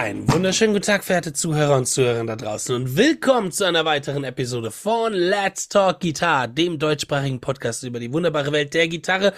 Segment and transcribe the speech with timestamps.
[0.00, 4.24] Einen wunderschönen guten Tag, verehrte Zuhörer und Zuhörer da draußen und willkommen zu einer weiteren
[4.24, 9.34] Episode von Let's Talk Guitar, dem deutschsprachigen Podcast über die wunderbare Welt der Gitarre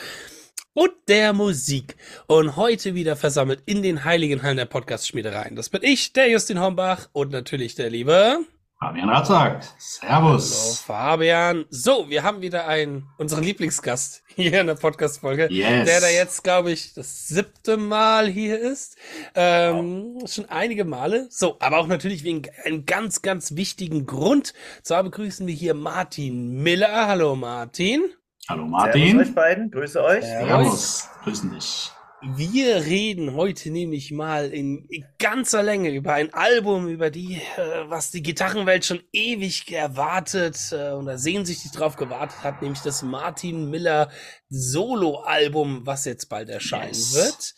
[0.72, 1.96] und der Musik.
[2.28, 5.56] Und heute wieder versammelt in den heiligen Hallen der Podcast-Schmiedereien.
[5.56, 8.38] Das bin ich, der Justin Hombach und natürlich der liebe
[8.82, 9.62] Fabian Ratzak.
[9.78, 10.80] Servus.
[10.88, 11.66] Hallo Fabian.
[11.70, 15.86] So, wir haben wieder einen, unseren Lieblingsgast hier in der Podcast-Folge, Yes.
[15.86, 18.96] der da jetzt, glaube ich, das siebte Mal hier ist.
[19.36, 21.28] Ähm, Schon einige Male.
[21.30, 24.52] So, aber auch natürlich wegen einem ganz, ganz wichtigen Grund.
[24.82, 27.06] Zwar begrüßen wir hier Martin Miller.
[27.06, 28.02] Hallo Martin.
[28.48, 29.16] Hallo Servus Martin.
[29.18, 30.24] euch beiden, grüße euch.
[30.24, 31.08] Servus.
[31.22, 31.92] Grüßen dich.
[32.24, 34.86] Wir reden heute nämlich mal in
[35.18, 40.92] ganzer Länge über ein Album, über die, äh, was die Gitarrenwelt schon ewig erwartet äh,
[40.92, 44.08] oder sehnsüchtig drauf gewartet hat, nämlich das Martin Miller
[44.48, 47.14] Solo-Album, was jetzt bald erscheinen Yes.
[47.14, 47.54] wird.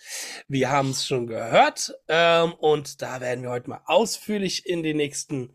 [0.49, 4.97] Wir haben es schon gehört ähm, und da werden wir heute mal ausführlich in den
[4.97, 5.53] nächsten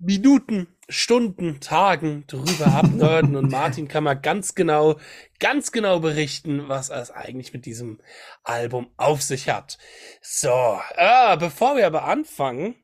[0.00, 4.98] Minuten, Stunden, Tagen drüber abnörden und Martin kann mal ganz genau,
[5.38, 8.00] ganz genau berichten, was es eigentlich mit diesem
[8.42, 9.78] Album auf sich hat.
[10.22, 12.74] So, äh, bevor wir aber anfangen,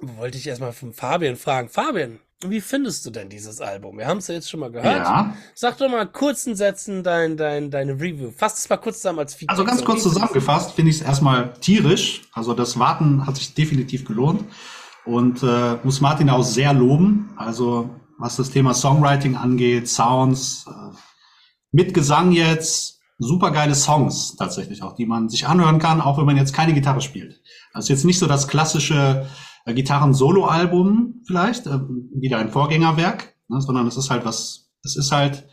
[0.00, 1.68] wollte ich erstmal von Fabian fragen.
[1.68, 3.96] Fabian, wie findest du denn dieses Album?
[3.98, 5.06] Wir haben es ja jetzt schon mal gehört.
[5.06, 5.36] Ja.
[5.54, 8.32] Sag doch mal kurzen Sätzen dein, dein, deine Review.
[8.36, 9.52] Fass es mal kurz zusammen als Feedback.
[9.52, 12.22] Also ganz So, kurz zusammengefasst finde ich es erstmal tierisch.
[12.32, 14.44] Also das Warten hat sich definitiv gelohnt.
[15.06, 17.30] Und äh, muss Martin auch sehr loben.
[17.36, 20.96] Also was das Thema Songwriting angeht, Sounds, äh,
[21.72, 26.26] mit Gesang jetzt, super geile Songs tatsächlich auch, die man sich anhören kann, auch wenn
[26.26, 27.40] man jetzt keine Gitarre spielt.
[27.72, 29.26] Also jetzt nicht so das klassische
[29.64, 31.78] äh, Gitarren-Solo-Album vielleicht, äh,
[32.14, 35.48] wieder ein Vorgängerwerk, ne, sondern es ist halt was, es ist halt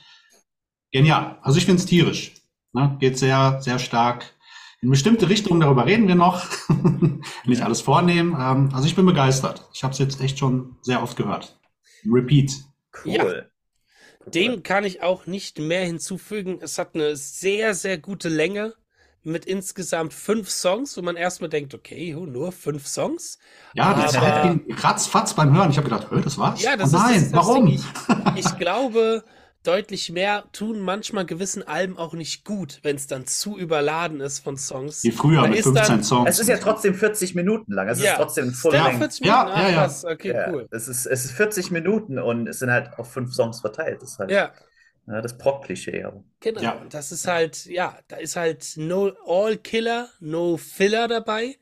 [0.91, 1.39] genial.
[1.41, 2.33] Also ich finde es tierisch.
[2.73, 4.33] Ne, geht sehr, sehr stark
[4.81, 6.45] in bestimmte Richtungen, darüber reden wir noch.
[7.45, 8.35] Nicht alles vornehmen.
[8.39, 9.69] Ähm, also ich bin begeistert.
[9.73, 11.59] Ich habe es jetzt echt schon sehr oft gehört.
[12.05, 12.51] Repeat.
[13.05, 13.13] Cool.
[13.13, 13.25] Ja.
[14.31, 16.59] Dem kann ich auch nicht mehr hinzufügen.
[16.61, 18.73] Es hat eine sehr, sehr gute Länge
[19.23, 23.37] mit insgesamt fünf Songs, wo man erstmal denkt, okay, nur fünf Songs.
[23.73, 25.69] Ja, die Zeit ging ratzfatz beim Hören.
[25.69, 26.61] Ich habe gedacht, das war's?
[26.61, 27.65] Ja, das oh ist nein, das, das warum?
[27.67, 27.79] Ding.
[28.35, 29.23] Ich, ich glaube,
[29.63, 34.39] deutlich mehr tun manchmal gewissen Alben auch nicht gut, wenn es dann zu überladen ist
[34.39, 35.03] von Songs.
[35.03, 36.29] Wie früher Da mit ist 15 dann- Songs.
[36.29, 37.87] Es ist ja trotzdem 40 Minuten lang.
[37.87, 38.11] Es Ja.
[38.13, 38.97] ist trotzdem der Full-Length.
[38.97, 39.37] 40 Minuten?
[39.39, 39.75] Ja, Ah, ja, ja.
[39.83, 40.05] krass.
[40.05, 40.67] Okay, Ja, cool.
[40.71, 44.01] es, ist, es ist 40 Minuten und es sind halt auf fünf Songs verteilt.
[44.01, 44.51] Das ist halt Ja.
[45.07, 46.03] ja, das Proc-Klischee.
[46.03, 46.71] aber- Genau, Ja.
[46.73, 51.57] und das ist halt, ja, da ist halt no all Killer, no Filler dabei.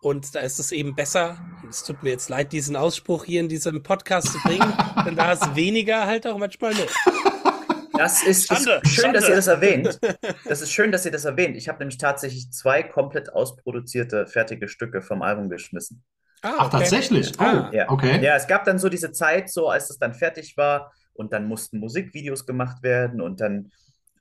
[0.00, 1.38] Und da ist es eben besser,
[1.70, 4.70] es tut mir jetzt leid, diesen Ausspruch hier in diesem Podcast zu bringen,
[5.06, 6.86] denn da ist weniger halt auch manchmal mehr.
[7.96, 9.28] Das ist, Schande, ist schön, dass Schande.
[9.28, 9.98] ihr das erwähnt.
[10.48, 11.56] Das ist schön, dass ihr das erwähnt.
[11.56, 16.02] Ich habe nämlich tatsächlich zwei komplett ausproduzierte, fertige Stücke vom Album geschmissen.
[16.42, 16.78] Ah, Ach, okay.
[16.78, 17.32] tatsächlich?
[17.38, 17.70] Oh, Ah.
[17.72, 17.88] Ja.
[17.90, 18.20] okay.
[18.22, 21.46] Ja, es gab dann so diese Zeit, so als es dann fertig war und dann
[21.46, 23.70] mussten Musikvideos gemacht werden und dann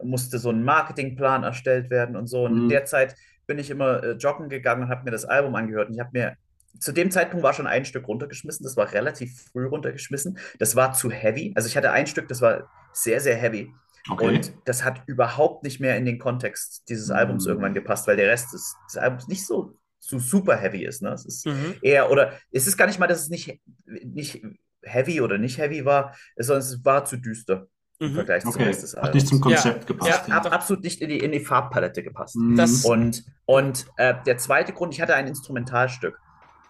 [0.02, 2.44] musste so ein Marketingplan erstellt werden und so.
[2.46, 2.70] Und in Mhm.
[2.70, 3.16] der Zeit
[3.48, 6.12] bin ich immer äh, joggen gegangen und habe mir das Album angehört und ich habe
[6.14, 6.38] mir
[6.80, 10.40] zu dem Zeitpunkt war schon ein Stück runtergeschmissen, das war relativ früh runtergeschmissen.
[10.58, 11.54] Das war zu heavy.
[11.56, 13.74] Also ich hatte ein Stück, das war sehr, sehr heavy.
[14.10, 14.28] Okay.
[14.28, 17.50] Und das hat überhaupt nicht mehr in den Kontext dieses Albums Mhm.
[17.52, 21.02] irgendwann gepasst, weil der Rest des, des Albums nicht so, so super heavy ist.
[21.02, 21.10] Ne?
[21.14, 21.76] Es ist Mhm.
[21.82, 24.42] eher, oder es ist gar nicht mal, dass es nicht, nicht
[24.82, 27.68] heavy oder nicht heavy war, sondern es war zu düster
[28.00, 28.16] im Mhm.
[28.16, 28.64] Vergleich zum okay.
[28.66, 29.64] Rest des Hat nicht zum Albums.
[29.64, 30.28] Konzept Ja, gepasst.
[30.28, 32.36] Ja, ab, absolut nicht in die, in die Farbpalette gepasst.
[32.36, 32.58] Mhm.
[32.58, 36.20] Das- Und, und äh, der zweite Grund, ich hatte ein Instrumentalstück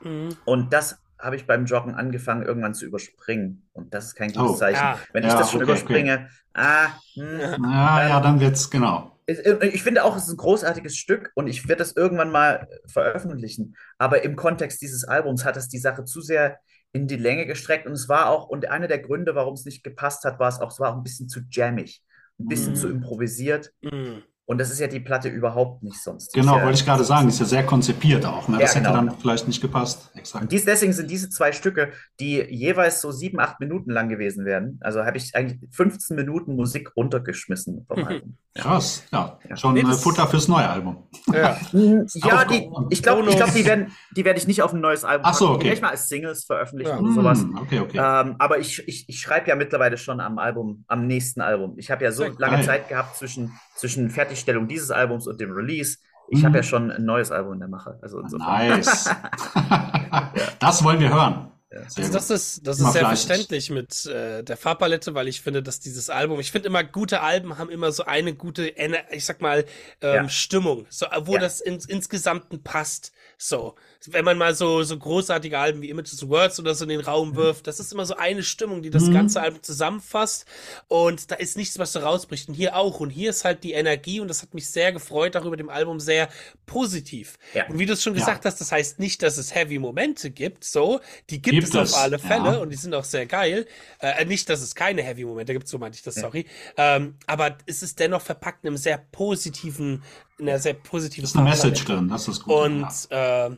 [0.03, 0.37] Mhm.
[0.45, 3.67] und das habe ich beim Joggen angefangen, irgendwann zu überspringen.
[3.73, 4.55] Und das ist kein gutes Oh.
[4.55, 4.79] Zeichen.
[4.83, 4.99] Ah.
[5.13, 9.09] Wenn ich Ja, das schon okay, überspringe, ah, hm, Ja, ja, dann wird's, genau.
[9.25, 12.67] Ich- Ich finde auch, es ist ein großartiges Stück und ich werde das irgendwann mal
[12.87, 13.75] veröffentlichen.
[13.97, 16.59] Aber im Kontext dieses Albums hat es die Sache zu sehr
[16.91, 19.83] in die Länge gestreckt und es war auch, und einer der Gründe, warum es nicht
[19.83, 22.03] gepasst hat, war es auch, es war auch ein bisschen zu jammig,
[22.39, 22.77] ein bisschen Mhm.
[22.77, 23.71] zu improvisiert.
[23.81, 24.23] Mhm.
[24.45, 26.35] Und das ist ja die Platte überhaupt nicht sonst.
[26.35, 27.27] Die Genau, ja, wollte ich gerade sagen.
[27.27, 28.47] Die ist ja sehr konzipiert auch.
[28.49, 28.55] Ne?
[28.55, 29.05] Ja, Das hätte genau.
[29.05, 30.09] dann vielleicht nicht gepasst.
[30.13, 30.51] Und Exakt.
[30.51, 34.79] dies, deswegen sind diese zwei Stücke, die jeweils so sieben, acht Minuten lang gewesen wären.
[34.81, 38.05] Also habe ich eigentlich 15 Minuten Musik runtergeschmissen vom Mhm.
[38.07, 38.37] Album.
[38.55, 39.03] Krass.
[39.11, 39.55] Ja, Ja.
[39.55, 41.03] schon Nee, äh, Futter fürs neue Album.
[41.33, 41.57] Ja.
[41.73, 45.03] Ja, die, ich glaube, ich glaub, die werden, die werde ich nicht auf ein neues
[45.05, 45.57] Album Ach so, okay.
[45.59, 46.99] Die werde ich mal als Singles veröffentlichen Ja.
[46.99, 47.39] oder sowas.
[47.41, 47.97] Hm, okay, okay.
[47.97, 51.75] Ähm, aber ich, ich, ich schreibe ja mittlerweile schon am Album, am nächsten Album.
[51.77, 52.63] Ich habe ja so lange.
[52.63, 55.97] Zeit gehabt zwischen, zwischen Fertigstellung dieses Albums und dem Release.
[56.29, 56.45] Ich Mhm.
[56.45, 57.99] habe ja schon ein neues Album in der Mache.
[58.01, 58.69] Also insofern.
[58.69, 59.09] Nice.
[60.59, 61.51] Das wollen wir hören.
[61.75, 65.79] Also das ist, das ist sehr verständlich mit äh, der Farbpalette, weil ich finde, dass
[65.79, 68.71] dieses Album, ich finde immer, gute Alben haben immer so eine gute,
[69.09, 69.65] ich sag mal,
[70.01, 70.29] ähm, ja.
[70.29, 71.39] Stimmung, so, wo ja.
[71.39, 73.11] das ins, insgesamten passt.
[73.45, 73.75] So,
[74.07, 77.31] wenn man mal so, so großartige Alben wie Images Words oder so in den Raum
[77.31, 77.35] mhm.
[77.35, 79.13] wirft, das ist immer so eine Stimmung, die das mhm.
[79.13, 80.45] ganze Album zusammenfasst
[80.87, 83.73] und da ist nichts, was so rausbricht und hier auch und hier ist halt die
[83.73, 86.29] Energie und das hat mich sehr gefreut, darüber dem Album sehr
[86.65, 87.37] positiv.
[87.53, 87.67] Ja.
[87.67, 90.63] Und wie du es schon gesagt hast, das heißt nicht, dass es Heavy Momente gibt,
[90.63, 93.65] so, die gibt, gibt es auf alle Fälle und die sind auch sehr geil.
[93.99, 96.45] Äh, nicht, dass es keine Heavy Momente gibt, so meinte ich das, sorry.
[96.77, 100.01] Ähm, aber es ist dennoch verpackt in einem sehr positiven
[100.37, 102.53] in einer sehr positiven ist eine Message drin, das ist gut.
[102.53, 103.47] Und ja.
[103.47, 103.57] Äh,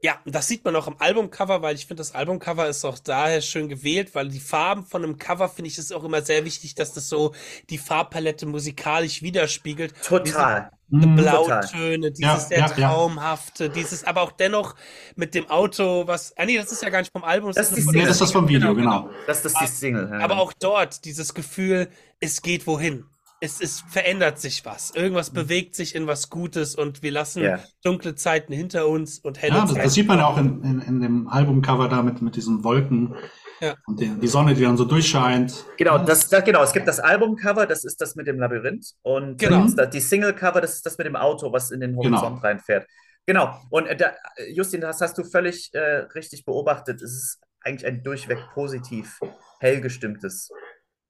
[0.00, 3.40] ja, das sieht man auch im Albumcover, weil ich finde, das Albumcover ist auch daher
[3.40, 6.76] schön gewählt, weil die Farben von einem Cover finde ich ist auch immer sehr wichtig,
[6.76, 7.34] dass das so
[7.68, 9.94] die Farbpalette musikalisch widerspiegelt.
[10.04, 10.70] Total.
[10.90, 11.16] Diese mhm.
[11.16, 13.70] Blautöne, dieses ja, sehr ja, traumhafte, ja.
[13.70, 14.76] dieses, aber auch dennoch
[15.16, 17.52] mit dem Auto, was, ah nee, das ist ja gar nicht vom Album.
[17.52, 19.02] Das, das ist, nee, das ist das vom Video, genau.
[19.02, 19.14] genau.
[19.26, 20.12] Das ist die Single.
[20.22, 21.88] Aber auch dort dieses Gefühl,
[22.20, 23.04] es geht wohin
[23.40, 24.90] es, es verändert sich was.
[24.90, 25.36] Irgendwas mhm.
[25.36, 27.60] bewegt sich in was Gutes und wir lassen yeah.
[27.84, 30.80] dunkle Zeiten hinter uns und helle ja, das, das, sieht man ja auch in, in,
[30.80, 33.14] in dem Albumcover da mit, mit diesen Wolken
[33.60, 33.74] ja.
[33.86, 35.64] und die, die, Sonne, die dann so durchscheint.
[35.76, 39.38] Genau, das, das, genau, es gibt das Albumcover, das ist das mit dem Labyrinth und
[39.38, 39.66] genau.
[39.68, 42.40] das, die Single-Cover, das ist das mit dem Auto, was in den Horizont genau.
[42.40, 42.86] reinfährt.
[43.26, 44.12] Genau, und äh, da,
[44.52, 47.02] Justin, das hast du völlig äh, richtig beobachtet.
[47.02, 49.20] Es ist eigentlich ein durchweg positiv
[49.60, 50.50] hell gestimmtes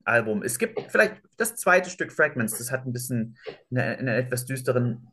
[0.08, 0.42] Album.
[0.42, 3.36] Es gibt vielleicht das zweite Stück Fragments, das hat ein bisschen
[3.70, 5.08] einen, etwas düsteren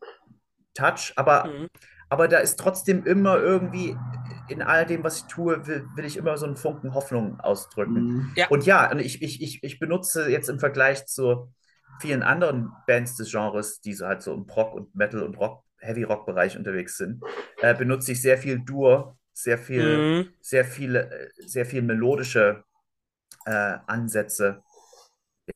[0.73, 1.67] Touch, aber, mhm.
[2.09, 3.95] aber da ist trotzdem immer irgendwie
[4.49, 7.93] in all dem, was ich tue, will, will ich immer so einen Funken Hoffnung ausdrücken.
[7.93, 8.31] Mhm.
[8.35, 8.47] Ja.
[8.49, 11.51] Und ja, und ich, ich, ich, ich benutze jetzt im Vergleich zu
[11.99, 15.63] vielen anderen Bands des Genres, die so halt so im Rock und Metal und Rock,
[15.79, 17.23] Heavy Rock Bereich unterwegs sind,
[17.61, 20.29] äh, benutze ich sehr viel Dur, sehr viel, mhm.
[20.41, 22.63] sehr viele, äh, sehr viel melodische
[23.45, 24.63] äh, Ansätze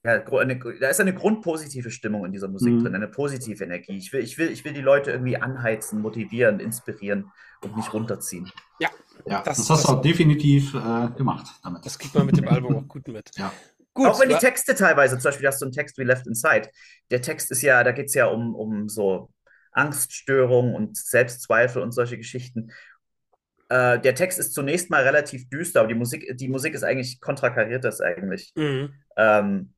[0.04, 2.84] ja, eine, da ist eine grundpositive Stimmung in dieser Musik mhm.
[2.84, 3.98] drin, eine positive Energie.
[3.98, 7.32] Ich will, ich, will, ich will die Leute irgendwie anheizen, motivieren, inspirieren
[7.62, 8.52] und nicht runterziehen.
[8.80, 8.90] Ja,
[9.26, 11.86] ja das, das hast du auch definitiv äh, gemacht damit.
[11.86, 13.32] Das kriegt man mit dem Album auch gut mit.
[13.36, 13.52] Ja.
[13.94, 16.70] Gut, auch wenn die Texte teilweise, zum Beispiel hast du einen Text wie Left Inside.
[17.10, 19.30] Der Text ist ja, da geht es ja um, um so
[19.72, 22.72] Angststörungen und Selbstzweifel und solche Geschichten.
[23.70, 27.20] Äh, der Text ist zunächst mal relativ düster, aber die Musik, die Musik ist eigentlich
[27.20, 28.52] konterkariert das eigentlich.
[28.56, 28.94] Mhm.
[29.18, 29.74] Ähm,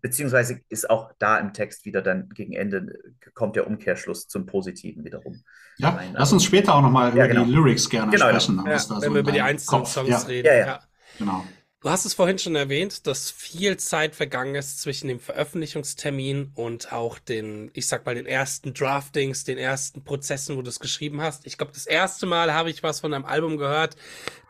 [0.00, 2.98] beziehungsweise ist auch da im Text wieder dann gegen Ende
[3.34, 5.42] kommt der Umkehrschluss zum Positiven wiederum.
[5.78, 7.44] Ja, Nein, lass uns später auch nochmal ja, über genau.
[7.44, 8.56] die Lyrics gerne genau, sprechen.
[8.58, 10.18] Ja, wenn so wir über die einzelnen Songs ja.
[10.18, 10.46] reden.
[10.46, 10.80] Ja, ja.
[11.18, 11.44] Genau.
[11.82, 16.92] Du hast es vorhin schon erwähnt, dass viel Zeit vergangen ist zwischen dem Veröffentlichungstermin und
[16.92, 21.22] auch den, ich sag mal, den ersten Draftings, den ersten Prozessen, wo du es geschrieben
[21.22, 21.46] hast.
[21.46, 23.96] Ich glaube, das erste Mal habe ich was von einem Album gehört.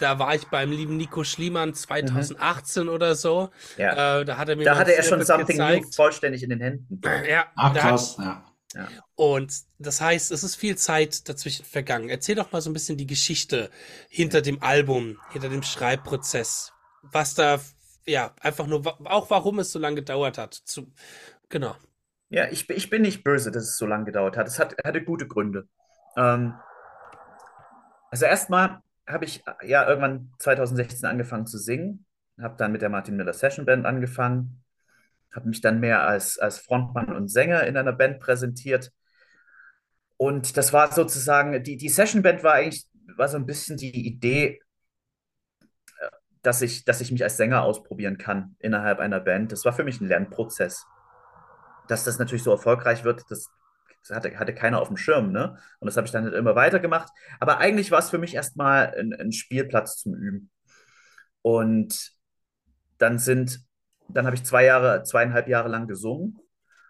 [0.01, 2.89] Da war ich beim lieben Nico Schliemann 2018 mhm.
[2.89, 3.51] oder so.
[3.77, 4.23] Ja.
[4.23, 5.85] Äh, da hat er mir Da hatte er schon Something gezeigt.
[5.85, 7.01] New vollständig in den Händen.
[7.29, 7.47] Ja.
[7.55, 8.45] Ach, krass, ja.
[8.75, 8.89] Ja.
[9.15, 12.09] Und das heißt, es ist viel Zeit dazwischen vergangen.
[12.09, 13.71] Erzähl doch mal so ein bisschen die Geschichte
[14.09, 17.61] hinter dem Album, hinter dem Schreibprozess was da,
[18.07, 20.55] ja, einfach nur, auch warum es so lange gedauert hat.
[20.55, 20.93] Zu,
[21.49, 21.77] genau.
[22.29, 24.47] Ja, ich, ich bin nicht böse, dass es so lange gedauert hat.
[24.47, 25.69] Es hat, hatte gute Gründe.
[26.17, 26.55] Ähm,
[28.11, 32.07] also erstmal habe ich ja irgendwann 2016 angefangen zu singen,
[32.41, 34.63] habe dann mit der Martin Miller Session Band angefangen,
[35.33, 38.93] habe mich dann mehr als, als Frontmann und Sänger in einer Band präsentiert.
[40.17, 42.87] Und das war sozusagen, die, die Session Band war eigentlich,
[43.17, 44.61] war so ein bisschen die Idee,
[46.43, 49.53] dass ich, dass ich mich als Sänger ausprobieren kann innerhalb einer Band.
[49.53, 50.87] Das war für mich ein Lernprozess.
[51.89, 53.51] Dass das natürlich so erfolgreich wird, das,
[54.11, 55.59] hatte, hatte keiner auf dem Schirm, ne?
[55.81, 57.13] Und das habe ich dann halt immer weiter gemacht.
[57.41, 60.51] Aber eigentlich war es für mich erstmal ein, ein Spielplatz zum Üben.
[61.43, 62.13] Und
[62.99, 63.61] dann sind,
[64.09, 66.39] dann habe ich zwei Jahre, zweieinhalb Jahre lang gesungen.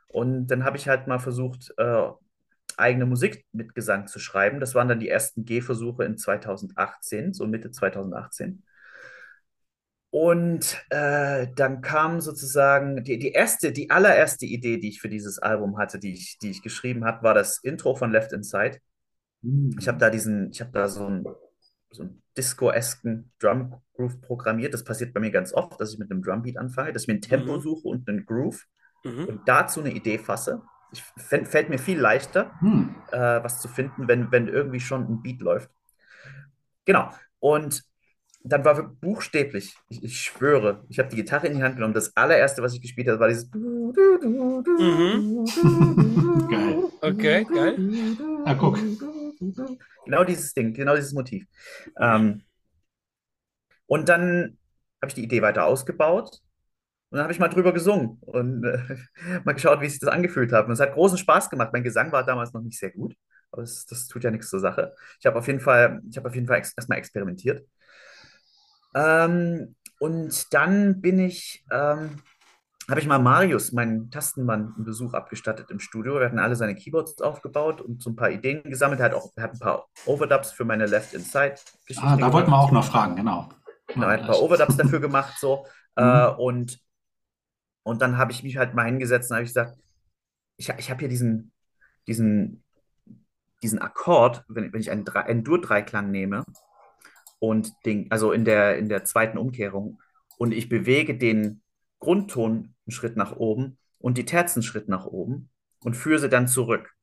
[0.08, 2.08] Und dann habe ich halt mal versucht, äh,
[2.76, 4.60] eigene Musik mit Gesang zu schreiben.
[4.60, 8.62] Das waren dann die ersten Gehversuche in 2018, so Mitte 2018.
[10.10, 15.38] Und äh, dann kam sozusagen die, die erste, die allererste Idee, die ich für dieses
[15.38, 18.78] Album hatte, die ich, die ich geschrieben habe, war das Intro von Left Inside.
[19.42, 19.76] Mhm.
[19.78, 21.24] Ich habe da diesen, ich habe da so einen,
[21.90, 24.74] so Disco-esken Drum Groove programmiert.
[24.74, 27.14] Das passiert bei mir ganz oft, dass ich mit einem Drumbeat anfange, dass ich mir
[27.14, 27.60] ein Tempo mhm.
[27.60, 28.66] suche und einen Groove
[29.04, 29.26] mhm.
[29.26, 30.62] und dazu eine Idee fasse.
[30.92, 32.96] Ich, fällt mir viel leichter, mhm.
[33.12, 35.70] äh, was zu finden, wenn, wenn irgendwie schon ein Beat läuft.
[36.84, 37.10] Genau.
[37.38, 37.84] Und
[38.42, 41.94] dann war buchstäblich, ich, ich schwöre, ich habe die Gitarre in die Hand genommen.
[41.94, 43.50] Das allererste, was ich gespielt habe, war dieses.
[43.52, 45.44] Mhm.
[46.48, 46.84] geil.
[47.02, 47.76] Okay, geil.
[48.44, 48.78] Ah, guck.
[50.04, 51.46] Genau dieses Ding, genau dieses Motiv.
[51.98, 52.42] Ähm,
[53.86, 54.58] Und dann
[55.02, 56.40] habe ich die Idee weiter ausgebaut
[57.10, 58.96] und dann habe ich mal drüber gesungen und äh,
[59.44, 60.66] mal geschaut, wie sich das angefühlt hat.
[60.66, 61.70] Und es hat großen Spaß gemacht.
[61.72, 63.16] Mein Gesang war damals noch nicht sehr gut,
[63.50, 64.94] aber das, das tut ja nichts zur Sache.
[65.18, 67.66] Ich habe auf jeden Fall, ich habe auf jeden Fall ex erstmal experimentiert.
[68.94, 72.22] Ähm, und dann bin ich, ähm,
[72.88, 76.18] habe ich mal Marius, meinen Tastenmann, einen Besuch abgestattet im Studio.
[76.18, 79.00] Wir hatten alle seine Keyboards aufgebaut und so ein paar Ideen gesammelt.
[79.00, 81.56] Er hat auch er hat ein paar Overdubs für meine Left Inside
[81.86, 82.08] Geschichte.
[82.08, 83.48] Ah, da wollten wir auch noch fragen, genau.
[83.88, 85.66] Genau, er hat ein paar Overdubs dafür gemacht, so.
[85.96, 86.04] Mhm.
[86.04, 86.80] Äh, und,
[87.82, 89.76] und dann habe ich mich halt mal hingesetzt und habe ich gesagt,
[90.56, 91.50] ich, ich habe hier diesen,
[92.06, 92.62] diesen,
[93.64, 96.44] diesen Akkord, wenn, wenn ich einen, einen Dur-Dreiklang nehme
[97.40, 99.98] und den, also in der, in der zweiten Umkehrung
[100.38, 101.62] und ich bewege den
[101.98, 106.28] Grundton einen Schritt nach oben und die Terzen einen Schritt nach oben und führe sie
[106.28, 106.94] dann zurück.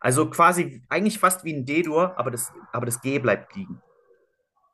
[0.00, 3.80] Also quasi eigentlich fast wie ein D-Dur, aber das, aber das G bleibt liegen.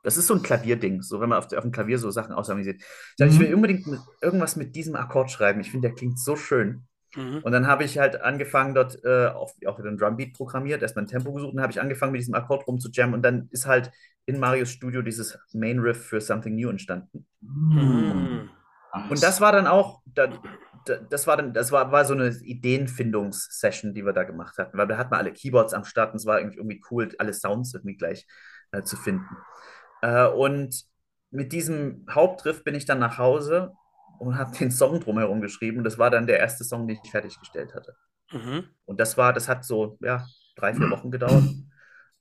[0.03, 2.81] Das ist so ein Klavierding, so wenn man auf, auf dem Klavier so Sachen ausharmonisiert.
[2.81, 3.31] Ich, mhm.
[3.31, 5.61] ich will unbedingt mit, irgendwas mit diesem Akkord schreiben.
[5.61, 6.87] Ich finde, der klingt so schön.
[7.17, 7.39] Mhm.
[7.43, 11.05] Und dann habe ich halt angefangen, dort äh, auch, auch wieder ein Drumbeat programmiert, erstmal
[11.05, 13.91] ein Tempo gesucht und habe ich angefangen, mit diesem Akkord rumzujammen und dann ist halt
[14.27, 17.27] in Marios Studio dieses Main Riff für Something New entstanden.
[17.41, 18.51] Mhm.
[19.09, 24.05] Und das war dann auch, das war dann, das war, war so eine Ideenfindungssession, die
[24.05, 26.41] wir da gemacht hatten, weil da hatten wir alle Keyboards am Start und es war
[26.41, 28.27] irgendwie cool, alle Sounds irgendwie gleich
[28.73, 29.37] äh, zu finden.
[30.03, 30.85] Äh, und
[31.31, 33.73] mit diesem Hauptriff bin ich dann nach Hause
[34.21, 35.79] und habe den Song drumherum geschrieben.
[35.79, 37.97] Und das war dann der erste Song, den ich fertiggestellt hatte.
[38.31, 38.65] Mhm.
[38.85, 41.45] Und das war, das hat so, ja, drei, vier Wochen gedauert.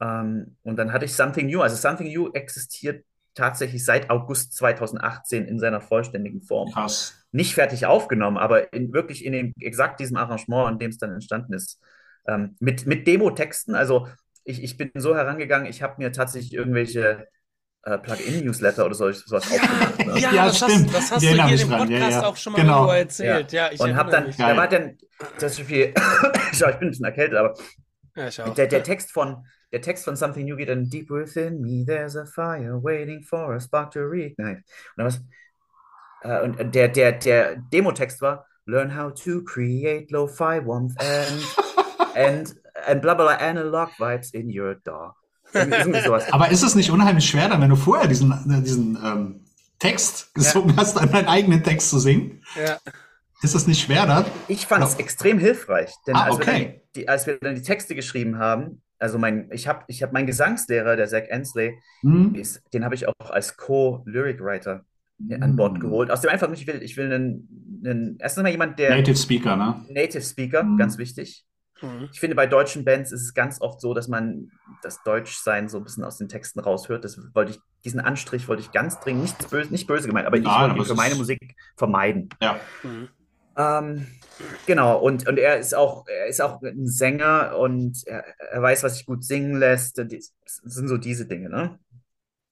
[0.01, 1.61] Ähm, und dann hatte ich Something New.
[1.61, 3.03] Also Something New existiert
[3.35, 6.71] tatsächlich seit August 2018 in seiner vollständigen Form.
[6.71, 7.15] Krass.
[7.33, 11.11] Nicht fertig aufgenommen, aber in, wirklich in dem, exakt diesem Arrangement, an dem es dann
[11.11, 11.81] entstanden ist.
[12.25, 14.07] Ähm, mit, mit Demo-Texten, also
[14.45, 17.27] ich, ich bin so herangegangen, ich habe mir tatsächlich irgendwelche
[17.83, 19.99] äh, Plugin-Newsletter oder sowas ja, aufgemacht.
[19.99, 20.19] Ne?
[20.19, 20.87] Ja, ja, das stimmt.
[20.87, 22.25] Hast, das hast du hier im Podcast ja, ja.
[22.25, 22.91] auch schon mal genau.
[22.91, 23.51] erzählt.
[23.51, 24.97] Ja, ich Und hab dann, da war dann,
[25.39, 25.93] das ist viel,
[26.51, 27.53] ich bin ein bisschen erkältet, aber
[28.55, 32.15] der, der Text von der Text von Something New geht dann Deep within me, there's
[32.15, 34.63] a fire waiting for a spark to reignite.
[34.97, 35.21] Und, was,
[36.23, 41.43] äh, und der, der, der Demo-Text war Learn how to create lo-fi warmth and,
[42.15, 42.53] and,
[42.87, 45.13] and blah blah analog vibes in your dog.
[46.31, 49.41] Aber ist es nicht unheimlich schwer, dann, wenn du vorher diesen, diesen ähm,
[49.79, 50.77] Text gesungen ja.
[50.77, 52.43] hast, dann deinen eigenen Text zu singen?
[52.55, 52.77] Ja.
[53.41, 54.25] Ist es nicht schwer dann?
[54.47, 56.45] Ich fand es extrem hilfreich, denn ah, als, okay.
[56.45, 60.03] wir dann die, als wir dann die Texte geschrieben haben, also mein, ich habe ich
[60.03, 62.35] hab meinen Gesangslehrer, der Zach Ansley, mhm.
[62.35, 64.83] ist, den habe ich auch als Co-Lyric-Writer
[65.41, 66.11] an Bord geholt.
[66.11, 68.91] Aus dem einfach ich will, ich will einen, einen erstens mal jemand, der.
[68.95, 69.85] Native Speaker, ne?
[69.89, 70.77] Native Speaker, mhm.
[70.77, 71.45] ganz wichtig.
[71.81, 72.09] Mhm.
[72.11, 75.77] Ich finde, bei deutschen Bands ist es ganz oft so, dass man das Deutschsein so
[75.77, 77.03] ein bisschen aus den Texten raushört.
[77.03, 80.37] Das wollte ich, diesen Anstrich wollte ich ganz dringend, nicht böse, nicht böse gemeint, aber
[80.37, 82.29] ich Nein, wollte ihn für meine Musik vermeiden.
[82.41, 82.59] Ja.
[82.83, 83.09] Mhm.
[83.57, 84.07] Ähm,
[84.65, 88.83] genau, und, und er ist auch, er ist auch ein Sänger und er, er weiß,
[88.83, 89.97] was sich gut singen lässt.
[89.97, 90.33] Das
[90.63, 91.77] sind so diese Dinge, ne?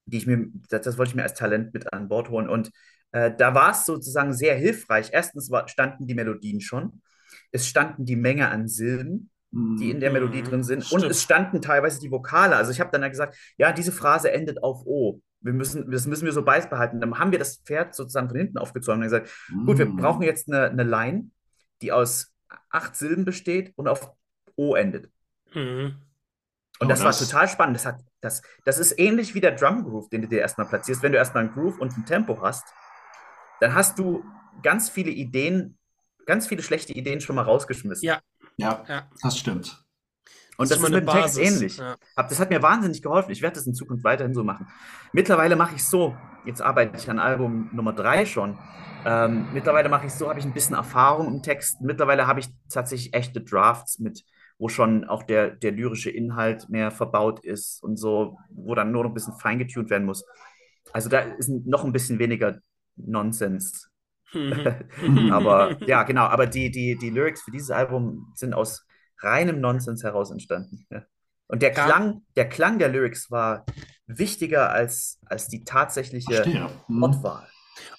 [0.06, 2.50] Die ich mir, das, das wollte ich mir als Talent mit an Bord holen.
[2.50, 2.72] Und
[3.12, 5.10] äh, da war es sozusagen sehr hilfreich.
[5.14, 7.02] Erstens war, standen die Melodien schon.
[7.58, 10.86] Es standen die Menge an Silben, die in der Melodie drin sind.
[10.86, 11.04] Stimmt.
[11.04, 12.56] Und es standen teilweise die Vokale.
[12.56, 16.26] Also ich habe dann gesagt, ja, diese Phrase endet auf O wir müssen, das müssen
[16.26, 17.00] wir so beibehalten.
[17.00, 19.66] Dann haben wir das Pferd sozusagen von hinten aufgezogen und gesagt, mm.
[19.66, 19.98] gut, wir mm.
[19.98, 21.32] brauchen jetzt eine, eine Line,
[21.82, 22.34] die aus
[22.70, 24.12] acht Silben besteht und auf
[24.56, 25.12] O endet.
[25.54, 26.02] Mhm.
[26.80, 27.76] Und oh, das, das, war total spannend.
[27.76, 31.04] Das, hat, das, das ist ähnlich wie der Drum Groove, den du dir erstmal platzierst.
[31.04, 32.66] Wenn du erstmal einen Groove und ein Tempo hast,
[33.60, 34.24] dann hast du
[34.64, 35.77] ganz viele Ideen,
[36.28, 38.06] ganz viele schlechte Ideen schon mal rausgeschmissen.
[38.06, 38.22] Ja,
[38.58, 39.10] ja, ja.
[39.24, 39.84] das stimmt.
[40.58, 41.78] Und das, das ist, mit dem Text ähnlich.
[41.78, 41.98] Ja.
[42.16, 43.32] Das hat mir wahnsinnig geholfen.
[43.32, 44.68] Ich werde das in Zukunft weiterhin so machen.
[45.14, 46.16] Mittlerweile mache ich so,
[46.46, 48.58] jetzt arbeite ich an Album Nummer drei schon.
[49.06, 51.80] Ähm, mittlerweile mache ich so, habe ich ein bisschen Erfahrung im Text.
[51.82, 54.24] Mittlerweile habe ich tatsächlich echte Drafts mit,
[54.58, 59.04] wo schon auch der, der lyrische Inhalt mehr verbaut ist und so, wo dann nur
[59.04, 60.26] noch ein bisschen feingetuned werden muss.
[60.92, 62.58] Also da ist noch ein bisschen weniger
[62.96, 63.92] Nonsens.
[64.34, 65.32] Mhm.
[65.32, 68.86] aber ja, genau, aber die, die, die Lyrics für dieses Album sind aus
[69.20, 70.86] reinem Nonsens heraus entstanden.
[70.90, 71.04] Ja.
[71.48, 73.66] Und der Klang, der Klang der Lyrics war
[74.06, 76.70] wichtiger als, als die tatsächliche hm.
[77.02, 77.48] Wortwahl.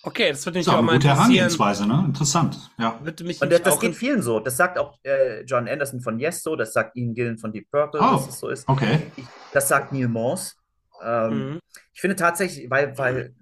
[0.02, 2.04] Okay, das würde mich so, auch mal gute Herangehensweise, ne?
[2.06, 2.98] Interessant, ja.
[3.02, 4.40] Würde mich und das, das geht vielen so.
[4.40, 7.70] Das sagt auch äh, John Anderson von Yes so, das sagt Ian Gillen von Deep
[7.70, 8.68] Purple, oh, dass es so ist.
[8.68, 9.00] Okay.
[9.16, 10.54] Ich, das sagt Neil Morse.
[11.02, 11.58] Ähm, mhm.
[11.94, 13.34] Ich finde tatsächlich, weil, weil,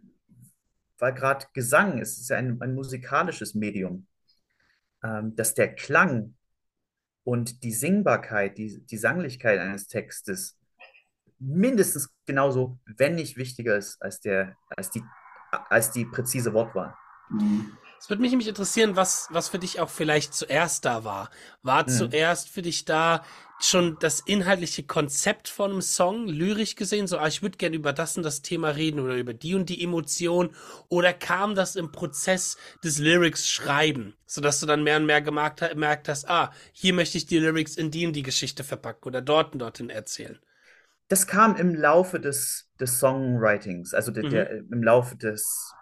[0.98, 4.06] weil gerade Gesang ist, ist ja ein, ein musikalisches Medium,
[5.02, 6.34] ähm, dass der Klang
[7.24, 10.58] und die Singbarkeit, die, die Sanglichkeit eines Textes
[11.38, 15.02] mindestens genauso, wenn nicht wichtiger ist als, der, als die
[15.70, 16.94] als die präzise Wortwahl.
[17.30, 17.76] Mhm.
[17.98, 21.30] Es würde mich nämlich interessieren, was, was für dich auch vielleicht zuerst da war.
[21.62, 21.88] War Mhm.
[21.88, 23.24] zuerst für dich da
[23.58, 27.92] schon das inhaltliche Konzept von einem Song, lyrisch gesehen, so, ah, ich würde gerne über
[27.94, 30.54] das und das Thema reden oder über die und die Emotion,
[30.88, 35.60] oder kam das im Prozess des Lyrics schreiben, sodass du dann mehr und mehr gemerkt,
[35.60, 39.22] gemerkt hast, ah, hier möchte ich die Lyrics in die und die Geschichte verpacken oder
[39.22, 40.38] dort und dorthin erzählen.
[41.08, 44.30] Das kam im Laufe des, des Songwritings, also der, Mhm.
[44.30, 45.72] der, im Laufe des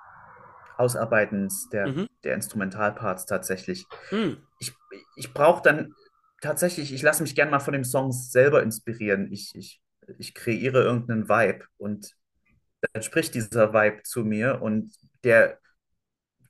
[0.76, 2.08] Ausarbeitens der, Mhm.
[2.24, 3.86] der Instrumentalparts tatsächlich.
[4.10, 4.38] Hm.
[4.58, 4.72] Ich,
[5.16, 5.94] ich brauche dann
[6.40, 9.32] tatsächlich, ich lasse mich gern mal von dem Song selber inspirieren.
[9.32, 9.80] Ich, ich,
[10.18, 12.14] ich kreiere irgendeinen Vibe und
[12.92, 14.92] dann spricht dieser Vibe zu mir und
[15.24, 15.58] der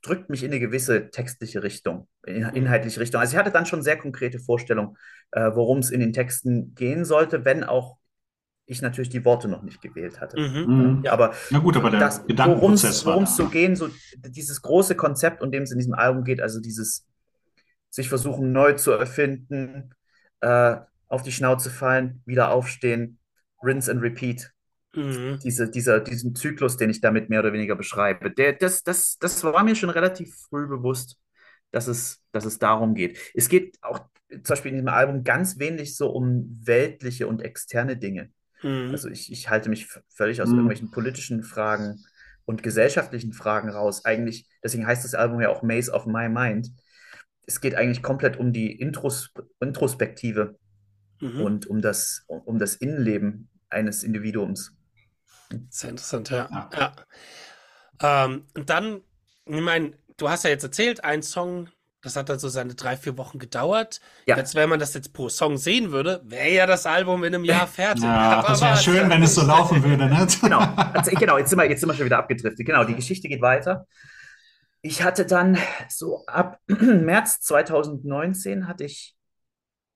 [0.01, 3.21] drückt mich in eine gewisse textliche Richtung, in, inhaltliche Richtung.
[3.21, 4.97] Also ich hatte dann schon sehr konkrete Vorstellungen,
[5.31, 7.97] äh, worum es in den Texten gehen sollte, wenn auch
[8.65, 10.39] ich natürlich die Worte noch nicht gewählt hatte.
[10.39, 10.65] Mhm.
[10.65, 11.01] Mhm.
[11.03, 13.89] Ja, aber Ja gut, aber der das, worum es so gehen, so
[14.27, 17.05] dieses große Konzept, um dem es in diesem Album geht, also dieses
[17.89, 19.93] sich versuchen neu zu erfinden,
[20.41, 23.19] äh, auf die Schnauze fallen, wieder aufstehen,
[23.63, 24.51] rinse and repeat.
[24.95, 25.39] Mhm.
[25.43, 29.43] Diese, dieser, diesen Zyklus, den ich damit mehr oder weniger beschreibe, der, das, das, das
[29.43, 31.17] war mir schon relativ früh bewusst,
[31.71, 33.17] dass es, dass es darum geht.
[33.33, 37.97] Es geht auch zum Beispiel in diesem Album ganz wenig so um weltliche und externe
[37.97, 38.31] Dinge.
[38.65, 38.91] Mhm.
[38.91, 40.55] Also ich, ich halte mich völlig aus Mhm.
[40.55, 42.03] irgendwelchen politischen Fragen
[42.45, 44.05] und gesellschaftlichen Fragen raus.
[44.05, 46.69] Eigentlich, deswegen heißt das Album ja auch Maze of My Mind.
[47.47, 50.57] Es geht eigentlich komplett um die Intros Introspektive
[51.21, 51.41] Mhm.
[51.41, 54.75] und um das, um das Innenleben eines Individuums.
[55.69, 56.49] Sehr interessant, ja.
[56.51, 56.69] Ja.
[58.01, 58.25] ja.
[58.25, 59.01] Ähm, und dann,
[59.45, 61.69] ich meine, du hast ja jetzt erzählt, ein Song,
[62.05, 63.99] das hat dann so seine drei, vier Wochen gedauert.
[64.27, 64.37] Ja.
[64.37, 67.43] Jetzt, wenn man das jetzt pro Song sehen würde, wäre ja das Album in einem
[67.43, 68.03] Jahr fertig.
[68.03, 70.27] Ja, Aber das wäre schön, wenn es so laufen würde, ne?
[70.41, 72.65] Genau, also, genau jetzt, sind wir, jetzt sind wir schon wieder abgedriftet.
[72.65, 73.87] Genau, die Geschichte geht weiter.
[74.81, 75.57] Ich hatte dann
[75.89, 79.15] so ab März 2019 hatte ich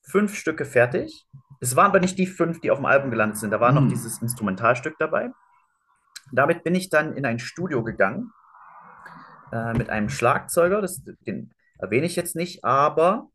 [0.02, 1.28] fünf Stücke fertig.
[1.62, 3.52] Es waren aber nicht die fünf, die auf dem Album gelandet sind.
[3.52, 3.90] Da war noch Hm.
[3.90, 5.30] dieses Instrumentalstück dabei.
[6.32, 8.32] Damit bin ich dann in ein Studio gegangen
[9.52, 10.82] äh, mit einem Schlagzeuger.
[10.82, 13.30] Das, den erwähne ich jetzt nicht, aber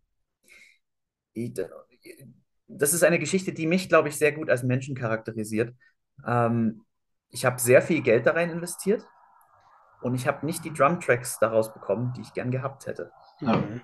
[1.32, 1.52] ich,
[2.68, 5.74] das ist eine Geschichte, die mich, glaube ich, sehr gut als Menschen charakterisiert.
[6.26, 6.82] Ähm,
[7.30, 9.04] ich habe sehr viel Geld da rein investiert
[10.02, 13.10] und ich habe nicht die Drumtracks daraus bekommen, die ich gern gehabt hätte.
[13.40, 13.80] Mhm.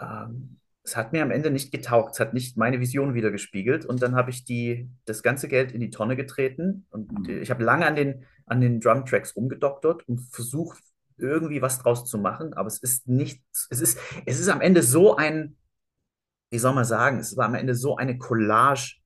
[0.00, 4.02] Ähm, es hat mir am Ende nicht getaugt, es hat nicht meine Vision wiedergespiegelt und
[4.02, 7.28] dann habe ich die, das ganze Geld in die Tonne getreten und Mhm.
[7.28, 10.82] ich habe lange an den, an den Drumtracks rumgedoktert und versucht,
[11.16, 14.82] irgendwie was draus zu machen, aber es ist nicht, es ist, es ist am Ende
[14.82, 15.56] so ein,
[16.50, 18.96] wie soll man sagen, es war am Ende so eine Collage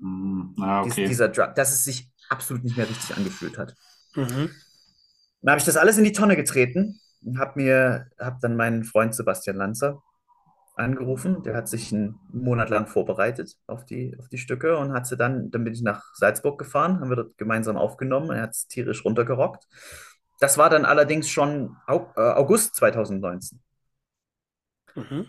[0.00, 1.06] Hm, dies- okay.
[1.08, 3.74] dieser Drum, dass es sich absolut nicht mehr richtig angefühlt hat.
[4.14, 4.50] Mhm.
[5.42, 8.84] Dann habe ich das alles in die Tonne getreten und habe mir, habe dann meinen
[8.84, 10.02] Freund Sebastian Lanzer
[10.76, 11.42] angerufen.
[11.42, 15.16] Der hat sich einen Monat lang vorbereitet auf die, auf die Stücke und hat sie
[15.16, 18.30] dann, dann bin ich nach Salzburg gefahren, haben wir dort gemeinsam aufgenommen.
[18.30, 19.66] Er hat es tierisch runtergerockt.
[20.40, 23.60] Das war dann allerdings schon äh, August 2019.
[24.94, 25.26] Mhm.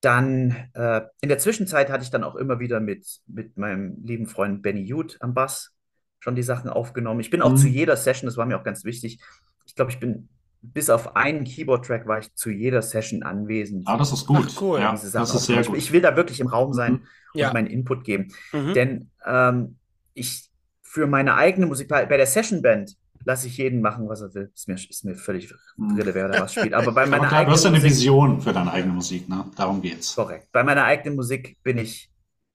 [0.00, 4.26] Dann äh, in der Zwischenzeit hatte ich dann auch immer wieder mit, mit meinem lieben
[4.26, 5.72] Freund Benny Huth am Bass
[6.18, 7.20] schon die Sachen aufgenommen.
[7.20, 7.56] Ich bin auch Mhm.
[7.56, 9.20] zu jeder Session, das war mir auch ganz wichtig.
[9.64, 10.28] Ich glaube, ich bin
[10.60, 13.82] bis auf einen Keyboard-Track war ich zu jeder Session anwesend.
[13.88, 14.46] Ah, das ist gut.
[14.48, 14.78] Ach, cool.
[14.80, 15.12] Ja, das ist
[15.46, 15.76] sehr gut.
[15.76, 17.00] Ich will da wirklich im Raum sein Mhm.
[17.34, 17.48] Ja.
[17.48, 18.32] und meinen Input geben.
[18.52, 18.74] Mhm.
[18.74, 19.76] Denn ähm,
[20.14, 20.50] ich
[20.82, 24.50] für meine eigene Musik, bei, bei der Session-Band lasse ich jeden machen, was er will.
[24.54, 25.96] Ist mir, ist mir völlig Mhm.
[25.96, 26.74] Rille, wer da was spielt.
[26.74, 28.92] Aber bei Aber meiner klar, du hast ja eigenen eine Musik, Vision für deine eigene
[28.94, 29.44] Musik, ne?
[29.56, 30.14] Darum geht's.
[30.14, 30.48] korrekt.
[30.52, 32.10] Bei meiner eigenen Musik bin ich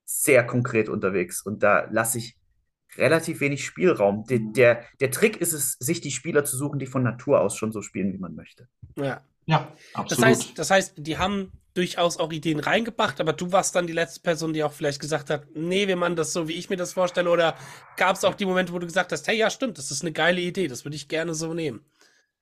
[0.06, 2.38] sehr konkret unterwegs und da lasse ich
[2.96, 4.26] relativ wenig Spielraum.
[4.30, 7.56] Der, der, der Trick ist es, sich die Spieler zu suchen, die von Natur aus
[7.56, 8.68] schon so spielen, wie man möchte.
[8.98, 9.22] Ja.
[9.46, 10.26] Ja, Das absolut.
[10.26, 14.20] heißt, das heißt, die haben durchaus auch Ideen reingebracht, aber du warst dann die letzte
[14.22, 16.94] Person, die auch vielleicht gesagt hat, nee, wir machen das so, wie ich mir das
[16.94, 17.56] vorstelle, oder
[17.96, 20.12] gab es auch die Momente, wo du gesagt hast, hey, ja, stimmt, das ist eine
[20.12, 21.82] geile Idee, das würde ich gerne so nehmen.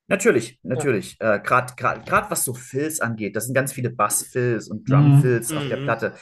[0.07, 1.17] Natürlich, natürlich.
[1.19, 4.93] Äh, Gerade gerade was so Fills angeht, das sind ganz viele Bass-Fills und Mhm.
[4.93, 5.83] Drum-Fills auf der Mhm.
[5.83, 6.15] Platte,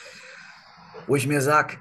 [1.06, 1.78] wo ich mir sage,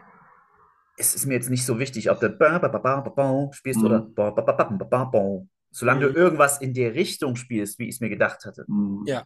[0.98, 3.48] es ist mir jetzt nicht so wichtig, ob du ba- ba- ba- ba- ba- ba
[3.52, 3.86] spielst Mhm.
[3.86, 5.46] oder ba- ba- ba- ba- ba- ba- ba.
[5.70, 6.12] Solange Mhm.
[6.12, 8.64] du irgendwas in der Richtung spielst, wie ich es mir gedacht hatte.
[8.68, 9.04] Mhm.
[9.06, 9.24] Ja.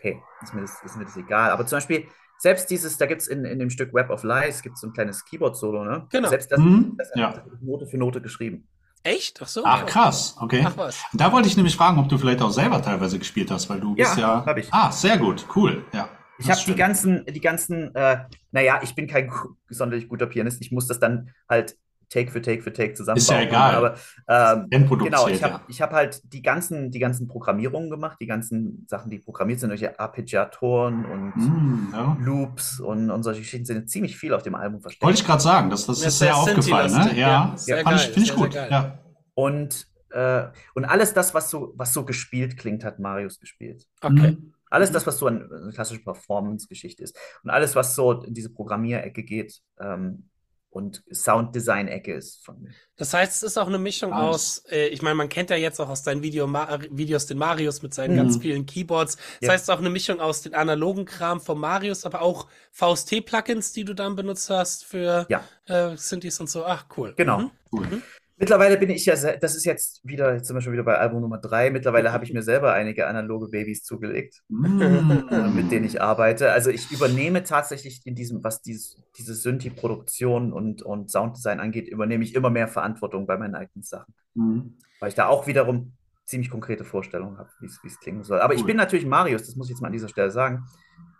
[0.00, 1.50] Okay, ist mir das, ist mir das egal.
[1.50, 2.06] Aber zum Beispiel,
[2.38, 4.94] selbst dieses, da gibt es in, in dem Stück Web of Lies, gibt so ein
[4.94, 6.06] kleines Keyboard-Solo, ne?
[6.10, 6.28] Genau.
[6.30, 6.94] Selbst das, Mhm.
[6.96, 7.28] das Ja.
[7.34, 8.66] hat Note für Note geschrieben.
[9.02, 9.40] Echt?
[9.42, 9.62] Ach so.
[9.64, 10.62] Ach, krass, okay.
[10.66, 11.02] Ach was.
[11.12, 13.94] Da wollte ich nämlich fragen, ob du vielleicht auch selber teilweise gespielt hast, weil du
[13.94, 14.46] bist Ja, ja.
[14.46, 14.72] hab ich.
[14.72, 16.08] Ah, sehr gut, cool, ja.
[16.38, 19.30] Ich Das habe die ganzen, die ganzen, äh, naja, ich bin kein
[19.68, 20.62] sonderlich guter Pianist.
[20.62, 21.76] Ich muss das dann halt
[22.10, 23.18] Take für Take für Take zusammenbauen.
[23.18, 23.74] Ist ja egal.
[23.74, 23.94] Aber
[24.28, 25.62] ähm, genau, ich habe ja.
[25.68, 29.70] ich hab halt die ganzen, die ganzen Programmierungen gemacht, die ganzen Sachen, die programmiert sind,
[29.70, 32.16] solche Arpeggiatoren und Hm, ja.
[32.20, 35.02] Loops und, und solche Geschichten sind ziemlich viel auf dem Album versteckt.
[35.02, 37.18] Wollte ich gerade sagen, das, das Ja, ist sehr sehr aufgefallen, ne?
[37.18, 37.98] Ja, ja.
[37.98, 38.54] Finde ich gut.
[38.54, 38.98] Ja.
[39.34, 40.44] Und, äh,
[40.74, 43.86] und alles das, was so, was so gespielt klingt, hat Marius gespielt.
[44.00, 44.32] Okay.
[44.32, 44.54] Mhm.
[44.70, 47.16] Alles das, was so eine, eine klassische Performance-Geschichte ist.
[47.42, 50.28] Und alles, was so in diese Programmierecke geht ähm,
[50.70, 52.70] und Sounddesign-Ecke ist von mir.
[52.96, 54.62] Das heißt, es ist auch eine Mischung Alles.
[54.62, 57.38] aus, äh, ich meine, man kennt ja jetzt auch aus deinen Video Ma Videos den
[57.38, 58.16] Marius mit seinen Mhm.
[58.18, 59.16] ganz vielen Keyboards.
[59.16, 59.48] Das Ja.
[59.52, 63.72] heißt, es ist auch eine Mischung aus den analogen Kram von Marius, aber auch VST-Plugins,
[63.72, 65.44] die du dann benutzt hast für Ja.
[65.66, 66.64] äh, Synthes und so.
[66.64, 67.14] Ach, cool.
[67.16, 67.38] Genau.
[67.40, 67.50] Mhm.
[67.72, 68.02] Cool.
[68.40, 71.20] Mittlerweile bin ich ja, das ist jetzt wieder, jetzt sind wir schon wieder bei Album
[71.20, 71.70] Nummer drei.
[71.70, 75.54] Mittlerweile habe ich mir selber einige analoge Babys zugelegt, Mm.
[75.54, 76.50] mit denen ich arbeite.
[76.50, 82.24] Also ich übernehme tatsächlich in diesem, was dies, diese Synthi-Produktion und, und Sounddesign angeht, übernehme
[82.24, 84.14] ich immer mehr Verantwortung bei meinen eigenen Sachen.
[84.34, 84.78] Mhm.
[85.00, 85.92] Weil ich da auch wiederum
[86.24, 88.40] ziemlich konkrete Vorstellungen habe, wie es klingen soll.
[88.40, 88.68] Aber ich Cool.
[88.68, 90.64] bin natürlich Marius, das muss ich jetzt mal an dieser Stelle sagen.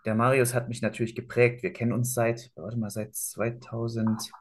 [0.05, 1.61] Der Marius hat mich natürlich geprägt.
[1.61, 4.31] Wir kennen uns seit, warte mal, seit 2000,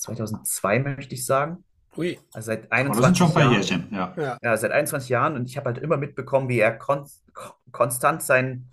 [0.00, 1.64] 2002 möchte ich sagen.
[1.96, 2.18] Ui.
[2.32, 3.52] Also seit Aber 21 das sind schon Jahren.
[3.52, 4.14] Jährchen, ja.
[4.16, 4.38] Ja.
[4.42, 7.06] Ja, seit 21 Jahren und ich habe halt immer mitbekommen, wie er kon
[7.72, 8.70] konstant sein,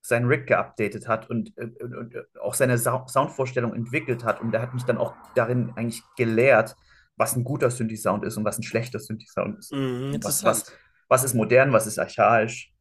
[0.00, 4.40] sein Rig geupdatet hat und, und, und auch seine Sa Soundvorstellung entwickelt hat.
[4.40, 6.76] Und er hat mich dann auch darin eigentlich gelehrt,
[7.16, 9.72] was ein guter Synthi-Sound ist und was ein schlechter Synthi-Sound ist.
[9.72, 10.72] Mhm, Was, was,
[11.08, 12.72] was ist modern, was ist archaisch?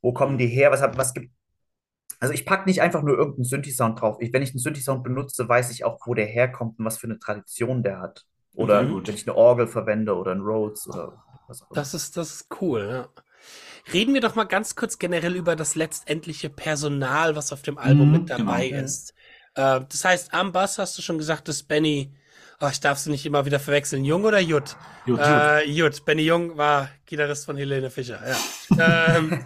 [0.00, 0.70] Wo kommen die her?
[0.70, 1.33] Was, hat, was gibt.
[2.20, 4.16] Also ich packe nicht einfach nur irgendeinen Synthi-Sound drauf.
[4.20, 7.06] Ich, wenn ich einen Synthi-Sound benutze, weiß ich auch, wo der herkommt und was für
[7.06, 8.24] eine Tradition der hat.
[8.54, 11.74] Oder Mhm, wenn ich eine Orgel verwende oder ein Rhodes oder was auch immer.
[11.74, 13.08] Das ist, das ist cool, ja.
[13.92, 18.06] Reden wir doch mal ganz kurz generell über das letztendliche Personal, was auf dem Album
[18.06, 18.84] Mhm, mit dabei genau.
[18.84, 19.12] ist.
[19.56, 22.14] Äh, das heißt, am Bass hast du schon gesagt, dass Benny,
[22.60, 24.76] oh, ich darf sie nicht immer wieder verwechseln, Jung oder Jut?
[25.04, 25.18] Gut.
[25.20, 26.04] Äh, Jut.
[26.04, 29.16] Benny Jung war Gitarrist von Helene Fischer, ja.
[29.18, 29.44] ähm,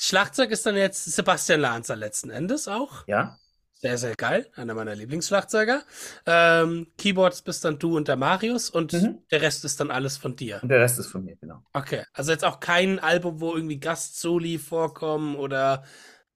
[0.00, 3.06] Schlagzeug ist dann jetzt Sebastian Lanzer letzten Endes auch.
[3.06, 3.36] Ja,
[3.80, 4.46] Sehr, sehr geil.
[4.56, 5.82] Einer meiner Lieblingsschlagzeuger.
[6.26, 9.18] Ähm, Keyboards bist dann du und der Marius und Mhm.
[9.30, 10.58] der Rest ist dann alles von dir.
[10.62, 11.62] und der Rest ist von mir, genau.
[11.72, 15.84] Okay, also jetzt auch kein Album, wo irgendwie Gastsoli vorkommen oder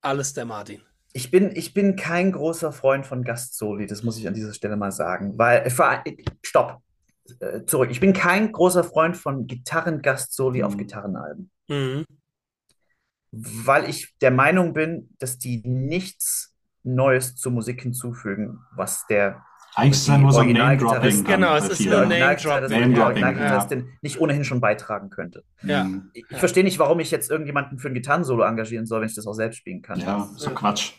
[0.01, 0.83] alles der Martin.
[1.15, 4.77] Ich bin, ich bin kein großer Freund von Gastsoli, das muss ich an dieser Stelle
[4.77, 5.37] mal sagen.
[5.37, 6.03] Weil, äh, vor-
[6.43, 6.81] stopp,
[7.41, 7.89] Äh, zurück.
[7.93, 10.79] Ich bin kein großer Freund von Gitarren-Gastsoli auf Mhm.
[10.79, 11.51] Gitarrenalben.
[11.69, 12.05] Mhm.
[13.33, 19.43] Weil ich der Meinung bin, dass die nichts Neues zur Musik hinzufügen, was der
[19.75, 21.25] Eigentlich ist es ja nur so ein Originalgitarrist- Name-Dropping.
[21.25, 22.01] Genau, es ist nur?
[22.03, 25.45] Name- Name-Dropping, der Originalgitarristin nicht ohnehin schon beitragen könnte.
[25.63, 25.85] Ja.
[25.85, 26.11] Mhm.
[26.13, 29.15] Ich, ich verstehe nicht, warum ich jetzt irgendjemanden für ein Gitarrensolo engagieren soll, wenn ich
[29.15, 29.99] das auch selbst spielen kann.
[29.99, 30.93] Ja, so Quatsch.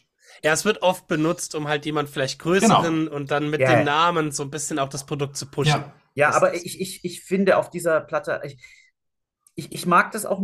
[0.43, 3.79] Ja, es wird oft benutzt, um halt jemand vielleicht größeren und dann mit Ja, dem
[3.79, 3.83] ja.
[3.85, 5.81] Namen so ein bisschen auch das Produkt zu pushen.
[5.81, 5.93] Ja.
[6.15, 8.57] Ja, aber ich, ich, ich finde auf dieser Platte, ich,
[9.55, 10.41] ich, ich mag das auch,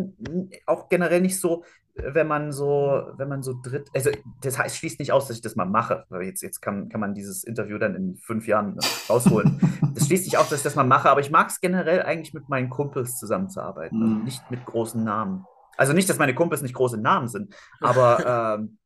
[0.68, 1.64] auch generell nicht so,
[1.96, 4.10] wenn man so, wenn man so dritt, also
[4.42, 7.14] das heißt, schließt nicht aus, dass ich das mal mache, jetzt, jetzt kann, kann man
[7.14, 8.78] dieses Interview dann in fünf Jahren
[9.10, 9.60] rausholen.
[9.96, 12.34] Das schließt nicht aus, dass ich das mal mache, aber ich mag es generell eigentlich
[12.34, 14.24] mit meinen Kumpels zusammenzuarbeiten und Mhm.
[14.24, 15.46] nicht mit großen Namen.
[15.78, 18.20] Also nicht, dass meine Kumpels nicht große Namen sind, aber
[18.60, 18.78] ähm,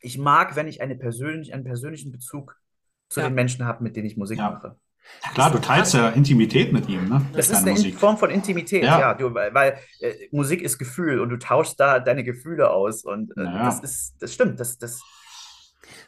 [0.00, 2.56] ich mag, wenn ich eine persönlich, einen persönlichen Bezug
[3.08, 3.28] zu Ja.
[3.28, 4.50] den Menschen habe, mit denen ich Musik Ja.
[4.50, 4.76] mache.
[5.34, 7.22] Klar, du teilst ja Intimität mit ihm, ne?
[7.34, 7.98] Das ist eine Musik.
[7.98, 8.98] Form von Intimität, Ja.
[8.98, 13.04] ja, du, weil, weil äh, Musik ist Gefühl und du tauschst da deine Gefühle aus
[13.04, 13.64] und äh, Ja.
[13.66, 15.00] das ist, das stimmt, das, das,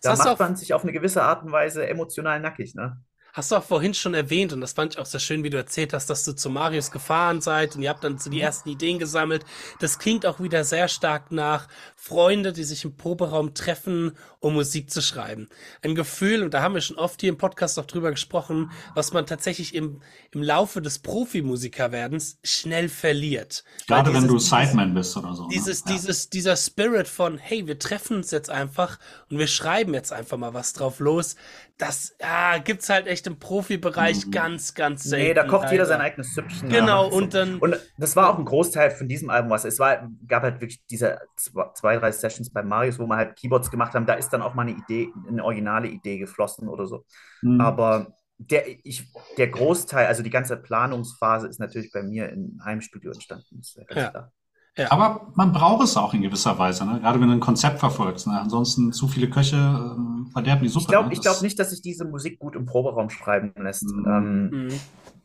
[0.02, 3.00] da hast du macht man sich auf eine gewisse Art und Weise emotional nackig, ne?
[3.34, 5.56] Hast du auch vorhin schon erwähnt, und das fand ich auch sehr schön, wie du
[5.56, 8.68] erzählt hast, dass du zu Marius gefahren seid und ihr habt dann so die ersten
[8.68, 9.44] Ideen gesammelt.
[9.80, 11.66] Das klingt auch wieder sehr stark nach
[11.96, 15.48] Freunde, die sich im Proberaum treffen, um Musik zu schreiben.
[15.82, 19.12] Ein Gefühl, und da haben wir schon oft hier im Podcast auch drüber gesprochen, was
[19.12, 23.64] man tatsächlich im, im Laufe des Profimusikerwerdens schnell verliert.
[23.88, 25.48] Gerade Weil wenn du dieses- Sideman bist oder so.
[25.48, 25.90] dieses, ne?
[25.90, 25.96] ja.
[25.96, 30.36] dieses, dieser Spirit von, hey, wir treffen uns jetzt einfach und wir schreiben jetzt einfach
[30.36, 31.34] mal was drauf los,
[31.76, 34.30] das ja, gibt's halt echt im Profibereich Mhm.
[34.30, 35.26] ganz, ganz selten.
[35.26, 35.87] Nee, da kocht jeder leider.
[35.87, 36.68] sein eigenes Süppchen.
[36.68, 40.08] Genau, und dann- Und das war auch ein Großteil von diesem Album, was es war,
[40.28, 44.06] gab halt wirklich diese zwei, drei Sessions bei Marius, wo wir halt Keyboards gemacht haben,
[44.06, 47.04] da ist dann auch mal eine Idee, eine originale Idee geflossen oder so.
[47.42, 47.60] Mhm.
[47.60, 53.10] Aber der, ich, der Großteil, also die ganze Planungsphase ist natürlich bei mir im Heimstudio
[53.12, 53.58] entstanden.
[53.60, 54.30] Ist ja ganz
[54.76, 54.90] Ja.
[54.90, 57.00] Aber man braucht es auch in gewisser Weise, ne?
[57.00, 58.26] Gerade wenn du ein Konzept verfolgst.
[58.26, 58.40] Ne?
[58.40, 60.82] Ansonsten zu viele Köche ähm, verderben die Suppe.
[60.84, 61.14] Ich glaube ne?
[61.14, 63.84] glaub nicht, dass sich diese Musik gut im Proberaum schreiben lässt.
[63.84, 64.04] Mhm.
[64.06, 64.80] Ähm, Mhm.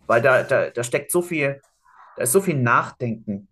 [0.05, 1.59] weil da, da, da steckt so viel,
[2.15, 3.47] da ist so viel Nachdenken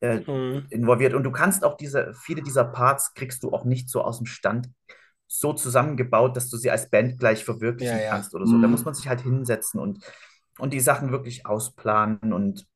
[0.00, 0.66] äh, Mhm.
[0.70, 1.14] involviert.
[1.14, 4.26] Und du kannst auch diese, viele dieser Parts kriegst du auch nicht so aus dem
[4.26, 4.68] Stand
[5.26, 8.10] so zusammengebaut, dass du sie als Band gleich verwirklichen Ja, ja.
[8.10, 8.52] kannst oder so.
[8.60, 8.72] Da Mhm.
[8.72, 10.04] muss man sich halt hinsetzen und,
[10.58, 12.66] und die Sachen wirklich ausplanen und.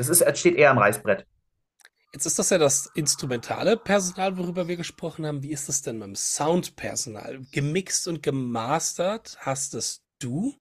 [0.00, 1.26] Das ist, steht eher am Reißbrett.
[2.14, 5.42] Jetzt ist das ja das instrumentale Personal, worüber wir gesprochen haben.
[5.42, 7.42] Wie ist das denn beim Soundpersonal?
[7.52, 10.54] Gemixt und gemastert hast es du?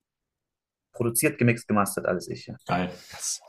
[0.91, 2.47] Produziert, gemixt, gemastert, alles ich.
[2.47, 2.55] Ja.
[2.67, 2.89] Geil.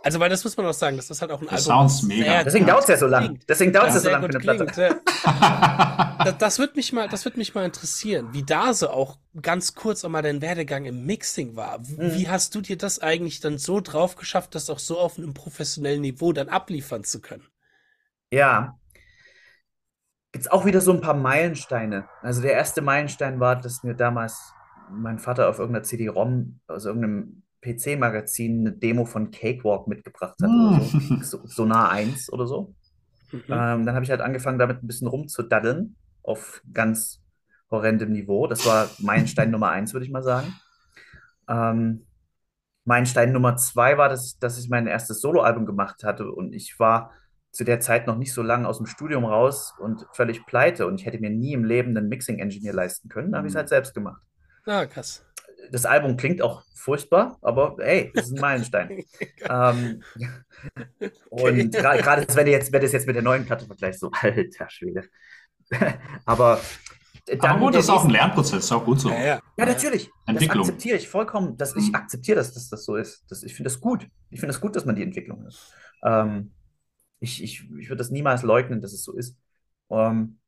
[0.05, 1.88] Also, weil das muss man auch sagen, das ist halt auch ein Das Album.
[1.88, 2.24] sounds mega.
[2.24, 3.40] sehr Deswegen dauert es ja so lang.
[3.48, 4.66] Deswegen dauert es ja Ja, so lang für eine Platte.
[4.66, 4.76] klingt.
[5.24, 6.07] Ja.
[6.20, 9.74] Das, das wird mich mal, das wird mich mal interessieren, wie da so auch ganz
[9.74, 11.79] kurz auch mal dein Werdegang im Mixing war.
[11.88, 12.14] Wie, Mhm.
[12.14, 15.33] wie hast du dir das eigentlich dann so drauf geschafft, das auch so auf einem
[15.33, 17.46] professionellen Niveau dann abliefern zu können?
[18.31, 18.79] Ja.
[20.33, 22.07] Gibt es auch wieder so ein paar Meilensteine.
[22.20, 24.53] Also der erste Meilenstein war, dass mir damals
[24.92, 31.22] mein Vater auf irgendeiner CD-ROM, aus irgendeinem PC-Magazin, eine Demo von Cakewalk mitgebracht hat Hm.
[31.22, 31.38] so.
[31.38, 32.74] so Sonar 1 oder so.
[33.33, 33.42] Mhm.
[33.48, 37.22] Ähm, dann habe ich halt angefangen, damit ein bisschen rumzudaddeln auf ganz
[37.70, 38.46] horrendem Niveau.
[38.46, 40.53] Das war Meilenstein Nummer 1, würde ich mal sagen.
[41.48, 42.07] Ähm,
[42.85, 47.12] Meilenstein Nummer 2 war, dass, dass ich mein erstes Soloalbum gemacht hatte und ich war
[47.53, 51.00] zu der Zeit noch nicht so lange aus dem Studium raus und völlig pleite und
[51.00, 53.33] ich hätte mir nie im Leben einen Mixing-Engineer leisten können.
[53.33, 54.22] Dann habe ich es halt selbst gemacht.
[54.71, 55.25] Ah, krass.
[55.73, 59.05] Das Album klingt auch furchtbar, aber hey, das ist ein Meilenstein.
[59.51, 60.03] ähm,
[61.29, 64.71] und gerade wenn du jetzt, wenn das jetzt mit der neuen Platte vergleichst, so alter
[64.71, 65.09] Schwede.
[66.25, 66.61] aber
[67.27, 69.11] dann Aber gut, das ist auch ein Lernprozess, ist auch gut so.
[69.11, 69.41] Ja, ja.
[69.57, 70.07] ja, natürlich.
[70.27, 70.61] Das Entwicklung.
[70.61, 71.57] akzeptiere ich vollkommen.
[71.57, 73.25] Dass ich akzeptiere, dass, dass das so ist.
[73.29, 74.07] Das, ich finde das gut.
[74.31, 75.55] Ich finde das gut, dass man die Entwicklung hat.
[76.05, 76.53] Ähm,
[77.19, 79.37] ich ich, ich würde das niemals leugnen, dass es so ist.
[79.91, 80.39] Ähm,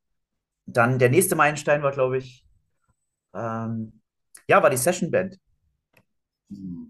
[0.65, 2.45] dann der nächste Meilenstein war, glaube ich,
[3.33, 4.01] ähm,
[4.47, 5.39] ja, war die Session Band.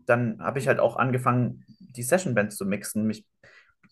[0.06, 3.06] Dann habe ich halt auch angefangen, die Session Band zu mixen.
[3.06, 3.26] Mich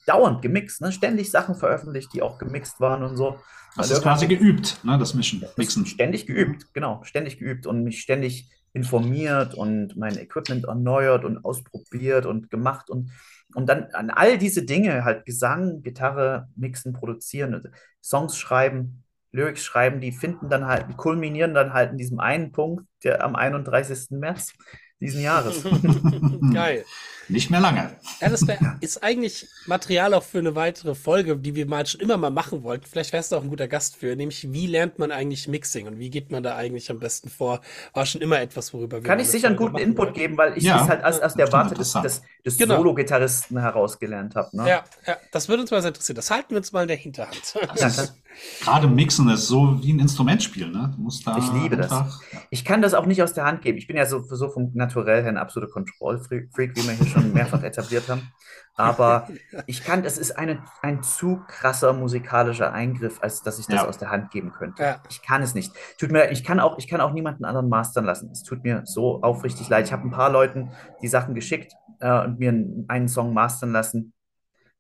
[0.06, 0.92] dauernd gemixt, ne?
[0.92, 3.40] Ständig Sachen veröffentlicht, die auch gemixt waren und so.
[3.76, 5.86] Das Weil ist quasi geübt, ne, das Mischen, Mixen.
[5.86, 12.26] Ständig geübt, genau, ständig geübt und mich ständig informiert und mein Equipment erneuert und ausprobiert
[12.26, 13.12] und gemacht und,
[13.54, 17.70] und dann an all diese Dinge, halt Gesang, Gitarre, Mixen, Produzieren,
[18.02, 22.86] Songs schreiben, Lyrics schreiben, die finden dann halt, kulminieren dann halt in diesem einen Punkt,
[23.04, 24.12] der am 31.
[24.12, 24.54] März
[25.00, 25.63] diesen Jahres.
[26.54, 26.86] Geil.
[27.32, 27.96] Nicht mehr lange.
[28.20, 32.02] Ja, das wär, ist eigentlich Material auch für eine weitere Folge, die wir mal schon
[32.02, 32.86] immer mal machen wollten.
[32.86, 35.98] Vielleicht wärst du auch ein guter Gast für, nämlich wie lernt man eigentlich Mixing und
[36.00, 37.62] wie geht man da eigentlich am besten vor?
[37.94, 40.13] War schon immer etwas, worüber wir Kann ich sicher einen guten Input wollten.
[40.20, 42.78] geben, weil ich Ja, es halt aus, aus der Warte des, des, des Genau.
[42.78, 44.56] Solo-Gitarristen herausgelernt habe.
[44.58, 44.67] Ne?
[44.70, 46.15] Ja, ja, das würde uns mal sehr interessieren.
[46.17, 47.56] Das halten wir uns mal in der Hinterhand.
[47.56, 48.13] Ja, das,
[48.62, 50.94] Gerade Mixen ist so wie ein Instrumentspiel, ne?
[50.96, 51.91] Du musst da Ich liebe das.
[51.91, 53.78] einfach- Ich kann das auch nicht aus der Hand geben.
[53.78, 57.21] Ich bin ja so, so vom Naturell her ein absoluter Control-Freak, wie wir hier schon
[57.24, 58.32] mehrfach etabliert haben.
[58.76, 59.28] Aber
[59.68, 63.88] ich kann, es ist eine, ein zu krasser musikalischer Eingriff, als dass ich das Ja.
[63.88, 64.82] aus der Hand geben könnte.
[64.84, 65.02] Ja.
[65.10, 65.74] Ich kann es nicht.
[66.00, 68.30] Tut mir, ich kann auch, ich kann auch niemanden anderen mastern lassen.
[68.32, 69.86] Es tut mir so aufrichtig leid.
[69.88, 72.54] Ich habe ein paar Leuten die Sachen geschickt äh, und mir
[72.88, 74.14] einen Song mastern lassen.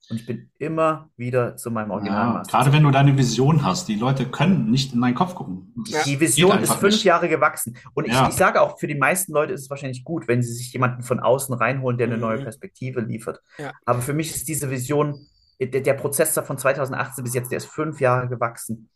[0.09, 3.87] Und ich bin immer wieder zu meinem Original Ja, gerade wenn du deine Vision hast,
[3.87, 5.73] die Leute können nicht in deinen Kopf gucken.
[5.85, 6.03] Das Ja.
[6.03, 7.03] Die Vision ist fünf nicht.
[7.05, 7.77] Jahre gewachsen.
[7.93, 8.27] Und ich, Ja.
[8.27, 11.03] ich sage auch, für die meisten Leute ist es wahrscheinlich gut, wenn sie sich jemanden
[11.03, 12.21] von außen reinholen, der eine Mhm.
[12.21, 13.39] neue Perspektive liefert.
[13.57, 13.71] Ja.
[13.85, 15.27] Aber für mich ist diese Vision,
[15.61, 18.89] der, der Prozess da von 2018 bis jetzt, der ist fünf Jahre gewachsen.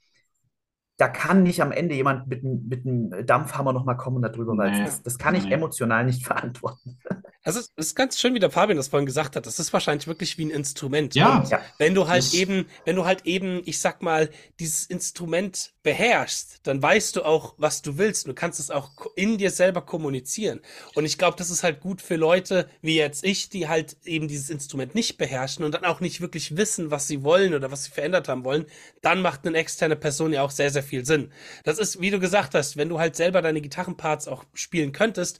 [0.97, 4.29] Da kann nicht am Ende jemand mit, einem- mit einem Dampfhammer nochmal kommen und da
[4.29, 4.83] drüber Nee.
[4.83, 5.53] Das, das kann ich Nee.
[5.53, 6.97] emotional nicht verantworten.
[7.45, 9.45] Das ist, das ist ganz schön, wie der Fabian das vorhin gesagt hat.
[9.45, 11.13] Das ist wahrscheinlich wirklich wie ein Instrument.
[11.13, 11.37] Ja.
[11.37, 11.61] Und Ja.
[11.77, 16.61] wenn du halt Das- eben, wenn du halt eben, ich sag mal, dieses Instrument beherrschst,
[16.63, 18.27] dann weißt du auch, was du willst.
[18.27, 20.59] Du kannst es auch in dir selber kommunizieren.
[20.95, 24.27] Und ich glaube, das ist halt gut für Leute wie jetzt ich, die halt eben
[24.27, 27.83] dieses Instrument nicht beherrschen und dann auch nicht wirklich wissen, was sie wollen oder was
[27.83, 28.65] sie verändert haben wollen.
[29.03, 31.31] Dann macht eine externe Person ja auch sehr, sehr viel Sinn.
[31.63, 35.39] Das ist, wie du gesagt hast, wenn du halt selber deine Gitarrenparts auch spielen könntest,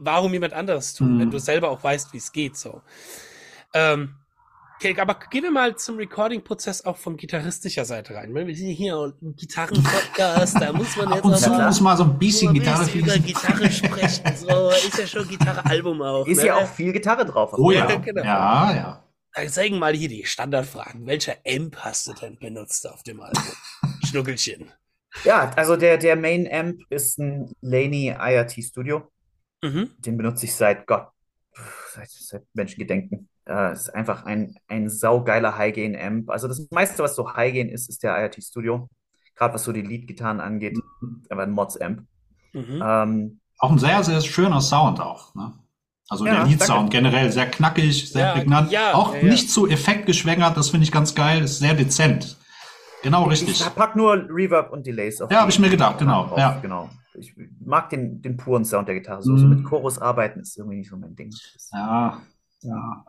[0.00, 1.20] warum jemand anderes tun, Mhm.
[1.20, 2.82] wenn du selber auch weißt, wie es geht, so.
[3.74, 4.14] Ähm,
[4.76, 8.34] okay, aber gehen wir mal zum Recording-Prozess auch von gitarristischer Seite rein.
[8.34, 11.66] weil Wir sind hier ein Gitarren-Podcast, da muss man Ab jetzt und auch zu klar.
[11.66, 13.18] muss mal so ein bisschen mal Gitarre über.
[13.18, 16.26] Gitarre sprechen, so, ist ja schon Gitarre-Album auch.
[16.26, 16.46] Ist ne?
[16.46, 17.52] ja auch viel Gitarre drauf.
[17.56, 18.22] Oh ja, Ja, genau.
[18.24, 19.04] ja, ja.
[19.32, 21.06] Dann zeigen mal hier die Standardfragen.
[21.06, 23.42] Welcher Amp hast du denn benutzt auf dem Album?
[24.04, 24.72] Schnuckelchen.
[25.24, 29.08] Ja, also der, der Main Amp ist ein Laney IRT Studio.
[29.62, 29.90] Mhm.
[29.98, 31.08] Den benutze ich seit Gott,
[31.94, 33.28] seit, seit Menschengedenken.
[33.46, 36.30] Äh, es ist einfach ein, ein saugeiler High-Gain-Amp.
[36.30, 38.88] Also das meiste, was so High-Gain ist, ist der IRT Studio.
[39.36, 40.78] Gerade was so die Lead-Gitarren angeht,
[41.30, 42.02] aber ein Mods-Amp.
[42.52, 42.82] Mhm.
[42.84, 45.34] Ähm, Auch ein sehr, sehr schöner Sound auch.
[45.34, 45.52] Ne?
[46.08, 48.70] Also Ja, der Lead-Sound generell sehr knackig, sehr Ja, prägnant.
[48.70, 49.28] ja, auch ja, ja.
[49.28, 52.36] nicht zu effektgeschwängert, das finde ich ganz geil, ist sehr dezent.
[53.02, 53.64] Genau, Ich richtig.
[53.74, 56.26] pack nur Reverb und Delays auf Ja, habe ich mir gedacht, genau.
[56.26, 56.58] drauf, Ja.
[56.60, 56.90] genau.
[57.14, 59.22] Ich mag den, den puren Sound der Gitarre.
[59.22, 59.56] So, so Mhm.
[59.56, 61.30] mit Chorus arbeiten ist irgendwie nicht so mein Ding.
[61.30, 62.20] Das, Ja,
[62.62, 63.04] ja.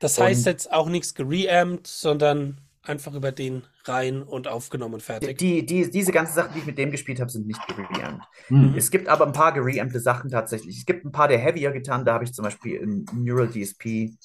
[0.00, 5.02] Das heißt Und- jetzt auch nichts gereamt, sondern einfach über den rein und aufgenommen und
[5.02, 5.38] fertig.
[5.38, 8.22] Die, die, diese ganzen Sachen, die ich mit dem gespielt habe, sind nicht gereamt.
[8.46, 8.74] Hm.
[8.76, 10.78] Es gibt aber ein paar gereampte Sachen tatsächlich.
[10.78, 12.04] Es gibt ein paar der heavier getan.
[12.04, 14.16] Da habe ich zum Beispiel ein Neural DSP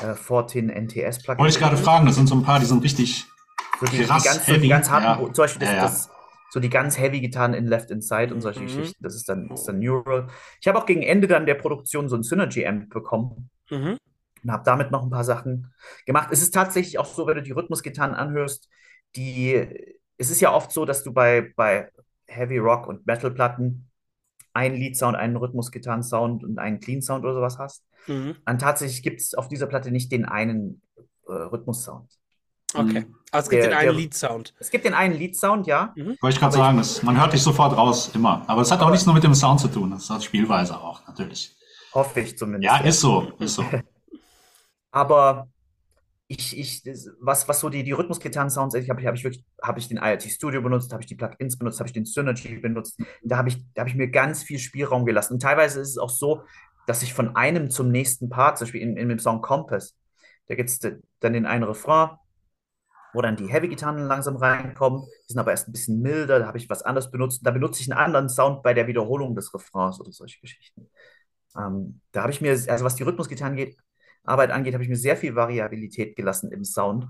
[0.00, 1.38] äh, 14 NTS Plugin.
[1.40, 3.26] Wollte ich gerade fragen, das sind so ein paar, die sind richtig.
[3.80, 5.32] So die, die ganz, so heavy, die ganz harten, ja.
[5.32, 5.82] zum Beispiel das, Ja, ja.
[5.82, 6.10] das,
[6.54, 8.66] so die ganz heavy getan in Left Inside und solche Mhm.
[8.66, 9.02] Geschichten.
[9.02, 10.28] Das ist dann, ist dann Neural.
[10.60, 13.98] Ich habe auch gegen Ende dann der Produktion so ein Synergy Amp bekommen Mhm.
[14.44, 15.74] und habe damit noch ein paar Sachen
[16.06, 16.28] gemacht.
[16.30, 18.68] Es ist tatsächlich auch so, wenn du die Rhythmusgitarren anhörst,
[19.16, 19.66] die,
[20.16, 21.90] es ist ja oft so, dass du bei, bei
[22.28, 23.90] Heavy Rock und Metal-Platten
[24.52, 27.84] einen Lead-Sound, einen Rhythmusgitarren-Sound und einen Clean-Sound oder sowas hast.
[28.06, 28.36] Mhm.
[28.46, 30.82] Und tatsächlich gibt es auf dieser Platte nicht den einen
[31.26, 32.08] äh, Rhythmus-Sound.
[32.74, 33.00] Okay.
[33.00, 33.14] Mhm.
[33.30, 34.54] Also es gibt Der- den einen Lead-Sound.
[34.58, 35.92] Es gibt den einen Lead-Sound, ja.
[35.96, 38.44] Wollte ich gerade sagen, das, man hört dich sofort raus, immer.
[38.46, 41.06] Aber es hat auch nichts nur mit dem Sound zu tun, das hat Spielweise auch,
[41.06, 41.54] natürlich.
[41.92, 42.64] Hoffe ich zumindest.
[42.72, 43.64] Ja, ist so, ist so.
[44.90, 45.48] Aber
[46.28, 46.82] ich, ich,
[47.20, 50.22] was, was so die, die Rhythmusgitarren-Sounds, ich habe hab ich wirklich, habe ich den IoT
[50.22, 52.98] Studio benutzt, habe ich die Plugins benutzt, habe ich den Synergy benutzt.
[53.22, 55.34] Da habe ich, da habe ich mir ganz viel Spielraum gelassen.
[55.34, 56.42] Und teilweise ist es auch so,
[56.86, 59.94] dass ich von einem zum nächsten Part, zum Beispiel in, in dem Song Compass,
[60.48, 62.10] da gibt es dann den einen Refrain,
[63.14, 66.58] wo dann die Heavy-Gitarren langsam reinkommen, die sind aber erst ein bisschen milder, da habe
[66.58, 67.40] ich was anderes benutzt.
[67.44, 70.90] Da benutze ich einen anderen Sound bei der Wiederholung des Refrains oder solche Geschichten.
[71.56, 73.76] Ähm, da habe ich mir, also was die Rhythmusgitarren geht,
[74.24, 77.06] Arbeit angeht, habe ich mir sehr viel Variabilität gelassen im Sound,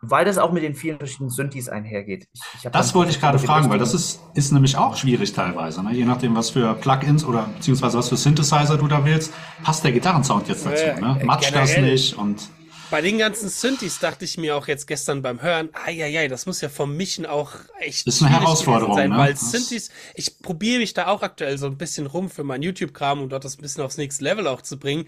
[0.00, 2.28] weil das auch mit den vielen verschiedenen Synthes einhergeht.
[2.32, 5.82] Ich, ich Das wollte ich gerade fragen, weil das ist, ist nämlich auch schwierig teilweise.
[5.82, 5.92] Ne?
[5.92, 9.32] Je nachdem, was für Plugins oder beziehungsweise was für Synthesizer du da willst,
[9.62, 11.00] passt der Gitarrensound jetzt dazu.
[11.00, 11.20] Ne?
[11.24, 12.48] Matscht das nicht und
[12.90, 16.60] Bei den ganzen Synthes dachte ich mir auch jetzt gestern beim Hören, ai, das muss
[16.62, 19.18] ja vom Mischen auch echt Das ist eine Herausforderung, sein, ne?
[19.18, 22.62] weil Das- Synthes, ich probiere mich da auch aktuell so ein bisschen rum für meinen
[22.62, 25.06] YouTube-Kram, um dort das ein bisschen aufs nächste Level auch zu bringen.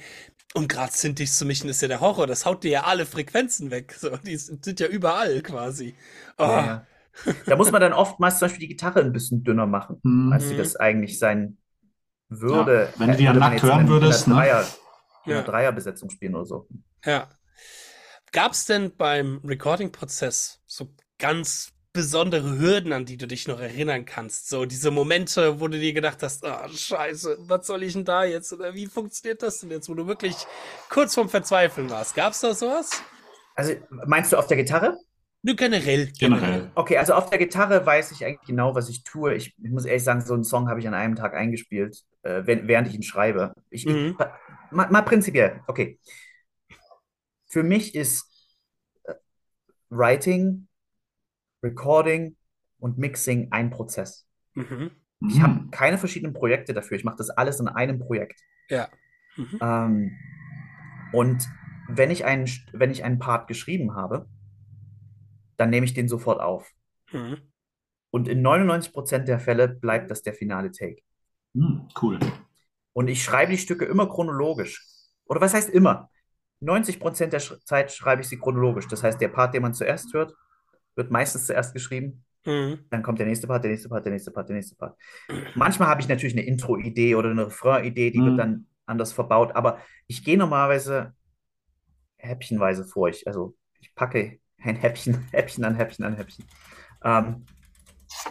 [0.52, 3.70] Und gerade Synthes zu mischen ist ja der Horror, das haut dir ja alle Frequenzen
[3.70, 3.94] weg.
[3.98, 5.94] So, die sind ja überall quasi.
[6.38, 6.86] Oh, Ja, ja.
[7.46, 10.32] Da muss man dann oftmals zum Beispiel die Gitarre ein bisschen dünner machen, Hm.
[10.32, 10.58] als sie Mhm.
[10.58, 11.56] das eigentlich sein
[12.28, 12.90] würde.
[12.94, 14.34] Ja, wenn du die ja man nackt hören würdest, ne?
[14.34, 14.66] Dreier,
[15.26, 15.36] Ja.
[15.38, 16.68] einer Dreierbesetzung spielen oder so.
[17.04, 17.28] Ja.
[18.32, 24.04] Gab es denn beim Recording-Prozess so ganz besondere Hürden, an die du dich noch erinnern
[24.04, 24.48] kannst?
[24.48, 28.24] So diese Momente, wo du dir gedacht hast, ah, scheiße, was soll ich denn da
[28.24, 28.52] jetzt?
[28.52, 30.36] Oder wie funktioniert das denn jetzt, wo du wirklich
[30.88, 32.14] kurz vorm Verzweifeln warst?
[32.14, 33.02] Gab es da sowas?
[33.54, 33.74] Also
[34.06, 34.96] meinst du auf der Gitarre?
[35.42, 36.12] Nur generell.
[36.18, 36.70] generell.
[36.74, 39.34] Okay, also auf der Gitarre weiß ich eigentlich genau, was ich tue.
[39.34, 42.42] Ich, ich muss ehrlich sagen, so einen Song habe ich an einem Tag eingespielt, äh,
[42.44, 43.54] während ich ihn schreibe.
[43.70, 44.16] Ich, Mhm.
[44.18, 44.26] ich,
[44.70, 45.98] mal, mal prinzipiell, okay.
[47.50, 48.26] Für mich ist
[49.04, 49.14] äh,
[49.90, 50.68] Writing,
[51.62, 52.36] Recording
[52.78, 54.26] und Mixing ein Prozess.
[54.54, 54.92] Mhm.
[55.28, 56.96] Ich habe keine verschiedenen Projekte dafür.
[56.96, 58.40] Ich mache das alles in einem Projekt.
[58.70, 58.88] Ja.
[59.36, 59.58] Mhm.
[59.60, 60.18] Ähm,
[61.12, 61.46] und
[61.88, 64.28] wenn ich einen, wenn ich einen Part geschrieben habe,
[65.56, 66.70] dann nehme ich den sofort auf.
[67.12, 67.38] Mhm.
[68.10, 71.02] Und in 99% der Fälle bleibt das der finale Take.
[71.54, 72.18] Hm, cool.
[72.92, 74.86] Und ich schreibe die Stücke immer chronologisch.
[75.26, 76.08] Oder was heißt immer?
[76.60, 78.86] 90% der Sch Zeit schreibe ich sie chronologisch.
[78.88, 80.34] Das heißt, der Part, den man zuerst hört,
[80.94, 82.24] wird meistens zuerst geschrieben.
[82.44, 82.80] Mhm.
[82.90, 84.96] Dann kommt der nächste Part, der nächste Part, der nächste Part, der nächste Part.
[85.54, 88.26] Manchmal habe ich natürlich eine Intro-Idee oder eine Refrain-Idee, die Mhm.
[88.26, 89.54] wird dann anders verbaut.
[89.54, 91.14] Aber ich gehe normalerweise
[92.16, 93.08] häppchenweise vor.
[93.08, 96.44] Ich, also ich packe ein Häppchen, Häppchen an Häppchen an Häppchen.
[97.04, 97.46] Ähm,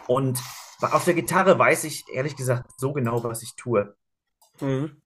[0.08, 0.40] und
[0.82, 3.96] auf der Gitarre weiß ich ehrlich gesagt so genau, was ich tue.
[4.62, 5.02] Mhm.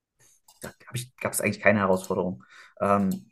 [0.62, 0.72] Da
[1.20, 2.42] gab es eigentlich keine Herausforderung.
[2.80, 3.30] Ähm,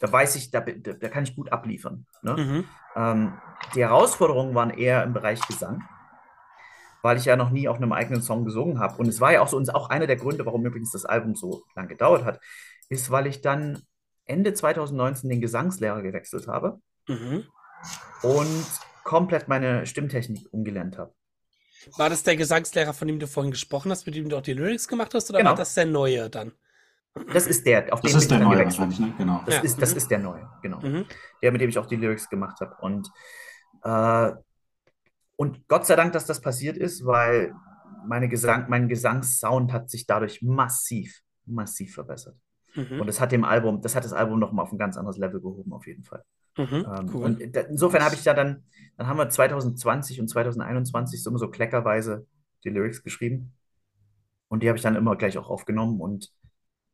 [0.00, 2.06] da weiß ich, da, da, kann ich gut abliefern.
[2.22, 2.36] Ne?
[2.36, 2.64] Mhm.
[2.96, 3.38] Ähm,
[3.74, 5.82] die Herausforderungen waren eher im Bereich Gesang,
[7.02, 8.96] weil ich ja noch nie auf einem eigenen Song gesungen habe.
[8.96, 11.34] Und es war ja auch so, und auch einer der Gründe, warum übrigens das Album
[11.34, 12.40] so lang gedauert hat,
[12.88, 13.82] ist, weil ich dann
[14.24, 17.44] Ende 2019 den Gesangslehrer gewechselt habe Mhm.
[18.22, 18.64] und
[19.04, 21.12] komplett meine Stimmtechnik umgelernt habe.
[21.96, 24.52] War das der Gesangslehrer, von dem du vorhin gesprochen hast, mit dem du auch die
[24.52, 25.50] Lyrics gemacht hast, oder Genau.
[25.50, 26.52] war das der neue dann?
[27.32, 28.88] Das ist der, auf Das den ist der ich dann neue gewechselt.
[28.88, 29.14] wahrscheinlich, ne?
[29.18, 29.42] Genau.
[29.44, 29.60] Das, Ja.
[29.62, 29.96] ist, das Mhm.
[29.96, 30.80] ist der neue, genau.
[30.80, 31.06] Mhm.
[31.42, 32.76] der, mit dem ich auch die Lyrics gemacht habe.
[32.80, 33.10] Und,
[33.82, 34.32] äh,
[35.36, 37.54] und Gott sei Dank, dass das passiert ist, weil
[38.06, 42.36] meine Gesang, mein Gesangssound hat sich dadurch massiv, massiv verbessert.
[42.74, 43.00] Mhm.
[43.00, 45.40] Und das hat dem Album, das hat das Album nochmal auf ein ganz anderes Level
[45.40, 46.22] gehoben, auf jeden Fall.
[46.56, 46.86] Mhm.
[46.96, 47.24] Ähm, Cool.
[47.24, 48.64] Und da, insofern habe ich da dann,
[48.96, 52.26] dann haben wir 2020 und 2021 so immer so kleckerweise
[52.64, 53.52] die Lyrics geschrieben.
[54.48, 56.30] Und die habe ich dann immer gleich auch aufgenommen und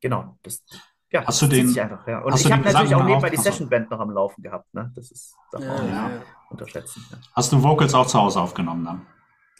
[0.08, 0.64] genau, das,
[1.10, 2.20] ja, Hast du den- sich einfach, ja.
[2.20, 3.36] Und ich habe natürlich auch nebenbei die.
[3.36, 4.92] Sessionband noch am Laufen gehabt, ne?
[4.94, 6.22] Das ist doch Ja, auch, ja.
[6.50, 7.04] unterschätzen.
[7.10, 7.18] Ja.
[7.34, 9.06] Hast du Vocals auch zu Hause aufgenommen dann?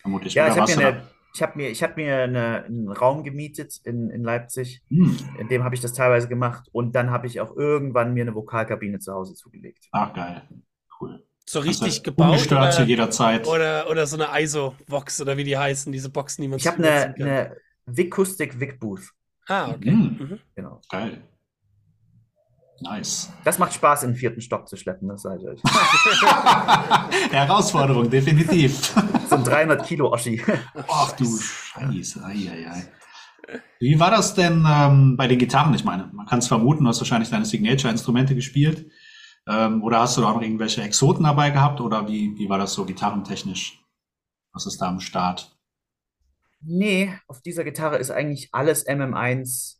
[0.01, 0.35] Vermutlich.
[0.35, 1.03] Ja, ich habe mir, eine,
[1.35, 4.83] ich hab mir, ich hab mir eine, einen Raum gemietet in, in Leipzig.
[4.89, 5.17] Hm.
[5.39, 6.69] In dem habe ich das teilweise gemacht.
[6.73, 9.87] Und dann habe ich auch irgendwann mir eine Vokalkabine zu Hause zugelegt.
[9.93, 10.43] Ach, geil.
[11.01, 11.25] Cool.
[11.49, 13.47] So Also richtig gebaut Ungestört zu oder, jeder Zeit.
[13.47, 16.79] oder, oder so eine ISO-Box oder wie die heißen, diese Boxen, die man Ich habe
[16.79, 19.11] eine, eine Vic-Kustik Vic-Booth.
[19.49, 19.91] Ah, okay.
[19.91, 20.17] Mhm.
[20.19, 20.39] Mhm.
[20.55, 20.81] Genau.
[20.89, 21.23] Geil.
[22.81, 23.33] Nice.
[23.45, 25.61] Das macht Spaß, in den vierten Stock zu schleppen, das sage ich euch.
[27.33, 28.95] Herausforderung, definitiv.
[29.29, 30.41] So ein 300 Kilo Oschi.
[30.89, 32.25] Ach du Scheiße.
[32.25, 33.59] Ei, ei, ei.
[33.81, 35.75] Wie war das denn ähm, bei den Gitarren?
[35.75, 38.89] Ich meine, man kann es vermuten, du hast wahrscheinlich deine Signature-Instrumente gespielt.
[39.49, 41.81] Ähm, oder hast du da auch noch irgendwelche Exoten dabei gehabt?
[41.81, 43.83] Oder wie, wie war das so gitarrentechnisch?
[44.53, 45.56] Was ist da am Start?
[46.61, 49.77] Nee, auf dieser Gitarre ist eigentlich alles MM1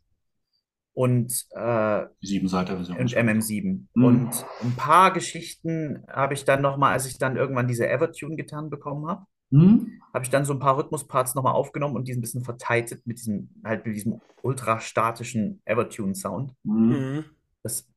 [0.93, 3.87] und, äh, und MM7.
[3.95, 4.05] Mhm.
[4.05, 9.07] Und ein paar Geschichten habe ich dann nochmal, als ich dann irgendwann diese Evertune-Gitarren bekommen
[9.09, 10.01] habe, Hm?
[10.13, 13.19] habe ich dann so ein paar Rhythmusparts nochmal aufgenommen und die ein bisschen vertitet mit
[13.19, 16.53] diesem, halt mit diesem ultrastatischen Evertune-Sound.
[16.65, 16.89] Hm.
[16.89, 17.25] Mhm.
[17.63, 17.89] Das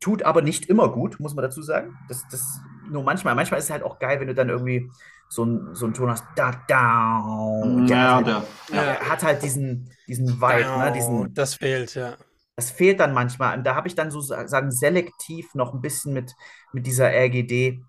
[0.00, 1.96] tut aber nicht immer gut, muss man dazu sagen.
[2.08, 2.60] Das, das
[2.90, 3.34] nur manchmal.
[3.34, 4.90] Manchmal ist es halt auch geil, wenn du dann irgendwie
[5.28, 6.24] so, ein, so einen Ton hast.
[6.36, 7.18] Da, da.
[7.62, 8.82] Und der Ja, hat, der, halt, Ja.
[8.82, 10.92] er hat halt diesen, diesen Vibe, ne?
[10.92, 12.16] diesen, das fehlt, ja.
[12.56, 13.56] das fehlt dann manchmal.
[13.58, 16.32] Und da habe ich dann so sa- sagen selektiv noch ein bisschen mit,
[16.72, 17.80] mit dieser RGD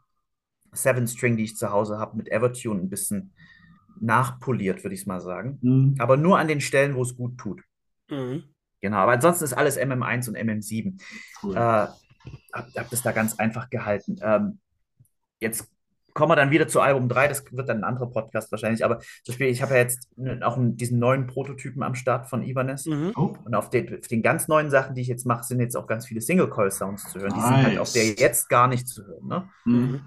[0.72, 3.34] 7 String, die ich zu Hause habe, mit Evertune ein bisschen
[4.02, 5.60] nachpoliert, würde ich es mal sagen.
[5.62, 5.96] hm.
[6.00, 7.62] Aber nur an den Stellen, wo es gut tut.
[8.10, 8.44] Mhm.
[8.82, 11.02] Genau, aber ansonsten ist alles MM1 und MM7.
[11.44, 11.56] Cool.
[11.56, 11.96] Äh, hab,
[12.54, 14.18] hab das da ganz einfach gehalten.
[14.22, 14.60] Ähm,
[15.40, 15.70] jetzt
[16.14, 19.00] kommen wir dann wieder zu Album 3, das wird dann ein anderer Podcast wahrscheinlich, aber
[19.00, 20.10] zum Beispiel, ich habe ja jetzt
[20.42, 22.86] auch diesen neuen Prototypen am Start von Ibanez.
[22.88, 23.14] Mhm.
[23.16, 25.78] Oh, Und auf den, auf den ganz neuen Sachen, die ich jetzt mache, sind jetzt
[25.78, 27.34] auch ganz viele Single-Coil-Sounds zu hören.
[27.36, 27.80] Die sind halt Nice.
[27.80, 29.28] auf der jetzt gar nicht zu hören.
[29.28, 29.50] Ne?
[29.64, 30.02] hm.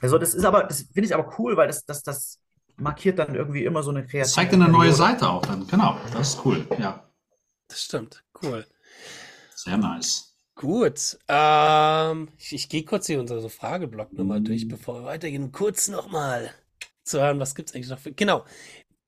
[0.00, 2.40] Also das ist aber, das finde ich aber cool, weil das, das, das
[2.76, 4.92] markiert dann irgendwie immer so eine Das kreative zeigt eine neue.
[4.94, 5.66] Seite auch dann.
[5.66, 6.66] Genau, das ist cool.
[6.78, 7.04] Ja,
[7.68, 8.24] Das stimmt.
[8.42, 8.64] Cool.
[9.54, 10.29] sehr nice.
[10.60, 11.18] Gut.
[11.26, 14.44] Ähm, ich ich gehe kurz hier unsere Frageblock nochmal Mhm.
[14.44, 15.52] durch, bevor wir weitergehen.
[15.52, 16.54] Kurz nochmal
[17.02, 18.12] zu hören, was gibt's eigentlich noch für.
[18.12, 18.44] Genau.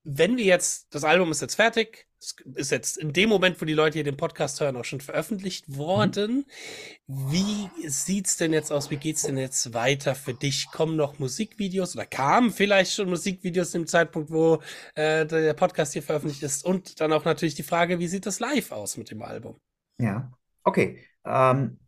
[0.03, 3.65] Wenn wir jetzt, das Album ist jetzt fertig, es ist jetzt in dem Moment, wo
[3.65, 6.45] die Leute hier den Podcast hören, auch schon veröffentlicht worden.
[7.05, 8.89] Wie sieht's denn jetzt aus?
[8.89, 10.71] Wie geht's denn jetzt weiter für dich?
[10.71, 14.59] Kommen noch Musikvideos oder kamen vielleicht schon Musikvideos im Zeitpunkt, wo
[14.95, 16.65] äh, der Podcast hier veröffentlicht ist?
[16.65, 19.59] Und dann auch natürlich die Frage, wie sieht das live aus mit dem Album?
[19.99, 20.31] Ja,
[20.63, 20.99] okay.
[21.25, 21.79] Ähm,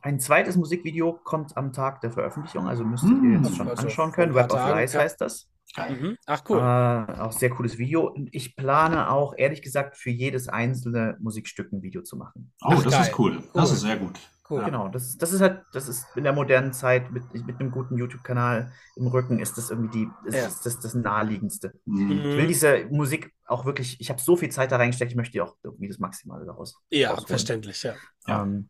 [0.00, 3.44] ein zweites Musikvideo kommt am Tag der Veröffentlichung, also müsstet ihr Hm.
[3.44, 4.34] jetzt schon Also anschauen können.
[4.34, 5.00] Web of Lies ja.
[5.00, 5.48] heißt das.
[5.76, 6.16] Mhm.
[6.26, 6.58] Ach cool.
[6.58, 8.06] Äh, auch sehr cooles Video.
[8.08, 12.52] Und ich plane auch, ehrlich gesagt, für jedes einzelne Musikstück ein Video zu machen.
[12.62, 13.02] Oh, Ach, das geil.
[13.02, 13.42] ist cool.
[13.54, 13.74] Das Cool.
[13.76, 14.18] ist sehr gut.
[14.50, 14.64] Cool.
[14.64, 17.70] Genau, das, ist- das ist halt, das ist in der modernen Zeit mit, mit einem
[17.70, 20.44] guten YouTube-Kanal im Rücken, ist das irgendwie die, ist Ja.
[20.44, 21.72] das, das, das Naheliegendste.
[21.86, 22.10] Mhm.
[22.10, 22.48] Ich will Mhm.
[22.48, 25.88] diese Musik auch wirklich, ich habe so viel Zeit da reingesteckt, ich möchte auch irgendwie
[25.88, 26.76] das Maximale daraus.
[26.90, 27.28] Ja, rausholen.
[27.28, 27.94] verständlich, ja.
[28.26, 28.42] Ja.
[28.42, 28.68] Ähm,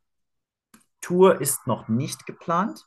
[1.03, 2.87] Tour ist noch nicht geplant,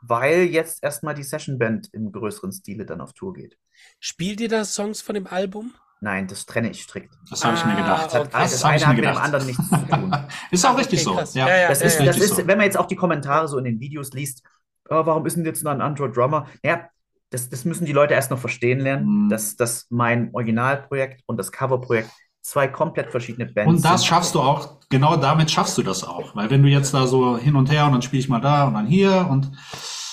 [0.00, 3.58] weil jetzt erstmal die Session-Band im größeren Stile dann auf Tour geht.
[4.00, 5.74] Spielt ihr da Songs von dem Album?
[6.00, 7.12] Nein, das trenne ich strikt.
[7.28, 8.06] Das habe ich mir Ah, gedacht.
[8.06, 8.30] Das, hat, okay.
[8.42, 10.16] das, Das eine hat mit dem anderen nichts zu tun.
[10.52, 11.14] Ist auch Ah, richtig okay, so.
[11.16, 11.34] krass.
[11.34, 11.48] Ja.
[11.48, 11.68] Ja, ja.
[11.68, 12.46] Das ist, ist das richtig ist, so.
[12.46, 14.44] wenn man jetzt auch die Kommentare so in den Videos liest,
[14.88, 16.46] oh, warum ist denn jetzt noch ein anderer Drummer?
[16.62, 16.88] Ja,
[17.30, 19.28] das, das müssen die Leute erst noch verstehen lernen, Mhm.
[19.28, 22.10] dass, dass mein Originalprojekt und das Coverprojekt
[22.42, 24.08] zwei komplett verschiedene Bands Und das sind.
[24.08, 26.34] schaffst du auch, genau damit schaffst du das auch.
[26.34, 28.66] Weil wenn du jetzt da so hin und her und dann spiele ich mal da
[28.66, 29.50] und dann hier und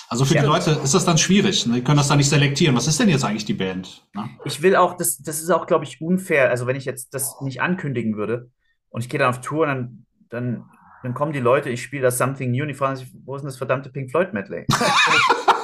[0.07, 0.45] also für die Ja.
[0.45, 1.65] Leute ist das dann schwierig.
[1.65, 1.75] Ne?
[1.75, 2.75] Die können das dann nicht selektieren.
[2.75, 4.05] Was ist denn jetzt eigentlich die Band?
[4.13, 4.29] Ne?
[4.45, 6.49] Ich will auch, das, das ist auch, glaube ich, unfair.
[6.51, 8.49] Also, wenn ich jetzt das nicht ankündigen würde
[8.89, 10.65] und ich gehe dann auf Tour, und dann, dann,
[11.01, 13.41] dann kommen die Leute, ich spiele das Something New und die fragen sich, wo ist
[13.41, 14.65] denn das verdammte Pink Floyd Medley?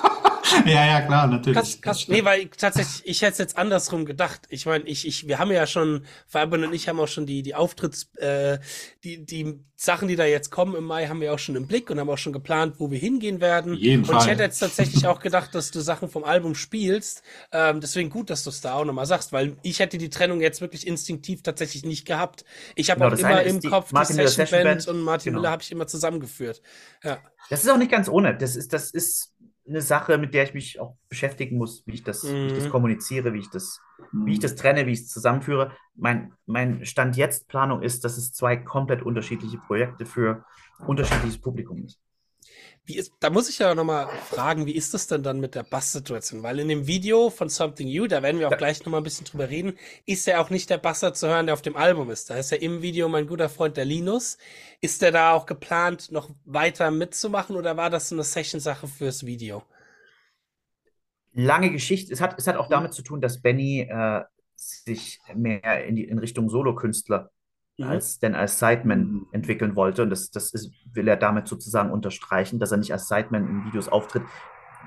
[0.65, 1.57] ja, ja, klar, natürlich.
[1.57, 2.07] Krass, krass.
[2.07, 4.41] Nee, weil ich, tatsächlich, ich hätte es jetzt andersrum gedacht.
[4.49, 7.41] Ich meine, ich, ich, wir haben ja schon, Fabian und ich haben auch schon die,
[7.43, 8.59] die Auftritts, äh,
[9.03, 11.89] die, die Sachen, die da jetzt kommen im Mai, haben wir auch schon im Blick
[11.89, 13.73] und haben auch schon geplant, wo wir hingehen werden.
[13.75, 14.21] Jeden und Fall.
[14.21, 17.23] ich hätte jetzt tatsächlich auch gedacht, dass du Sachen vom Album spielst.
[17.51, 20.39] Ähm, deswegen gut, dass du es da auch nochmal sagst, weil ich hätte die Trennung
[20.41, 22.45] jetzt wirklich instinktiv tatsächlich nicht gehabt.
[22.75, 24.87] Ich habe Genau, auch immer im Kopf Martin die Session Band Band.
[24.87, 25.41] und Martin Genau.
[25.41, 26.61] Miller habe ich immer zusammengeführt.
[27.03, 27.17] Ja.
[27.49, 28.37] Das ist auch nicht ganz ohne.
[28.37, 29.30] Das ist, das ist
[29.71, 32.65] eine Sache, mit der ich mich auch beschäftigen muss, wie ich das, wie ich das
[32.65, 32.71] Mhm.
[32.71, 33.79] kommuniziere, wie ich das,
[34.11, 34.25] Mhm.
[34.25, 35.71] wie ich das trenne, wie ich es zusammenführe.
[35.95, 40.43] Mein, mein Stand jetzt Planung ist, dass es zwei komplett unterschiedliche Projekte für
[40.85, 41.99] unterschiedliches Publikum ist.
[42.83, 45.63] Wie ist, da muss ich ja nochmal fragen, wie ist das denn dann mit der
[45.63, 46.41] Basssituation?
[46.41, 48.57] Weil in dem Video von Something You, da werden wir auch Ja.
[48.57, 51.53] gleich nochmal ein bisschen drüber reden, ist ja auch nicht der Basser zu hören, der
[51.53, 52.29] auf dem Album ist.
[52.31, 54.37] Da ist ja im Video mein guter Freund der Linus.
[54.81, 59.25] Ist der da auch geplant, noch weiter mitzumachen oder war das so eine Session-Sache fürs
[59.25, 59.63] Video?
[61.33, 62.13] lange Geschichte.
[62.13, 64.23] Es hat, es hat auch damit zu tun, dass Benny äh,
[64.55, 67.31] sich mehr in, die, in Richtung Solokünstler
[67.77, 67.87] Mhm.
[67.87, 69.27] als denn als Sideman Mhm.
[69.31, 70.03] entwickeln wollte.
[70.03, 73.65] Und das, das ist, will er damit sozusagen unterstreichen, dass er nicht als Sideman in
[73.65, 74.23] Videos auftritt.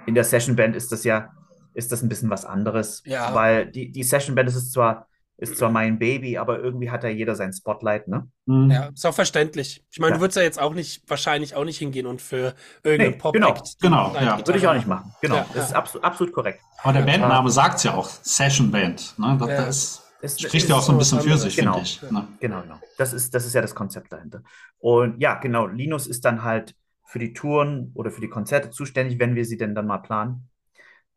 [0.06, 1.30] In der Sessionband ist das ja,
[1.72, 3.02] ist das ein bisschen was anderes.
[3.06, 3.34] Ja.
[3.34, 7.08] Weil die, die Sessionband das ist zwar, ist zwar mein Baby, aber irgendwie hat da
[7.08, 8.28] jeder sein Spotlight, ne?
[8.46, 8.70] Mhm.
[8.70, 9.84] Ja, ist auch verständlich.
[9.90, 10.16] Ich meine, Ja.
[10.18, 12.54] du würdest ja jetzt auch nicht, wahrscheinlich auch nicht hingehen und für
[12.84, 13.80] irgendeinen Nee, Pop-Act.
[13.80, 14.38] genau, die- ja.
[14.38, 15.12] Würde ich auch nicht machen.
[15.22, 15.36] Genau.
[15.36, 16.60] Ja, das ist absolut, absolut korrekt.
[16.82, 19.14] Aber der Bandname sagt ja auch Session Band.
[19.18, 19.36] Ne?
[19.40, 20.03] Das, Ja.
[20.24, 21.74] Das Es spricht ja auch so ein bisschen für sich, Genau.
[21.74, 22.02] finde ich.
[22.02, 22.28] Ne?
[22.40, 22.80] Genau, genau.
[22.98, 24.42] Das ist, das ist ja das Konzept dahinter.
[24.78, 26.74] Und ja, genau, Linus ist dann halt
[27.06, 30.48] für die Touren oder für die Konzerte zuständig, wenn wir sie denn dann mal planen.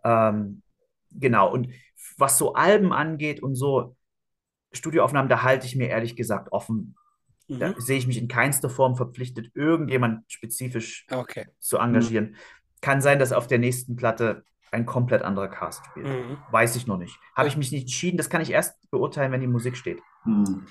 [0.03, 0.61] Ähm,
[1.11, 1.69] genau, und
[2.17, 3.95] was so Alben angeht und so
[4.73, 6.95] Studioaufnahmen, da halte ich mir ehrlich gesagt offen.
[7.47, 7.75] Da Mhm.
[7.77, 11.47] sehe ich mich in keinster Form verpflichtet, irgendjemand spezifisch Okay.
[11.59, 12.35] zu engagieren.
[12.81, 16.07] Kann sein, dass auf der nächsten Platte ein komplett anderer Cast spielt.
[16.07, 16.37] Mhm.
[16.51, 17.17] Weiß ich noch nicht.
[17.35, 18.17] Habe ich mich nicht entschieden.
[18.17, 19.99] Das kann ich erst beurteilen, wenn die Musik steht.
[20.25, 20.65] Mhm.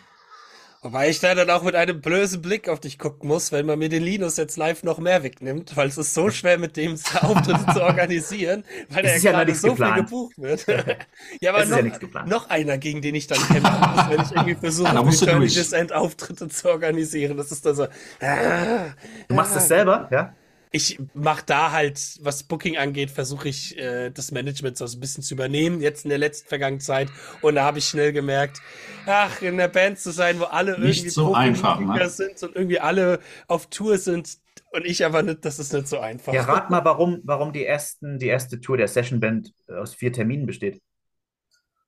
[0.82, 3.76] Wobei ich da dann auch mit einem blösen Blick auf dich gucken muss, wenn man
[3.78, 6.92] mir den Linus jetzt live noch mehr wegnimmt, weil es ist so schwer, mit dem
[7.22, 9.97] Auftritte zu organisieren, weil Es er ist ja noch gerade so viel geplant.
[10.11, 10.66] gebucht wird.
[11.40, 12.28] ja, aber Es ist ja noch, nichts geplant.
[12.28, 15.40] noch einer, gegen den ich dann kämpfen muss, wenn ich irgendwie versuche, Ja, du Return.
[15.40, 17.36] Descent Auftritte zu organisieren.
[17.36, 17.84] Das ist dann so.
[18.20, 18.84] ah,
[19.26, 19.55] Du machst ah.
[19.57, 20.34] das selber, ja?
[20.77, 25.22] Ich mache da halt, was Booking angeht, versuche ich äh, das Management so ein bisschen
[25.22, 27.09] zu übernehmen, jetzt in der letzten vergangenen Zeit.
[27.41, 28.61] Und da habe ich schnell gemerkt,
[29.07, 32.09] ach, in der Band zu sein, wo alle Nicht irgendwie so einfach, ne?
[32.11, 34.39] Sind und irgendwie alle auf Tour sind
[34.72, 36.35] und ich aber nicht, das ist nicht so einfach.
[36.35, 40.45] Ja, rat mal, warum, warum die, ersten, die erste Tour der Sessionband aus vier Terminen
[40.45, 40.83] besteht.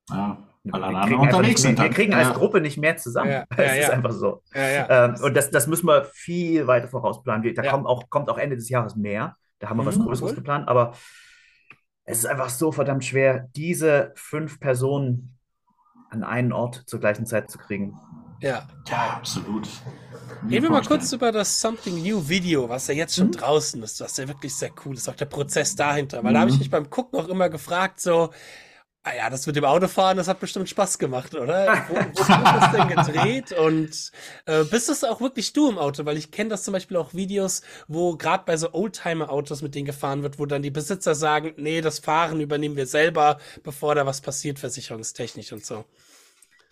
[0.09, 1.79] Ja, weil Wir alle kriegen anderen unterwegs sind.
[1.79, 2.33] wir kriegen als ja.
[2.33, 3.31] Gruppe nicht mehr zusammen.
[3.31, 3.89] Ja, Es ja, ist ja.
[3.93, 4.41] einfach so.
[4.53, 5.05] Ja, ja.
[5.05, 7.53] Ähm, und das, das müssen wir viel weiter vorausplanen.
[7.55, 7.71] Da Ja.
[7.71, 9.35] kommt, auch, kommt auch Ende des Jahres mehr.
[9.59, 10.35] Da haben wir was Mhm, Größeres cool.
[10.37, 10.67] geplant.
[10.67, 10.93] Aber
[12.05, 15.37] es ist einfach so verdammt schwer, diese fünf Personen
[16.09, 17.93] an einen Ort zur gleichen Zeit zu kriegen.
[18.41, 18.67] ja.
[18.87, 19.67] Ja, absolut.
[20.49, 23.31] Reden wir mal kurz über das Something New Video, was ja jetzt schon Mhm.
[23.33, 26.23] draußen ist, was ja wirklich sehr cool ist, auch der Prozess dahinter.
[26.23, 26.59] Weil da habe ich Mhm.
[26.61, 28.29] mich beim Gucken auch immer gefragt, so,
[29.03, 31.85] ah ja, das mit dem Autofahren, das hat bestimmt Spaß gemacht, oder?
[31.89, 33.51] Wo, wo wird das denn gedreht?
[33.51, 34.11] Und
[34.45, 36.05] äh, bist es auch wirklich du im Auto?
[36.05, 39.85] Weil ich kenne das zum Beispiel auch Videos, wo gerade bei so Oldtimer-Autos mit denen
[39.85, 44.05] gefahren wird, wo dann die Besitzer sagen, nee, das Fahren übernehmen wir selber, bevor da
[44.05, 45.85] was passiert, versicherungstechnisch und so.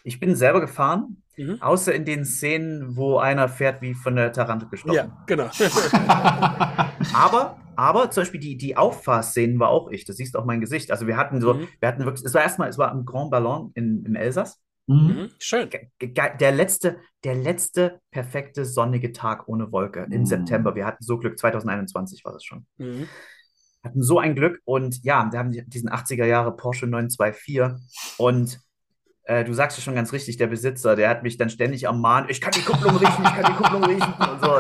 [0.08, 1.62] Ich bin selber gefahren, Mhm.
[1.62, 4.96] außer in den Szenen, wo einer fährt wie von der Tarantel gestochen.
[4.96, 5.50] Ja, genau.
[7.14, 10.06] Aber, aber zum Beispiel die, die Auffahrszenen war auch ich.
[10.06, 10.92] Das siehst du auch mein Gesicht.
[10.92, 11.68] Also wir hatten so, Mhm.
[11.80, 14.60] wir hatten wirklich, es war erstmal, es war im Grand Ballon in, im Elsass.
[14.88, 14.98] Mhm.
[15.08, 15.30] Mhm.
[15.40, 15.70] Schön.
[16.02, 20.26] Der letzte, der letzte perfekte sonnige Tag ohne Wolke im Mhm.
[20.26, 20.74] September.
[20.76, 22.66] Wir hatten so Glück, 2021 war das schon.
[22.78, 23.08] Mhm.
[23.84, 27.76] Hatten so ein Glück und ja, wir haben die- diesen 80er Jahre Porsche 924
[28.18, 28.60] und
[29.28, 32.30] äh, du sagst es schon ganz richtig, der Besitzer, der hat mich dann ständig ermahnt,
[32.32, 34.52] ich kann die Kupplung riechen, ich kann die Kupplung riechen und so.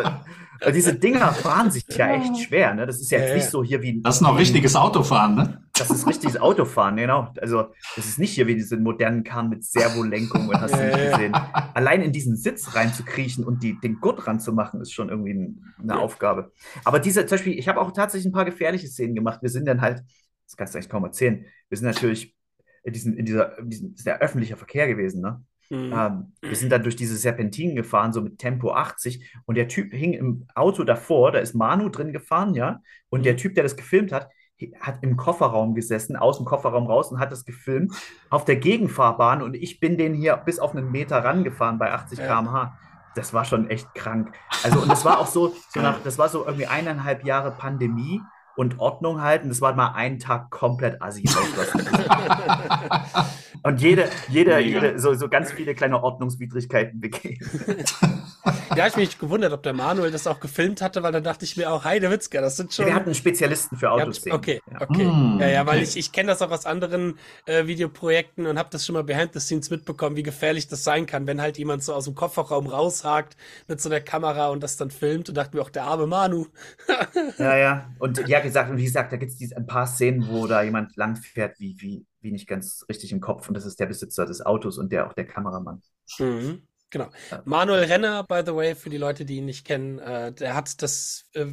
[0.65, 2.87] Und diese Dinger fahren sich ja echt schwer, ne?
[2.87, 3.35] Das ist ja Ja, jetzt ja.
[3.37, 5.61] nicht so hier wie Das ist noch richtiges Autofahren, ne?
[5.77, 7.31] das ist richtiges Autofahren, genau.
[7.39, 11.11] Also, das ist nicht hier wie diese modernen Karren mit Servolenkung und hast du nicht
[11.11, 11.33] gesehen.
[11.75, 15.93] Allein in diesen Sitz reinzukriechen und die, den Gurt ranzumachen, ist schon irgendwie ein, eine
[15.93, 15.99] Ja.
[15.99, 16.51] Aufgabe.
[16.83, 19.43] Aber diese, zum Beispiel, ich habe auch tatsächlich ein paar gefährliche Szenen gemacht.
[19.43, 20.01] Wir sind dann halt,
[20.47, 22.35] das kannst du eigentlich kaum erzählen, wir sind natürlich
[22.87, 25.43] in, diesen, in dieser, in diesem, ist ja öffentlicher Verkehr gewesen, ne?
[25.69, 25.93] Mhm.
[25.93, 29.29] Ähm, wir sind dann durch diese Serpentinen gefahren, so mit Tempo 80.
[29.45, 32.79] Und der Typ hing im Auto davor, da ist Manu drin gefahren, ja.
[33.09, 33.37] Und der Mhm.
[33.37, 34.29] Typ, der das gefilmt hat,
[34.79, 37.93] hat im Kofferraum gesessen, aus dem Kofferraum raus und hat das gefilmt
[38.29, 39.41] auf der Gegenfahrbahn.
[39.41, 42.27] Und ich bin den hier bis auf einen Meter rangefahren bei 80 Ja.
[42.27, 42.77] km/h.
[43.15, 44.33] Das war schon echt krank.
[44.63, 48.21] Also, und das war auch so, so nach, das war so irgendwie eineinhalb Jahre Pandemie
[48.57, 49.49] und Ordnung halten.
[49.49, 51.23] Das war mal ein Tag komplett assi.
[53.63, 57.39] Und jede, jede, jede, so, so ganz viele kleine Ordnungswidrigkeiten begehen.
[58.75, 61.57] Ja, ich mich gewundert, ob der Manuel das auch gefilmt hatte, weil dann dachte ich
[61.57, 62.85] mir auch, Heidewitzka, das sind schon.
[62.85, 64.37] Wir hatten einen Spezialisten für habt- Autoszenen.
[64.37, 64.81] Okay, Ja.
[64.81, 65.03] okay.
[65.05, 68.69] Mm, ja, ja, weil ich, ich kenne das auch aus anderen äh, Videoprojekten und habe
[68.71, 71.83] das schon mal behind the scenes mitbekommen, wie gefährlich das sein kann, wenn halt jemand
[71.83, 73.35] so aus dem Kofferraum raushakt
[73.67, 76.45] mit so einer Kamera und das dann filmt und dachte mir auch, der arme Manu.
[77.37, 77.89] Ja, ja.
[77.99, 80.95] Und ja, gesagt, und wie gesagt, da gibt es ein paar Szenen, wo da jemand
[80.95, 83.47] langfährt, wie, wie, wie nicht ganz richtig im Kopf.
[83.47, 85.81] Und das ist der Besitzer des Autos und der auch der Kameramann.
[86.19, 86.67] Mhm.
[86.89, 87.09] Genau.
[87.43, 90.81] Manuel Renner, by the way, für die Leute, die ihn nicht kennen, äh, der hat
[90.81, 91.47] das äh,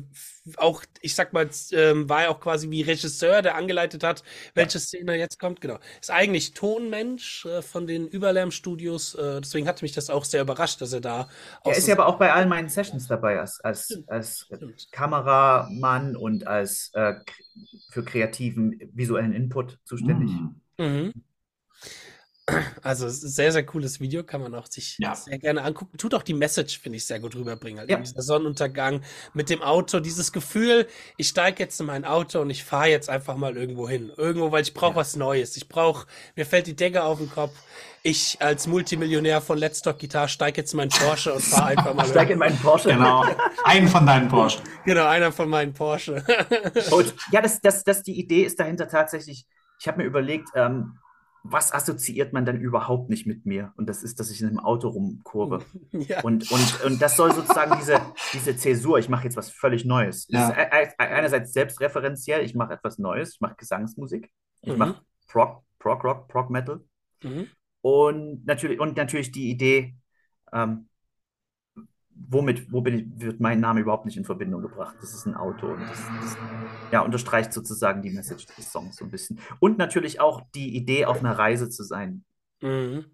[0.58, 4.22] auch, ich sag mal, ähm, war ja auch quasi wie Regisseur, der angeleitet hat,
[4.54, 5.60] welche Szene jetzt kommt.
[5.60, 5.80] Genau.
[6.00, 9.16] Ist eigentlich Tonmensch äh, von den Überlärmstudios.
[9.16, 11.28] Äh, deswegen hat mich das auch sehr überrascht, dass er da.
[11.64, 14.46] Er ist ja aber auch bei all meinen Sessions dabei, als, als, als.
[14.92, 17.14] Kameramann und als äh,
[17.90, 20.30] für kreativen visuellen Input zuständig.
[20.30, 20.60] Mm.
[20.78, 21.12] Mhm.
[22.82, 25.14] Also sehr, sehr cooles Video, kann man auch sich Ja.
[25.14, 25.96] sehr gerne angucken.
[25.96, 27.78] Tut auch die Message, finde ich, sehr gut rüberbringen.
[27.80, 27.96] Halt Ja.
[27.96, 29.00] dieser Sonnenuntergang
[29.32, 33.08] mit dem Auto, dieses Gefühl, ich steige jetzt in mein Auto und ich fahre jetzt
[33.08, 34.12] einfach mal irgendwo hin.
[34.18, 34.96] Irgendwo, weil ich brauche Ja.
[34.96, 35.56] was Neues.
[35.56, 36.06] Ich brauche,
[36.36, 37.54] mir fällt die Decke auf den Kopf.
[38.02, 41.94] Ich als Multimillionär von Let's Talk Guitar steige jetzt in meinen Porsche und fahre einfach
[41.94, 42.90] mal Ich steige in meinen Porsche.
[42.90, 43.24] Genau.
[43.64, 44.58] Einen von deinen Porsche.
[44.84, 46.22] Genau, einer von meinen Porsche.
[46.90, 49.46] Und ja, das, das, das, die Idee ist dahinter tatsächlich,
[49.80, 50.98] ich habe mir überlegt, ähm,
[51.46, 53.74] was assoziiert man dann überhaupt nicht mit mir?
[53.76, 55.62] Und das ist, dass ich in einem Auto rumkurve.
[55.90, 56.22] ja.
[56.22, 58.00] Und, und, und das soll sozusagen diese,
[58.32, 60.26] diese Zäsur, ich mache jetzt was völlig Neues.
[60.30, 60.48] Ja.
[60.48, 64.30] Das ist e- e- einerseits selbstreferenziell, ich mache etwas Neues, ich mache Gesangsmusik,
[64.62, 64.78] ich Mhm.
[64.78, 66.80] mache Prog, Prog Rock, Prog Metal.
[67.22, 67.48] Mhm.
[67.82, 69.94] Und natürlich, und natürlich die Idee,
[70.52, 70.88] ähm,
[72.16, 74.96] womit, wo bin ich, wird mein Name überhaupt nicht in Verbindung gebracht.
[75.00, 76.36] Das ist ein Auto und das, das
[76.92, 79.40] ja, unterstreicht sozusagen die Message des Songs so ein bisschen.
[79.60, 82.24] Und natürlich auch die Idee, auf einer Reise zu sein
[82.62, 83.06] Mhm.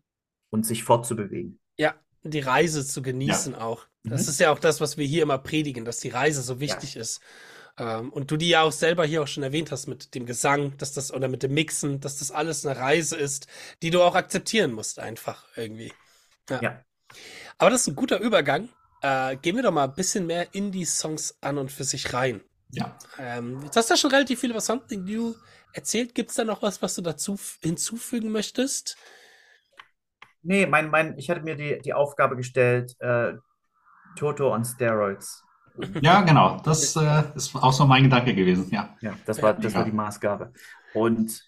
[0.51, 1.59] und sich fortzubewegen.
[1.79, 3.87] Ja, die Reise zu genießen auch.
[4.05, 4.29] Das Mhm.
[4.29, 7.21] ist ja auch das, was wir hier immer predigen, dass die Reise so wichtig ist.
[7.79, 10.77] Ähm, und du die ja auch selber hier auch schon erwähnt hast mit dem Gesang,
[10.77, 13.47] dass das oder mit dem Mixen, dass das alles eine Reise ist,
[13.83, 15.93] die du auch akzeptieren musst, einfach irgendwie.
[16.51, 16.61] Ja.
[16.63, 16.85] Ja.
[17.59, 18.69] Aber das ist ein guter Übergang.
[19.03, 22.13] Äh, gehen wir doch mal ein bisschen mehr in die Songs an und für sich
[22.13, 22.43] rein.
[22.71, 22.97] Ja.
[23.19, 25.35] Ähm, jetzt hast du ja schon relativ viel über Something New
[25.73, 26.15] erzählt.
[26.15, 28.97] Gibt es da noch was, was du dazu hinzufügen möchtest?
[30.43, 33.35] Nee, mein, mein, ich hatte mir die, die Aufgabe gestellt, äh,
[34.17, 35.45] Toto on Steroids.
[36.01, 36.61] Ja, genau.
[36.65, 38.69] Das äh, ist auch so mein Gedanke gewesen.
[38.71, 38.97] Ja.
[39.01, 40.53] Ja, das war, das war die Maßgabe.
[40.95, 41.43] Und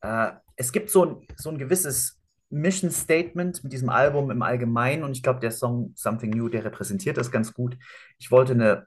[0.00, 2.20] äh, es gibt so ein, so ein gewisses
[2.54, 6.64] Mission Statement mit diesem Album im Allgemeinen und ich glaube, der Song Something New, der
[6.64, 7.76] repräsentiert das ganz gut.
[8.18, 8.86] Ich wollte eine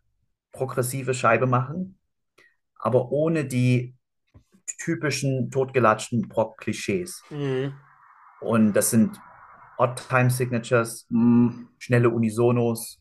[0.53, 1.97] progressive Scheibe machen,
[2.79, 3.95] aber ohne die
[4.79, 7.23] typischen totgelatschten Prog-Klischees.
[7.29, 7.73] Mhm.
[8.39, 9.19] Und das sind
[9.77, 12.99] Odd-Time-Signatures, Hm, schnelle Unisonos,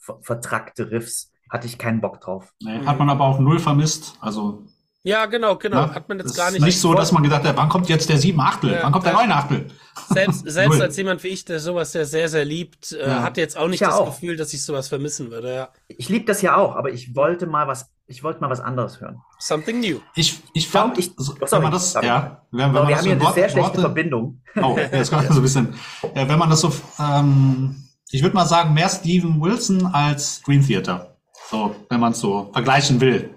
[0.00, 1.32] ver vertrackte Riffs.
[1.50, 2.52] Hatte ich keinen Bock drauf.
[2.62, 4.18] nee, hat man aber auch null vermisst.
[4.20, 4.66] Also
[5.04, 5.86] Ja, genau, genau.
[5.86, 6.64] ne, Hat man jetzt es gar ist nicht.
[6.64, 8.72] nicht so, dass man gedacht hat, wann kommt jetzt der sieben Achtel?
[8.72, 9.66] Ja, wann kommt der neun Achtel?
[10.10, 13.22] Selbst, selbst als jemand wie ich, der sowas ja sehr, sehr liebt, äh, Ja.
[13.22, 14.06] hatte jetzt auch nicht Ich ja das auch.
[14.06, 15.54] Gefühl, dass ich sowas vermissen würde.
[15.54, 15.68] Ja.
[15.86, 19.00] Ich liebe das ja auch, aber ich wollte mal was, ich wollte mal was anderes
[19.00, 19.20] hören.
[19.38, 20.00] Something new.
[20.14, 22.06] Ich, ich fand, Ich- so, oh, wenn sorry, man das, sorry.
[22.06, 23.68] ja, wenn, wenn Aber man wir das haben so hier in eine Wort- sehr schlechte
[23.70, 24.40] Worte, Verbindung.
[24.60, 25.74] Oh, jetzt kommt so ein bisschen.
[26.14, 30.66] Ja, wenn man das so, ähm, ich würde mal sagen, mehr Steven Wilson als Dream
[30.66, 31.16] Theater.
[31.50, 33.30] So, wenn man es so vergleichen will.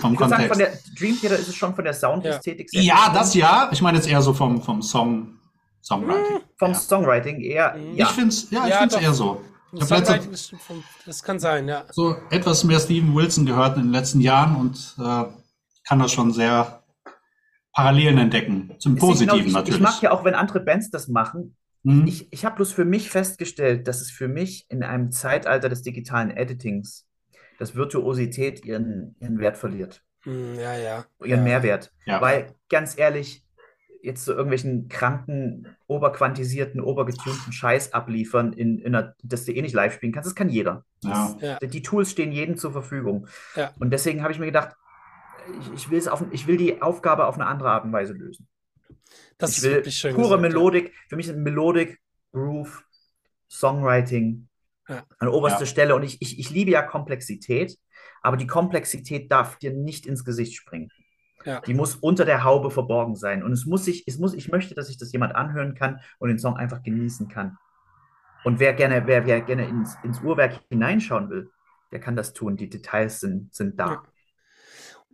[0.00, 0.48] Vom Ich würde sagen, Kontext.
[0.48, 3.16] von der Dream Theater ist es schon von der Soundästhetik sehr ja, gut.
[3.16, 3.68] das ja.
[3.72, 5.38] Ich meine jetzt eher so vom, vom Song,
[5.82, 6.40] Songwriting.
[6.58, 6.78] Vom ja.
[6.78, 7.94] Songwriting eher, Mhm.
[7.96, 8.06] ja.
[8.06, 9.40] Ich finde es ja, ich Ja, eher so.
[9.72, 11.84] Ich habe Songwriting, das, vom- das kann sein, ja.
[11.92, 15.24] so etwas mehr Steven Wilson gehört in den letzten Jahren und äh,
[15.86, 16.82] kann das schon sehr
[17.72, 18.74] Parallelen entdecken.
[18.78, 19.76] Zum Deswegen, Positiven genau, ich, natürlich.
[19.76, 21.56] Ich mag ja auch, wenn andere Bands das machen.
[21.84, 22.06] Mhm.
[22.06, 25.82] Ich, ich habe bloß für mich festgestellt, dass es für mich in einem Zeitalter des
[25.82, 27.06] digitalen Editings,
[27.60, 31.04] dass Virtuosität ihren, ihren Wert verliert, Hm, ja, ja.
[31.20, 31.44] ihren ja.
[31.44, 31.92] Mehrwert.
[32.06, 32.20] ja.
[32.20, 33.44] Weil, ganz ehrlich,
[34.02, 39.74] jetzt so irgendwelchen kranken, oberquantisierten, obergetunten Scheiß abliefern, in, in einer, dass du eh nicht
[39.74, 40.86] live spielen kannst, das kann jeder.
[41.04, 41.36] ja.
[41.40, 41.58] Ja.
[41.58, 43.26] Die Tools stehen jedem zur Verfügung.
[43.54, 43.72] Ja.
[43.78, 44.74] Und deswegen habe ich mir gedacht,
[45.60, 48.14] ich, ich, will es auf, ich will die Aufgabe auf eine andere Art und Weise
[48.14, 48.48] lösen.
[49.36, 50.48] Das ich ist will wirklich schön pure gesagt, ja.
[50.48, 52.00] Melodik, für mich sind Melodik,
[52.32, 52.84] Groove,
[53.50, 54.48] Songwriting
[54.90, 55.04] Ja.
[55.18, 55.66] an oberster Ja.
[55.66, 55.94] Stelle.
[55.94, 57.78] Und ich, ich, ich liebe ja Komplexität,
[58.22, 60.90] aber die Komplexität darf dir nicht ins Gesicht springen.
[61.44, 61.60] Ja.
[61.60, 63.42] Die muss unter der Haube verborgen sein.
[63.42, 66.28] Und es muss sich, es muss, ich möchte, dass sich das jemand anhören kann und
[66.28, 67.56] den Song einfach genießen kann.
[68.44, 71.50] Und wer gerne, wer, wer gerne ins, ins Uhrwerk hineinschauen will,
[71.92, 72.56] der kann das tun.
[72.56, 74.02] Die Details sind, sind da.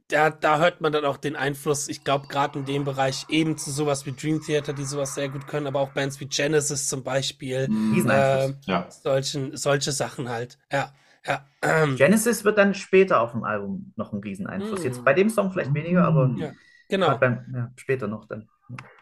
[0.09, 3.59] Da, da hört man dann auch den Einfluss, ich glaube, gerade in dem Bereich eben
[3.59, 6.89] zu sowas wie Dream Theater, die sowas sehr gut können, aber auch Bands wie Genesis
[6.89, 8.09] zum Beispiel, Mhm.
[8.09, 8.87] Ähm, ja.
[8.89, 10.59] solchen, solche Sachen halt.
[10.71, 10.93] Ja,
[11.27, 11.45] ja.
[11.63, 14.81] Ähm, Genesis wird dann später auf dem Album noch einen riesen Einfluss.
[14.81, 14.85] Mm.
[14.85, 16.33] Jetzt bei dem Song vielleicht weniger, aber.
[16.37, 16.53] Ja.
[16.89, 17.19] genau.
[17.19, 18.49] beim, ja, später noch dann.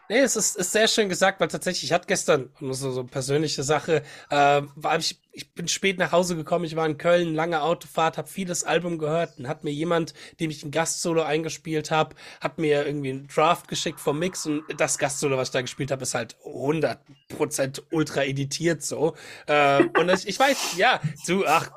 [0.07, 2.99] Nee, es ist, ist sehr schön gesagt, weil tatsächlich, ich hatte gestern, nur so, so
[2.99, 6.99] eine persönliche Sache, äh, war ich, ich bin spät nach Hause gekommen, ich war in
[6.99, 11.23] Köln, lange Autofahrt, habe vieles Album gehört, und hat mir jemand, dem ich ein Gastsolo
[11.23, 15.53] eingespielt habe, hat mir irgendwie einen Draft geschickt vom Mix und das Gastsolo, was ich
[15.53, 16.99] da gespielt habe, ist halt 100
[17.29, 19.15] Prozent ultra editiert so.
[19.47, 21.71] Ähm, und ich, ich weiß, ja, du, ach,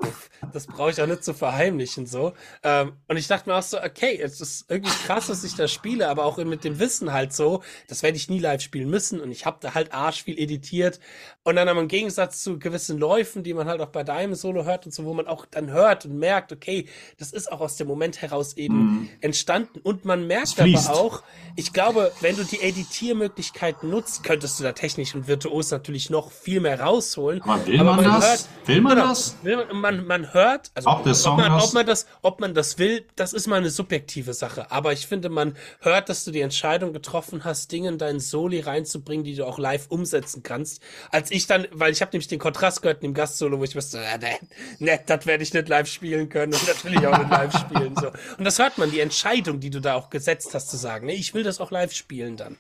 [0.52, 2.34] das brauche ich auch nicht zu verheimlichen so.
[2.62, 5.72] Ähm, und ich dachte mir auch so, okay, es ist irgendwie krass, dass ich das
[5.72, 9.20] spiele, aber auch mit dem Wissen halt so, das werde nie live spielen müssen.
[9.20, 10.98] Und ich habe da halt arsch viel editiert.
[11.44, 14.64] Und dann aber im Gegensatz zu gewissen Läufen, die man halt auch bei deinem Solo
[14.64, 16.86] hört und so, wo man auch dann hört und merkt, okay,
[17.18, 19.08] das ist auch aus dem Moment heraus eben mm.
[19.20, 19.80] entstanden.
[19.80, 21.22] Und man merkt aber auch,
[21.56, 26.32] ich glaube, wenn du die Editiermöglichkeiten nutzt, könntest du da technisch und virtuos natürlich noch
[26.32, 27.40] viel mehr rausholen.
[27.42, 28.28] Aber will aber man, man, das?
[28.28, 29.36] Hört, will man genau, das?
[29.42, 32.78] Will man, man, man hört, also ob, ob, man, ob, man, das, ob man das
[32.78, 34.70] will, das ist mal eine subjektive Sache.
[34.70, 38.60] Aber ich finde, man hört, dass du die Entscheidung getroffen hast, Dinge in deinen Soli
[38.60, 40.82] reinzubringen, die du auch live umsetzen kannst.
[41.10, 43.76] Als ich dann, weil ich habe nämlich den Kontrast gehört in dem Gastsolo, wo ich
[43.76, 44.38] wusste, äh, ne,
[44.78, 47.94] ne, das werde ich nicht live spielen können und natürlich auch nicht live spielen.
[47.96, 48.08] So.
[48.38, 51.14] Und das hört man, die Entscheidung, die du da auch gesetzt hast, zu sagen, ne,
[51.14, 52.56] ich will das auch live spielen dann.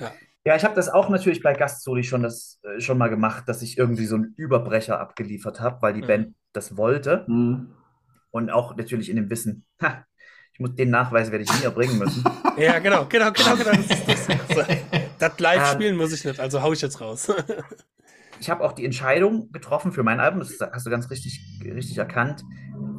[0.00, 0.12] Ja.
[0.44, 3.60] Ja, ich habe das auch natürlich bei Gastsoli schon, das, äh, schon mal gemacht, dass
[3.60, 6.06] ich irgendwie so einen Überbrecher abgeliefert habe, weil die mhm.
[6.06, 7.24] Band das wollte.
[7.28, 7.74] Mhm.
[8.30, 10.06] Und auch natürlich in dem Wissen, ha,
[10.60, 12.24] muss den Nachweis werde ich nie erbringen müssen.
[12.56, 13.70] ja, genau, genau, genau, genau.
[13.72, 14.28] Das, das.
[15.18, 17.32] das live ähm, spielen muss ich nicht, also hau ich jetzt raus.
[18.40, 21.98] ich habe auch die Entscheidung getroffen für mein Album, das hast du ganz richtig, richtig
[21.98, 22.44] erkannt,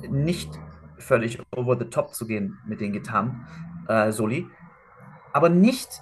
[0.09, 0.49] nicht
[0.97, 3.47] völlig over the top zu gehen mit den Gitarren,
[3.87, 4.47] äh, Soli,
[5.33, 6.01] aber nicht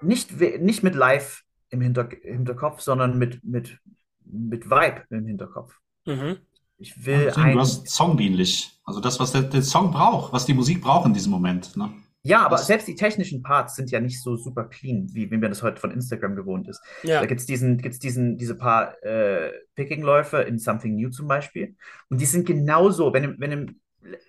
[0.00, 3.78] nicht, nicht mit Live im Hinter Hinterkopf, sondern mit, mit,
[4.24, 5.78] mit Vibe im Hinterkopf.
[6.06, 6.38] Mhm.
[6.78, 7.54] Ich will ja, ein...
[7.54, 8.70] Du hast songdienlich.
[8.84, 11.76] Also das, was der, der, Song braucht, was die Musik braucht in diesem Moment.
[11.76, 11.92] Ne?
[12.22, 12.68] Ja, aber das...
[12.68, 15.80] selbst die technischen Parts sind ja nicht so super clean, wie, wie man das heute
[15.80, 16.80] von Instagram gewohnt ist.
[17.02, 17.20] Ja.
[17.20, 21.74] Da gibt es diesen, gibt's diesen, diese paar äh, Picking-Läufe in Something New zum Beispiel.
[22.08, 23.12] Und die sind genauso.
[23.12, 23.80] Wenn, wenn,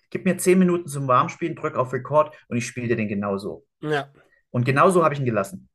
[0.10, 3.66] gib mir zehn Minuten zum Warmspielen, drück auf Record und ich spiele dir den genauso.
[3.82, 4.10] Ja.
[4.50, 5.70] Und genauso habe ich ihn gelassen.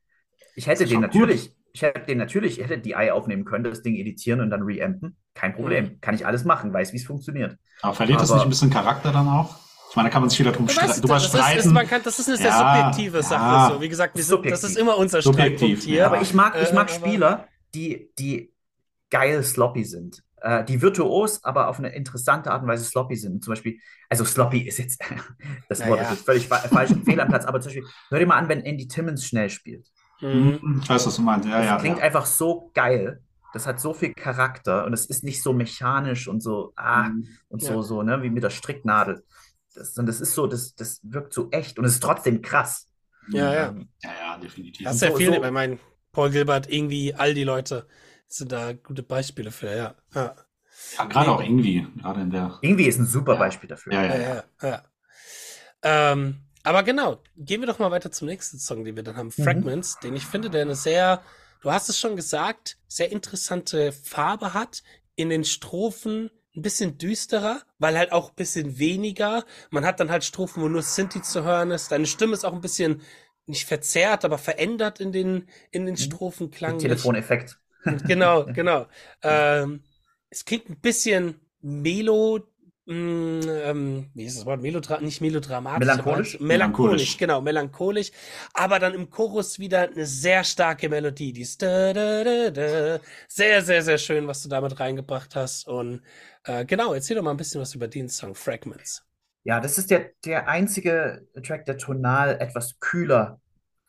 [0.56, 1.63] Ich hätte den natürlich, gut.
[1.74, 4.62] Ich hätte den natürlich, ich hätte die Ei aufnehmen können, das Ding editieren und dann
[4.62, 5.16] reampen.
[5.34, 5.84] Kein Problem.
[5.84, 6.00] Mhm.
[6.00, 7.56] Kann ich alles machen, weiß, wie es funktioniert.
[7.82, 9.56] Aber verliert Aber, das nicht ein bisschen Charakter dann auch?
[9.90, 11.58] Ich meine, da kann man sich wieder drum stre drüber das streiten.
[11.58, 13.42] Ist, man kann, das ist eine sehr ja, subjektive Sache.
[13.42, 13.80] Ja, so.
[13.80, 15.96] Wie gesagt, sind, das ist immer unser Streitpunkt hier.
[15.96, 16.06] Ja.
[16.06, 18.52] Aber ich mag, ich mag äh, Spieler, die, die
[19.10, 23.42] geil sloppy sind äh, die virtuos, aber auf eine interessante Art und Weise sloppy sind.
[23.42, 25.00] Zum Beispiel, also sloppy ist jetzt,
[25.68, 28.18] das Wort ja, ist jetzt völlig fa falsch, fehl am Platz, aber zum Beispiel, hör
[28.18, 29.88] dir mal an, wenn Andy Timmons schnell spielt.
[30.20, 30.80] Mhm.
[30.82, 31.48] Ich weiß, was du meinst.
[31.48, 32.04] Ja, das ja, klingt ja.
[32.04, 33.20] einfach so geil.
[33.52, 37.28] Das hat so viel Charakter und es ist nicht so mechanisch und so, ah, mhm.
[37.48, 39.22] und so, so, ne, wie mit der Stricknadel.
[39.74, 42.88] Das, und das ist so, das, das wirkt so echt und es ist trotzdem krass.
[43.28, 43.68] Ja, ja.
[43.68, 44.84] Ähm, ja, ja, definitiv.
[44.84, 45.78] Das ist ja so, viel, so, ich meine,
[46.12, 47.86] Paul Gilbert, irgendwie all die Leute
[48.26, 49.94] sind da gute Beispiele für, ja.
[50.14, 50.34] Ja,
[50.98, 52.58] ja gerade auch irgendwie, gerade in der.
[52.60, 53.92] Irgendwie ist ein super Beispiel dafür.
[53.92, 54.44] Ja, ja, ja.
[54.62, 54.82] ja.
[55.82, 59.32] Ähm, aber genau, gehen wir doch mal weiter zum nächsten Song, den wir dann haben,
[59.36, 59.44] mhm.
[59.44, 61.22] Fragments, den ich finde, der eine sehr,
[61.60, 64.82] du hast es schon gesagt, sehr interessante Farbe hat,
[65.14, 69.44] in den Strophen ein bisschen düsterer, weil halt auch ein bisschen weniger.
[69.70, 71.90] Man hat dann halt Strophen, wo nur Sinti zu hören ist.
[71.90, 73.02] Deine Stimme ist auch ein bisschen
[73.46, 75.98] nicht verzerrt, aber verändert in den, in den mhm.
[75.98, 76.78] Strophen klang.
[76.78, 77.58] Telefoneffekt.
[78.06, 78.86] Genau, genau.
[79.22, 79.82] Ähm,
[80.30, 82.44] es klingt ein bisschen melo, mh,
[82.86, 84.60] mm, ähm, wie ist das Wort?
[84.60, 85.80] Melodra nicht melodramatisch.
[85.80, 86.40] Melancholisch?
[86.40, 87.16] melancholisch?
[87.16, 88.10] genau, melancholisch.
[88.52, 91.32] Aber dann im Chorus wieder eine sehr starke Melodie.
[91.32, 93.00] Die ist da, da, da, da.
[93.28, 95.66] sehr, sehr, sehr schön, was du damit reingebracht hast.
[95.66, 96.02] Und
[96.44, 99.04] äh, genau, erzähl doch mal ein bisschen was über den Song Fragments.
[99.44, 103.40] Ja, das ist der, der einzige Track, der tonal etwas kühler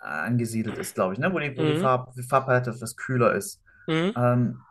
[0.01, 1.31] äh, angesiedelt ist, glaube ich, ne?
[1.33, 1.75] wo die, mhm.
[1.75, 3.61] die, Farb, die Farbpalette etwas kühler ist.
[3.87, 4.13] Mhm.
[4.17, 4.61] Ähm,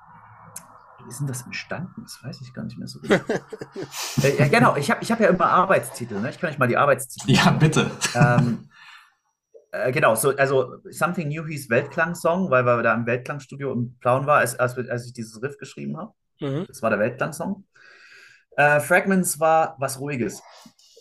[1.04, 2.02] wie ist denn das entstanden?
[2.02, 3.20] Das weiß ich gar nicht mehr so genau.
[4.22, 6.20] äh, ja, genau, ich habe ich hab ja immer Arbeitstitel.
[6.20, 6.30] Ne?
[6.30, 7.30] Ich kann euch mal die Arbeitstitel.
[7.30, 7.90] Ja, bitte.
[8.14, 8.68] Ähm,
[9.72, 14.26] äh, genau, so, also Something New hieß Weltklang-Song, weil wir da im Weltklang-Studio im Plauen
[14.26, 16.12] war, als, als, als ich dieses Riff geschrieben habe.
[16.40, 16.64] Mhm.
[16.68, 17.64] Das war der Weltklang-Song.
[18.56, 20.42] Äh, Fragments war was Ruhiges.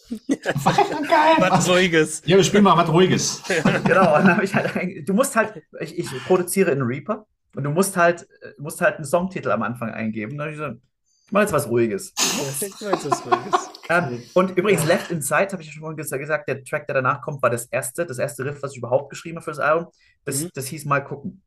[0.27, 1.35] Geil.
[1.37, 2.21] Was Ruhiges.
[2.25, 3.43] Ja, wir spielen mal was Ruhiges.
[3.83, 7.25] genau, halt, du musst halt, ich, ich produziere in Reaper
[7.55, 8.27] und du musst halt,
[8.57, 10.37] musst halt einen Songtitel am Anfang eingeben.
[10.37, 12.13] Dann ich so, ich mach jetzt was Ruhiges.
[12.17, 13.69] ich mach jetzt was Ruhiges.
[13.89, 17.41] Ähm, und übrigens, Left Inside, habe ich ja schon gesagt, der Track, der danach kommt,
[17.41, 19.91] war das erste, das erste Riff, was ich überhaupt geschrieben habe für das Album.
[20.25, 20.49] Das, mhm.
[20.53, 21.43] das hieß Mal gucken.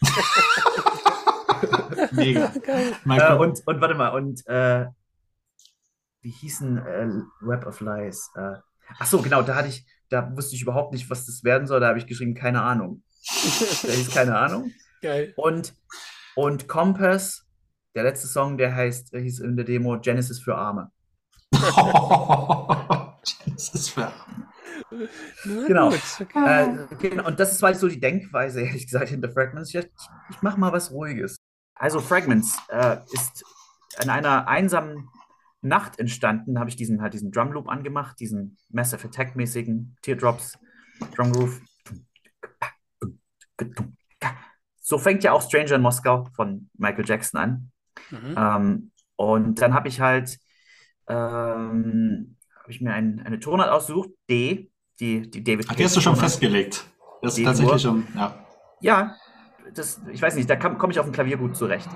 [2.12, 2.52] Mega.
[3.06, 4.86] Äh, und, und warte mal, und äh,
[6.22, 7.08] wie hießen äh,
[7.40, 8.30] Web of Lies?
[8.34, 8.56] Äh,
[8.98, 11.80] ach so, genau, da hatte ich, da wusste ich überhaupt nicht, was das werden soll.
[11.80, 13.02] Da habe ich geschrieben, keine Ahnung.
[13.82, 14.72] da hieß keine Ahnung.
[15.00, 15.32] Geil.
[15.36, 15.74] Und,
[16.36, 17.46] und Compass,
[17.94, 20.90] der letzte Song, der heißt, der hieß in der Demo Genesis für Arme.
[21.50, 21.64] das
[23.74, 24.12] ist fair.
[25.66, 25.92] Genau.
[25.92, 27.26] Äh, genau.
[27.26, 29.74] Und das ist halt so die Denkweise, ehrlich gesagt, hinter Fragments.
[29.74, 29.88] Ich,
[30.30, 31.36] ich mache mal was Ruhiges.
[31.74, 33.44] Also Fragments äh, ist
[33.96, 35.08] an einer einsamen
[35.62, 36.54] Nacht entstanden.
[36.54, 40.58] Da habe ich diesen, halt diesen Drum Loop angemacht, diesen Massive Attack-mäßigen Teardrops,
[41.14, 41.60] Drum Groove.
[44.90, 47.70] So fängt ja auch Stranger in Moskau von Michael Jackson an.
[48.10, 48.34] Mhm.
[48.36, 50.36] Ähm, und dann habe ich halt
[51.08, 55.96] ähm, habe ich mir ein, eine Tonart ausgesucht, D, die, die David Ach, die hast
[55.96, 56.84] du schon festgelegt.
[57.22, 58.34] Das ist tatsächlich schon, ja.
[58.80, 59.16] Ja,
[59.74, 61.88] das, ich weiß nicht, da komme ich auf dem Klavier gut zurecht.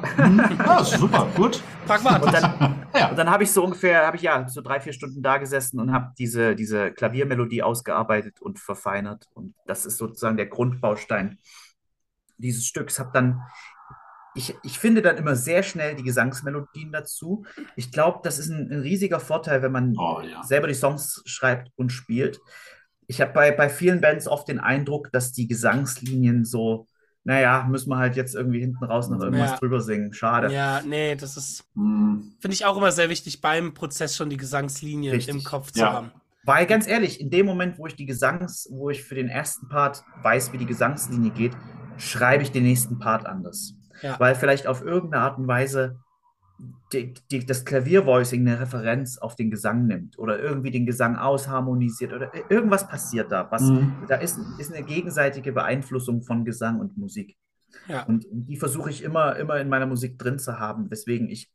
[0.59, 1.61] Ja, super, gut.
[1.87, 2.27] Pragmatisch.
[2.27, 3.13] Und dann, ja.
[3.15, 5.93] dann habe ich so ungefähr, habe ich ja so drei, vier Stunden da gesessen und
[5.93, 9.27] habe diese, diese Klaviermelodie ausgearbeitet und verfeinert.
[9.35, 11.39] Und das ist sozusagen der Grundbaustein
[12.39, 12.99] dieses Stücks.
[12.99, 13.41] Habe dann
[14.35, 17.45] ich, ich finde dann immer sehr schnell die Gesangsmelodien dazu.
[17.77, 20.43] Ich glaube, das ist ein, ein, riesiger Vorteil, wenn man oh, ja.
[20.43, 22.41] selber die Songs schreibt und spielt.
[23.07, 26.87] Ich habe bei, bei vielen Bands oft den Eindruck, dass die Gesangslinien so,
[27.23, 29.57] naja, müssen wir halt jetzt irgendwie hinten raus noch irgendwas ja.
[29.59, 30.13] drüber singen.
[30.13, 30.53] Schade.
[30.53, 32.35] Ja, nee, das ist, hm.
[32.41, 35.35] finde ich auch immer sehr wichtig, beim Prozess schon die Gesangslinie Richtig.
[35.35, 35.93] im Kopf zu ja.
[35.93, 36.11] haben.
[36.47, 39.69] Weil ganz ehrlich, in dem Moment, wo ich die Gesangs, wo ich für den ersten
[39.69, 41.53] Part weiß, wie die Gesangslinie geht,
[41.99, 43.75] schreibe ich den nächsten Part anders.
[44.03, 44.19] Ja.
[44.19, 45.99] Weil vielleicht auf irgendeine Art und Weise
[46.93, 52.13] die, die, das Klaviervoicing eine Referenz auf den Gesang nimmt oder irgendwie den Gesang ausharmonisiert
[52.13, 53.51] oder irgendwas passiert da.
[53.51, 53.93] Was, mhm.
[54.09, 57.37] Da ist, ist eine gegenseitige Beeinflussung von Gesang und Musik.
[57.89, 58.05] Ja.
[58.05, 61.53] Und die versuche ich immer, immer in meiner Musik drin zu haben, weswegen ich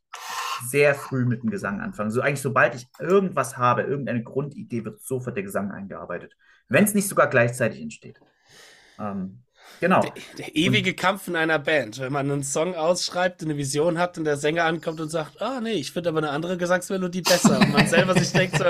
[0.66, 2.10] sehr früh mit dem Gesang anfange.
[2.10, 6.36] So eigentlich, sobald ich irgendwas habe, irgendeine Grundidee, wird sofort der Gesang eingearbeitet.
[6.68, 8.20] Wenn es nicht sogar gleichzeitig entsteht.
[8.98, 9.42] Ähm,
[9.80, 10.00] Genau.
[10.00, 13.98] Der, der ewige und, Kampf in einer Band, wenn man einen Song ausschreibt, eine Vision
[13.98, 16.56] hat und der Sänger ankommt und sagt, ah oh, nee, ich finde aber eine andere
[16.56, 17.58] Gesangsmelodie besser.
[17.60, 18.64] Und man selber sich denkt so,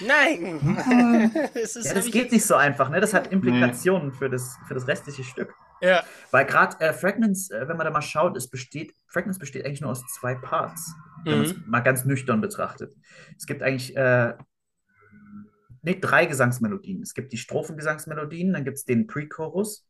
[0.00, 1.30] nein.
[1.54, 3.00] es ist ja, das geht nicht so einfach, ne?
[3.00, 4.14] Das hat Implikationen nee.
[4.14, 5.54] für, das, für das restliche Stück.
[5.80, 6.02] Ja.
[6.30, 9.80] Weil gerade äh, Fragments, äh, wenn man da mal schaut, es besteht, Fragments besteht eigentlich
[9.80, 11.38] nur aus zwei Parts, wenn mhm.
[11.38, 12.94] man es mal ganz nüchtern betrachtet.
[13.36, 14.34] Es gibt eigentlich äh,
[15.84, 17.02] nee, drei Gesangsmelodien.
[17.02, 19.86] Es gibt die Strophengesangsmelodien, dann gibt es den Pre-Chorus,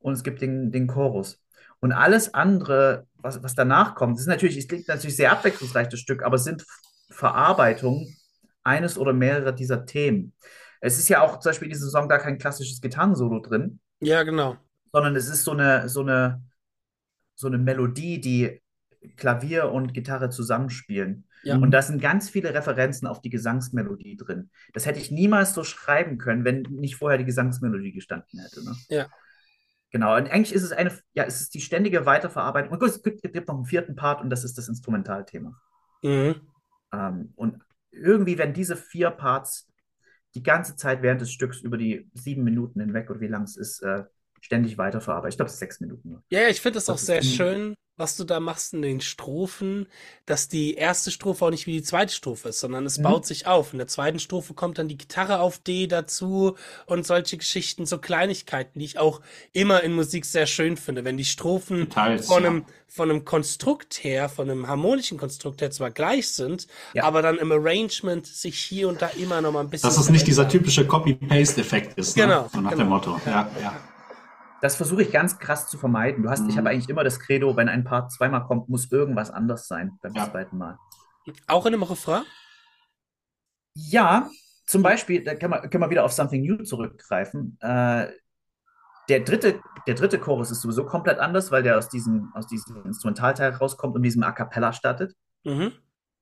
[0.00, 1.40] und es gibt den, den Chorus.
[1.80, 6.00] Und alles andere, was, was danach kommt, ist natürlich, es klingt natürlich sehr abwechslungsreich, das
[6.00, 6.64] Stück, aber es sind
[7.10, 8.16] Verarbeitungen
[8.62, 10.34] eines oder mehrerer dieser Themen.
[10.80, 13.80] Es ist ja auch zum Beispiel in diesem Song gar kein klassisches Gitarrensolo drin.
[14.00, 14.56] Ja, genau.
[14.92, 16.42] Sondern es ist so eine, so eine,
[17.34, 18.60] so eine Melodie, die
[19.16, 21.26] Klavier und Gitarre zusammenspielen.
[21.42, 21.56] Ja.
[21.56, 24.50] Und da sind ganz viele Referenzen auf die Gesangsmelodie drin.
[24.74, 28.62] Das hätte ich niemals so schreiben können, wenn nicht vorher die Gesangsmelodie gestanden hätte.
[28.62, 28.76] Ne?
[28.88, 29.06] Ja.
[29.92, 32.72] Genau, und eigentlich ist es eine, ja, es ist die ständige Weiterverarbeitung.
[32.72, 35.60] Und es gibt, gibt noch einen vierten Part und das ist das Instrumentalthema.
[36.02, 36.36] Mhm.
[36.92, 37.58] Ähm, und
[37.90, 39.68] irgendwie werden diese vier Parts
[40.34, 43.56] die ganze Zeit während des Stücks über die sieben Minuten hinweg oder wie lang es
[43.56, 44.04] ist, äh,
[44.40, 45.34] ständig weiterverarbeitet.
[45.34, 46.10] Ich glaube, es ist sechs Minuten.
[46.10, 46.24] Nur.
[46.30, 49.86] Ja, ich finde es auch sehr schön, was du da machst in den Strophen,
[50.24, 53.02] dass die erste Strophe auch nicht wie die zweite Strophe ist, sondern es mhm.
[53.04, 53.72] baut sich auf.
[53.72, 57.98] In der zweiten Strophe kommt dann die Gitarre auf D dazu und solche Geschichten, so
[57.98, 59.20] Kleinigkeiten, die ich auch
[59.52, 61.04] immer in Musik sehr schön finde.
[61.04, 62.74] Wenn die Strophen Details, von, einem, ja.
[62.88, 67.04] von einem Konstrukt her, von einem harmonischen Konstrukt her zwar gleich sind, ja.
[67.04, 69.88] aber dann im Arrangement sich hier und da immer noch mal ein bisschen.
[69.88, 72.16] Dass es nicht dieser typische Copy-Paste-Effekt ist.
[72.16, 72.22] Ne?
[72.22, 72.42] Genau.
[72.44, 72.50] Ne?
[72.50, 72.82] So nach genau.
[72.82, 73.20] dem Motto.
[73.26, 73.76] Ja, ja.
[74.60, 76.22] Das versuche ich ganz krass zu vermeiden.
[76.22, 76.50] Du hast, mhm.
[76.50, 79.98] ich habe eigentlich immer das Credo, wenn ein Part zweimal kommt, muss irgendwas anders sein
[80.02, 80.30] beim ja.
[80.30, 80.78] zweiten Mal.
[81.46, 82.22] Auch in einem Refrain?
[83.74, 84.28] Ja,
[84.66, 87.58] zum Beispiel, da kann man, können wir wieder auf Something New zurückgreifen.
[87.60, 88.08] Äh,
[89.08, 92.84] der dritte, der dritte Chorus ist sowieso komplett anders, weil der aus diesem, aus diesem
[92.84, 95.14] Instrumentalteil rauskommt und diesem A Cappella startet.
[95.44, 95.72] Mhm.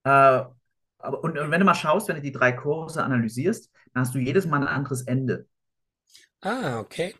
[0.04, 0.44] Äh,
[1.00, 4.14] aber, und, und, wenn du mal schaust, wenn du die drei Chorus analysierst, dann hast
[4.14, 5.46] du jedes Mal ein anderes Ende.
[6.40, 7.14] Ah, okay.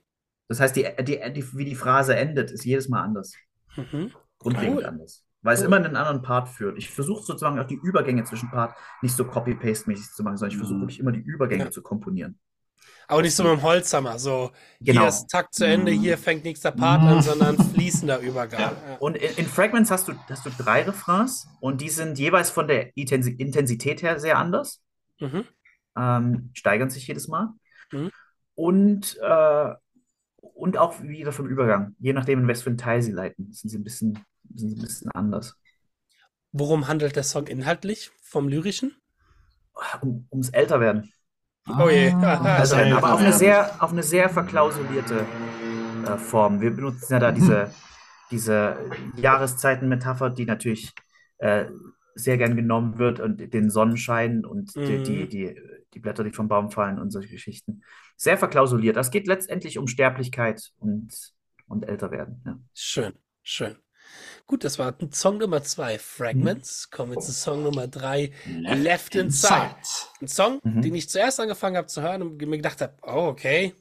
[0.49, 3.34] Das heißt, die, die, die, wie die Phrase endet, ist jedes Mal anders.
[3.76, 4.12] Mhm.
[4.38, 4.86] Grundlegend cool.
[4.86, 5.24] anders.
[5.42, 5.61] Weil cool.
[5.61, 6.78] es immer in einen anderen Part führt.
[6.78, 10.59] Ich versuche sozusagen auch die Übergänge zwischen Part nicht so copy-paste-mäßig zu machen, sondern ich
[10.59, 10.82] versuche mhm.
[10.82, 11.70] wirklich immer die Übergänge ja.
[11.70, 12.38] zu komponieren.
[13.11, 15.01] Aber nicht so mit dem Holzhammer, so genau.
[15.01, 16.01] hier ist Takt zu Ende, mhm.
[16.01, 18.61] hier fängt nächster Part an, sondern fließender Übergang.
[18.61, 18.72] Ja.
[18.72, 18.96] Ja.
[18.99, 22.68] Und in, in, Fragments hast du, hast du drei Refrains und die sind jeweils von
[22.68, 24.82] der Intensität her sehr anders.
[25.20, 25.44] Mhm.
[25.96, 27.55] Ähm, steigern sich jedes Mal.
[27.92, 28.11] Mhm.
[28.55, 29.74] Und äh,
[30.41, 31.95] und auch wieder vom Übergang.
[31.99, 34.18] Je nachdem, in was für einen Teil sie leiten, sind sie ein bisschen,
[34.55, 35.57] sind sie ein bisschen anders.
[36.53, 38.97] Worum handelt der Song inhaltlich vom Lyrischen?
[40.01, 41.12] Um, ums Älterwerden.
[41.78, 42.11] Oh je.
[42.22, 45.26] also, aber auf eine sehr, auf eine sehr verklausulierte
[46.07, 46.61] äh, Form.
[46.61, 47.70] Wir benutzen ja da diese,
[48.30, 48.76] diese
[49.16, 50.93] Jahreszeiten-Metapher, die natürlich
[51.39, 51.66] äh,
[52.14, 54.86] sehr gern genommen wird und den Sonnenschein und mhm.
[54.86, 55.61] die, die, die,
[55.95, 57.82] die Blätter, die vom Baum fallen und solche Geschichten.
[58.20, 58.96] Sehr verklausuliert.
[58.96, 61.08] Es geht letztendlich um Sterblichkeit und,
[61.68, 62.42] und Älterwerden.
[62.44, 62.58] Ja.
[62.74, 63.12] Schön,
[63.44, 63.76] schön.
[64.46, 66.90] Gut, das war Song Nummer zwei, Fragments.
[66.90, 69.76] Kommen wir zu Song Nummer drei, Left, Left Inside.
[70.20, 70.82] Ein Song, mhm.
[70.82, 73.72] den ich zuerst angefangen habe zu hören und mir gedacht habe, oh, okay,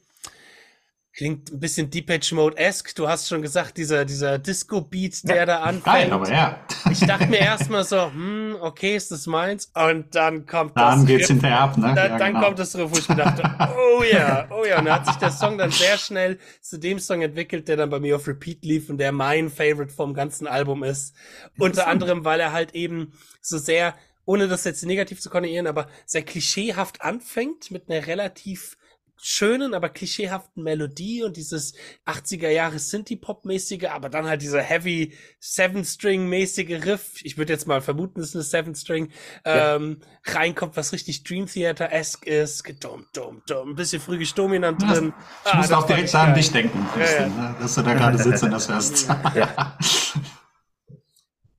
[1.18, 2.94] Klingt ein bisschen Depeche Mode-esque.
[2.94, 5.86] Du hast schon gesagt, dieser, dieser Disco-Beat, der ja, da anfängt.
[5.86, 6.60] Geil, aber ja.
[6.92, 9.72] Ich dachte mir erstmal so, hm, okay, ist das meins?
[9.74, 10.96] Und dann kommt dann das.
[10.98, 11.96] Dann geht's Riff, hinterher ab, ne?
[11.96, 12.46] Da, ja, dann genau.
[12.46, 13.42] kommt das Riff, wo ich mir dachte,
[13.76, 14.78] oh ja, oh ja.
[14.78, 17.90] Und dann hat sich der Song dann sehr schnell zu dem Song entwickelt, der dann
[17.90, 21.16] bei mir auf Repeat lief und der mein Favorite vom ganzen Album ist.
[21.58, 23.96] Unter anderem, weil er halt eben so sehr,
[24.26, 28.77] ohne das jetzt negativ zu konnotieren, aber sehr klischeehaft anfängt mit einer relativ
[29.22, 31.74] schönen, aber klischeehaften Melodie und dieses
[32.06, 37.22] 80er Jahre Synthie-Pop-mäßige, aber dann halt dieser heavy Seven-String-mäßige Riff.
[37.24, 39.12] Ich würde jetzt mal vermuten, es ist eine Seven-String.
[39.46, 39.76] Ja.
[39.76, 42.64] Ähm, reinkommt, was richtig Dream Theater-esque ist.
[42.84, 43.72] Dumm, dumm, dumm.
[43.72, 45.14] Ein bisschen früh dominant drin.
[45.46, 47.28] Ich ah, muss auch direkt an dich denken, ja, ja.
[47.28, 49.08] Ne, dass du da gerade sitzt und das hörst.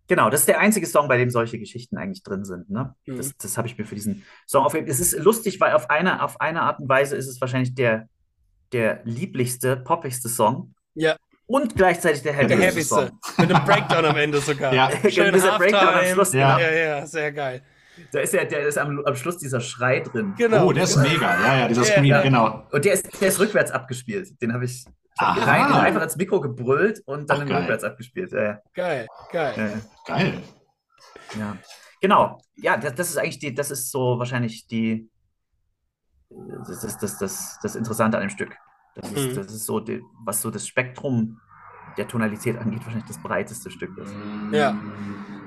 [0.09, 2.71] Genau, das ist der einzige Song, bei dem solche Geschichten eigentlich drin sind.
[2.71, 2.95] Ne?
[3.07, 3.19] Mhm.
[3.19, 4.91] Das, das habe ich mir für diesen Song aufgegeben.
[4.91, 8.09] Es ist lustig, weil auf eine, auf eine Art und Weise ist es wahrscheinlich der,
[8.73, 10.75] der lieblichste, poppigste Song.
[10.95, 11.17] Ja.
[11.47, 12.95] Und gleichzeitig der heavyste, der heavyste.
[12.95, 13.21] Song.
[13.39, 14.73] Mit einem Breakdown am Ende sogar.
[14.73, 16.33] Ja, Schön dieser Breakdown am Schluss.
[16.33, 16.59] Ja.
[16.59, 17.63] ja, ja, sehr geil.
[18.13, 20.35] Da ist ja, der ist am, am Schluss dieser Schrei drin.
[20.37, 20.67] Genau.
[20.67, 21.41] Oh, der ist mega.
[21.43, 22.23] Ja, ja, dieser Scream, ja.
[22.23, 22.67] genau.
[22.71, 24.41] Und der ist, der ist rückwärts abgespielt.
[24.41, 24.85] Den habe ich,
[25.21, 28.33] ich rein, einfach ins Mikro gebrüllt und dann Ach, rückwärts abgespielt.
[28.33, 29.83] Ja, Geil, geil.
[30.07, 30.43] Geil.
[31.39, 31.57] Ja.
[32.01, 32.39] Genau.
[32.57, 35.09] Ja, das, das, ist eigentlich die, das ist so wahrscheinlich die,
[36.31, 38.57] das ist das, das, das Interessante an dem Stück.
[38.95, 39.35] Das ist, mhm.
[39.35, 41.41] das ist so, die, was so das Spektrum
[41.97, 44.13] der Tonalität angeht, wahrscheinlich das breiteste Stück ist.
[44.53, 44.79] Ja.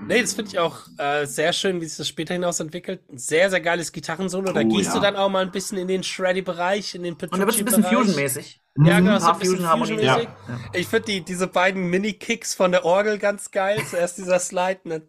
[0.08, 3.02] Nee, das finde ich auch äh, sehr schön, wie sich das später hinaus entwickelt.
[3.10, 4.52] Ein sehr, sehr geiles Gitarrensolo.
[4.52, 4.96] Da oh, gehst ja.
[4.96, 7.56] du dann auch mal ein bisschen in den Shreddy-Bereich, in den Petrucci Und da wird
[7.56, 8.61] es ein bisschen Fusion-mäßig.
[8.78, 10.24] Ja, genau, so ein bisschen Fusion-mäßig.
[10.24, 10.60] Ja.
[10.74, 13.82] Ich finde die, diese beiden Mini-Kicks von der Orgel ganz geil.
[13.90, 15.02] Zuerst dieser Slide und dann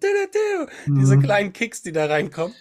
[0.87, 0.99] mhm.
[0.99, 2.55] diese kleinen Kicks, die da reinkommen.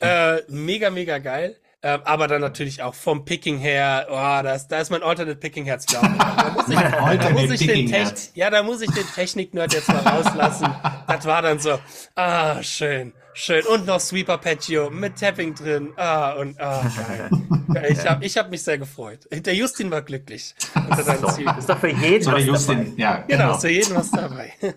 [0.00, 1.56] Äh, mega, mega geil.
[1.82, 5.66] Ähm, aber dann natürlich auch vom Picking her, oh, das, da ist mein Alternate Picking
[5.66, 6.18] Herz, glaube ich.
[6.18, 6.74] Da muss ich,
[7.20, 10.66] da muss ich den Tech, ja, da muss ich den Technik-Nerd jetzt mal rauslassen.
[11.06, 11.78] das war dann so,
[12.14, 13.64] ah, schön, schön.
[13.66, 15.92] Und noch Sweeper Patio mit Tapping drin.
[15.96, 17.30] Ah, und ah, geil.
[17.90, 19.28] Ich habe ich hab mich sehr gefreut.
[19.30, 20.54] Der Justin war glücklich.
[20.96, 21.12] So,
[21.58, 22.92] ist doch für jeden so, was Justin, dabei.
[22.96, 23.26] Ja, genau.
[23.28, 24.52] genau, für jeden was dabei.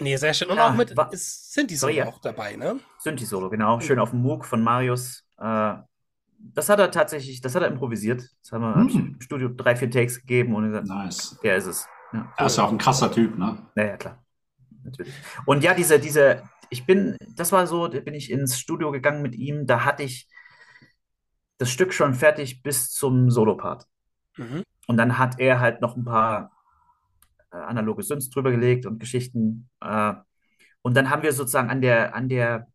[0.00, 0.48] Nee, sehr schön.
[0.48, 2.06] Und ja, auch mit Synthi-Solo so, ja.
[2.06, 2.80] auch dabei, ne?
[2.98, 3.80] Synthi-Solo, genau.
[3.80, 5.22] Schön auf dem Moog von Marius.
[5.38, 5.74] Äh,
[6.38, 8.22] das hat er tatsächlich, das hat er improvisiert.
[8.42, 9.14] Das haben wir hm.
[9.14, 11.38] im Studio drei, vier Takes gegeben und gesagt, nice.
[11.42, 11.86] der ist es.
[12.12, 12.32] Ja.
[12.36, 13.58] Er ist ja auch ein krasser Typ, ne?
[13.74, 14.23] Naja, klar.
[14.84, 15.14] Natürlich.
[15.46, 19.22] Und ja, diese, diese, ich bin, das war so, da bin ich ins Studio gegangen
[19.22, 20.28] mit ihm, da hatte ich
[21.58, 23.86] das Stück schon fertig bis zum Solopart.
[24.36, 24.62] Mhm.
[24.86, 26.52] Und dann hat er halt noch ein paar
[27.52, 29.70] äh, analoge Synths drüber gelegt und Geschichten.
[29.80, 30.14] Äh,
[30.82, 32.68] und dann haben wir sozusagen an der, an der,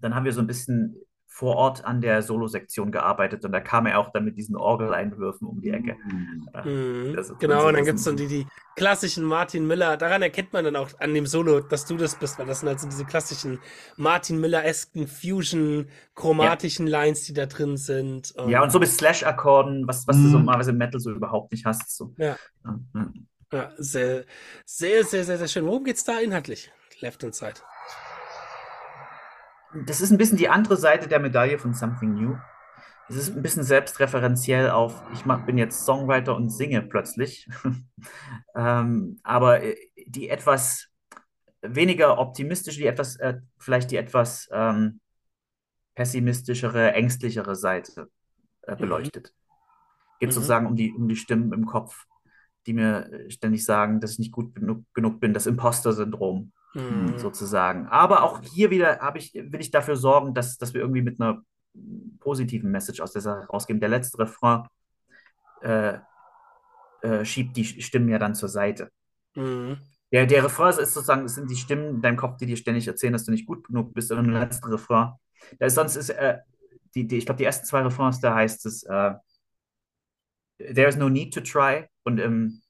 [0.00, 0.96] dann haben wir so ein bisschen
[1.38, 5.46] vor Ort an der Solo-Sektion gearbeitet und da kam er auch dann mit diesen Orgeleinwürfen
[5.46, 5.94] um die Ecke.
[6.04, 6.48] Mhm.
[6.52, 10.64] Äh, genau, und dann gibt es dann die, die klassischen Martin Miller, daran erkennt man
[10.64, 13.60] dann auch an dem Solo, dass du das bist, weil das sind also diese klassischen
[13.96, 17.02] Martin Miller-esken Fusion-chromatischen ja.
[17.02, 18.32] Lines, die da drin sind.
[18.32, 20.24] Und ja, und so mit Slash-Akkorden, was, was mhm.
[20.24, 21.96] du so normalerweise im Metal so überhaupt nicht hast.
[21.96, 22.14] So.
[22.18, 22.36] Ja.
[22.64, 23.12] ja.
[23.52, 24.24] Ja, sehr,
[24.64, 25.66] sehr, sehr, sehr, sehr schön.
[25.66, 26.72] Worum geht's da inhaltlich?
[26.98, 27.60] Left Inside.
[29.86, 32.36] Das ist ein bisschen die andere Seite der Medaille von Something New.
[33.08, 37.48] Es ist ein bisschen selbstreferenziell auf, ich bin jetzt Songwriter und singe plötzlich.
[38.54, 40.88] ähm, aber äh, die etwas
[41.62, 45.00] weniger optimistische, die etwas, äh, vielleicht die etwas ähm,
[45.94, 48.10] pessimistischere, ängstlichere Seite
[48.62, 48.78] äh, mhm.
[48.78, 49.32] beleuchtet.
[49.32, 50.18] Mhm.
[50.20, 52.06] Geht sozusagen um die, um die Stimmen im Kopf
[52.68, 57.18] die mir äh, ständig sagen, dass ich nicht gut genug, genug bin, das Imposter-Syndrom mhm.
[57.18, 57.86] sozusagen.
[57.88, 61.42] Aber auch hier wieder ich, will ich dafür sorgen, dass, dass wir irgendwie mit einer
[62.20, 63.80] positiven Message aus der Sache rausgehen.
[63.80, 64.64] Der letzte Refrain
[65.62, 65.98] äh,
[67.02, 68.90] äh, schiebt die Stimmen ja dann zur Seite.
[69.34, 69.78] Mhm.
[70.10, 72.88] Der, der Refrain ist sozusagen, es sind die Stimmen in deinem Kopf, die dir ständig
[72.88, 74.10] erzählen, dass du nicht gut genug bist.
[74.10, 75.12] Und der letzte Refrain,
[75.58, 76.38] da ist sonst ist, äh,
[76.94, 79.14] die, die, ich glaube, die ersten zwei Refrains, da heißt es, äh,
[80.58, 81.86] There is no need to try.
[82.04, 82.62] Und im,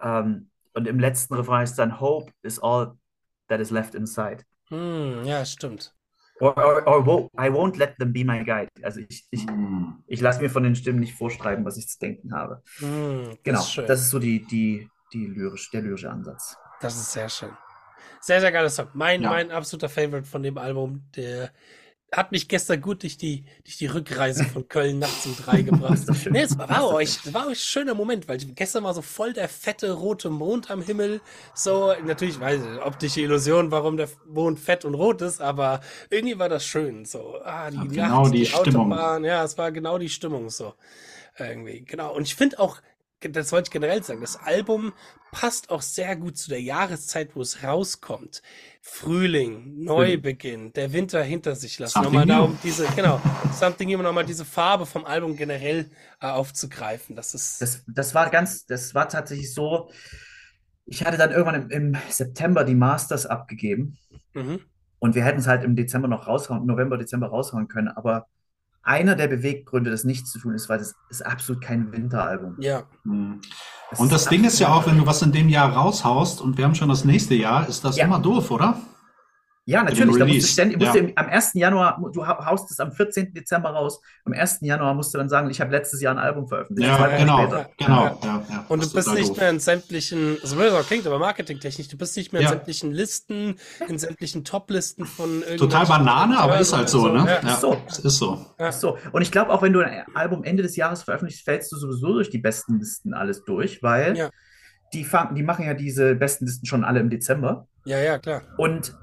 [0.00, 2.96] ähm, und im letzten Refrain ist dann Hope is all
[3.52, 4.44] that is left inside.
[4.70, 5.92] Hm, ja, stimmt.
[6.40, 8.70] Or, or, or, I won't let them be my guide.
[8.82, 10.02] Also ich, ich, mm.
[10.06, 12.62] ich lasse mir von den Stimmen nicht vorschreiben, was ich zu denken habe.
[12.80, 16.56] Mm, genau, ist das ist so die, die, die lyrisch, der lyrische Ansatz.
[16.80, 17.50] Das ist sehr schön.
[18.20, 18.88] Sehr, sehr geiler Song.
[18.94, 19.30] Mein, ja.
[19.30, 21.04] mein absoluter Favorite von dem Album.
[21.14, 21.52] Der
[22.12, 25.98] hat mich gestern gut durch die, durch die Rückreise von Köln nachts um drei gebracht.
[26.30, 29.02] nee, es war, war euch, es war euch ein schöner Moment, weil gestern war so
[29.02, 31.22] voll der fette rote Mond am Himmel.
[31.54, 36.38] So, natürlich, weiß ich, optische Illusion, warum der Mond fett und rot ist, aber irgendwie
[36.38, 37.04] war das schön.
[37.06, 38.92] So, ah, die Ja, Nacht, genau die die Stimmung.
[38.92, 40.74] Autobahn, ja, es war genau die Stimmung so.
[41.38, 42.14] Irgendwie, genau.
[42.14, 42.78] Und ich finde auch,
[43.30, 44.92] das wollte ich generell sagen, das Album
[45.30, 48.42] passt auch sehr gut zu der Jahreszeit, wo es rauskommt.
[48.80, 52.02] Frühling, Neubeginn, der Winter hinter sich lassen.
[52.02, 52.44] Something Nochmal da, new.
[52.44, 53.20] um diese, genau,
[53.52, 57.16] Something New, nochmal diese Farbe vom Album generell äh, aufzugreifen.
[57.16, 59.90] Das ist, Das, das war ganz, das war tatsächlich so.
[60.84, 63.98] Ich hatte dann irgendwann im, im September die Masters abgegeben
[64.34, 64.60] mhm,
[64.98, 67.88] und wir hätten es halt im Dezember noch raushauen, November, Dezember raushauen können.
[67.88, 68.26] Aber
[68.82, 72.56] einer der Beweggründe, das nicht zu tun, ist, weil das ist absolut kein Winteralbum.
[72.58, 73.40] ja, Hm.
[73.90, 76.56] Es Und das Ding ist ja auch, wenn du was in dem Jahr raushaust und
[76.56, 78.06] wir haben schon das nächste Jahr, ist das Ja.
[78.06, 78.80] immer doof, oder?
[79.64, 80.18] Ja, natürlich.
[80.18, 81.02] Da musst du ständig, musst ja.
[81.02, 81.52] du am 1.
[81.54, 83.32] Januar, du hau- haust es am 14.
[83.32, 84.00] Dezember raus.
[84.24, 84.58] Am 1.
[84.62, 86.88] Januar musst du dann sagen, ich habe letztes Jahr ein Album veröffentlicht.
[86.90, 87.70] Ja, genau, später.
[87.78, 88.18] genau, Ja.
[88.24, 88.64] ja, ja.
[88.68, 89.36] Und Das du bist ist nicht doof.
[89.38, 92.50] mehr in sämtlichen, so es auch klingt, aber marketingtechnisch, du bist nicht mehr in Ja.
[92.54, 93.54] sämtlichen Listen,
[93.88, 97.24] in sämtlichen Top-Listen von Total Banane, aber ist halt so, ne?
[97.24, 97.48] Ja.
[97.48, 97.76] Ja, so.
[97.86, 98.44] es ist so.
[98.58, 98.66] Ja.
[98.66, 98.98] Ach so.
[99.12, 102.14] Und ich glaube auch, wenn du ein Album Ende des Jahres veröffentlichst, fällst du sowieso
[102.14, 104.30] durch die besten Listen alles durch, weil Ja.
[104.92, 107.68] die, fang, die machen ja diese besten Listen schon alle im Dezember.
[107.84, 108.42] ja, ja, klar.
[108.58, 108.96] Und,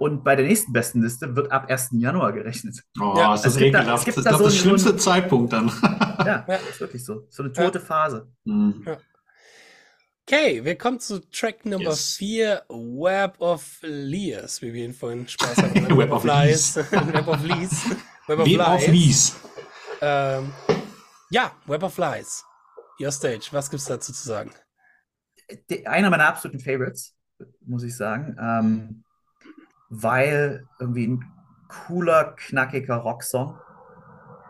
[0.00, 1.90] und bei der nächsten besten Liste wird ab 1.
[1.92, 2.82] Januar gerechnet.
[2.98, 3.98] Oh, Ja, ist das es gibt da- ekelhaft.
[4.00, 5.70] es gibt Das da ist so das schlimmste Zeitpunkt dann.
[6.20, 6.36] Ja,
[6.70, 7.26] ist wirklich so.
[7.30, 8.28] So eine tote Phase.
[8.44, 8.84] Hm.
[10.26, 12.16] Okay, wir kommen zu Track Nummer Yes.
[12.16, 15.82] 4, Web of Leas, wie wir ihn vorhin Spaß hatten.
[15.82, 15.88] ne?
[15.96, 16.76] Web of Lies.
[16.76, 17.84] Web of Leas.
[18.26, 18.46] Web of.
[18.86, 19.36] Lies.
[20.02, 20.52] Ähm,
[21.30, 22.44] ja, Web of Lies.
[23.00, 24.50] Your Stage, was gibt's dazu zu sagen?
[25.86, 27.16] Einer meiner absoluten Favorites,
[27.66, 28.36] muss ich sagen.
[28.40, 29.04] Ähm,
[29.90, 31.24] weil irgendwie ein
[31.68, 33.58] cooler, knackiger Rocksong.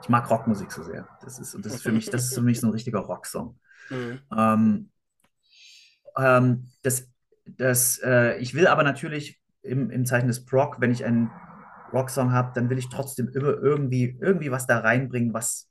[0.02, 1.08] Ich mag Rockmusik so sehr.
[1.22, 3.58] Das ist, und das ist für mich, das ist für mich so ein richtiger Rocksong.
[3.90, 4.20] Mhm.
[4.36, 4.90] Ähm,
[6.16, 7.08] ähm, das,
[7.46, 11.30] das, äh, ich will aber natürlich im, im Zeichen des Prog, wenn ich einen
[11.92, 15.68] Rocksong habe, dann will ich trotzdem immer irgendwie, irgendwie was da reinbringen, was,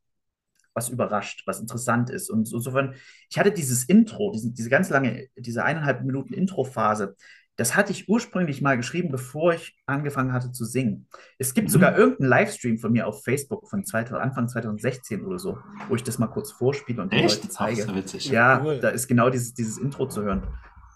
[0.73, 2.29] was überrascht, was interessant ist.
[2.29, 2.95] Und insofern,
[3.29, 7.15] ich hatte dieses Intro, diese, diese ganz lange, diese eineinhalb Minuten Intro-Phase,
[7.59, 11.07] das hatte ich ursprünglich mal geschrieben, bevor ich angefangen hatte zu singen.
[11.37, 11.71] Es gibt Mhm.
[11.73, 15.57] sogar irgendeinen Livestream von mir auf Facebook von 2000, Anfang 2016 oder so,
[15.89, 17.35] wo ich das mal kurz vorspiele und den Echt?
[17.37, 17.81] Leuten zeige.
[17.81, 18.29] ist ja witzig.
[18.29, 18.79] Ja, Cool.
[18.79, 20.47] da ist genau dieses, dieses Intro zu hören.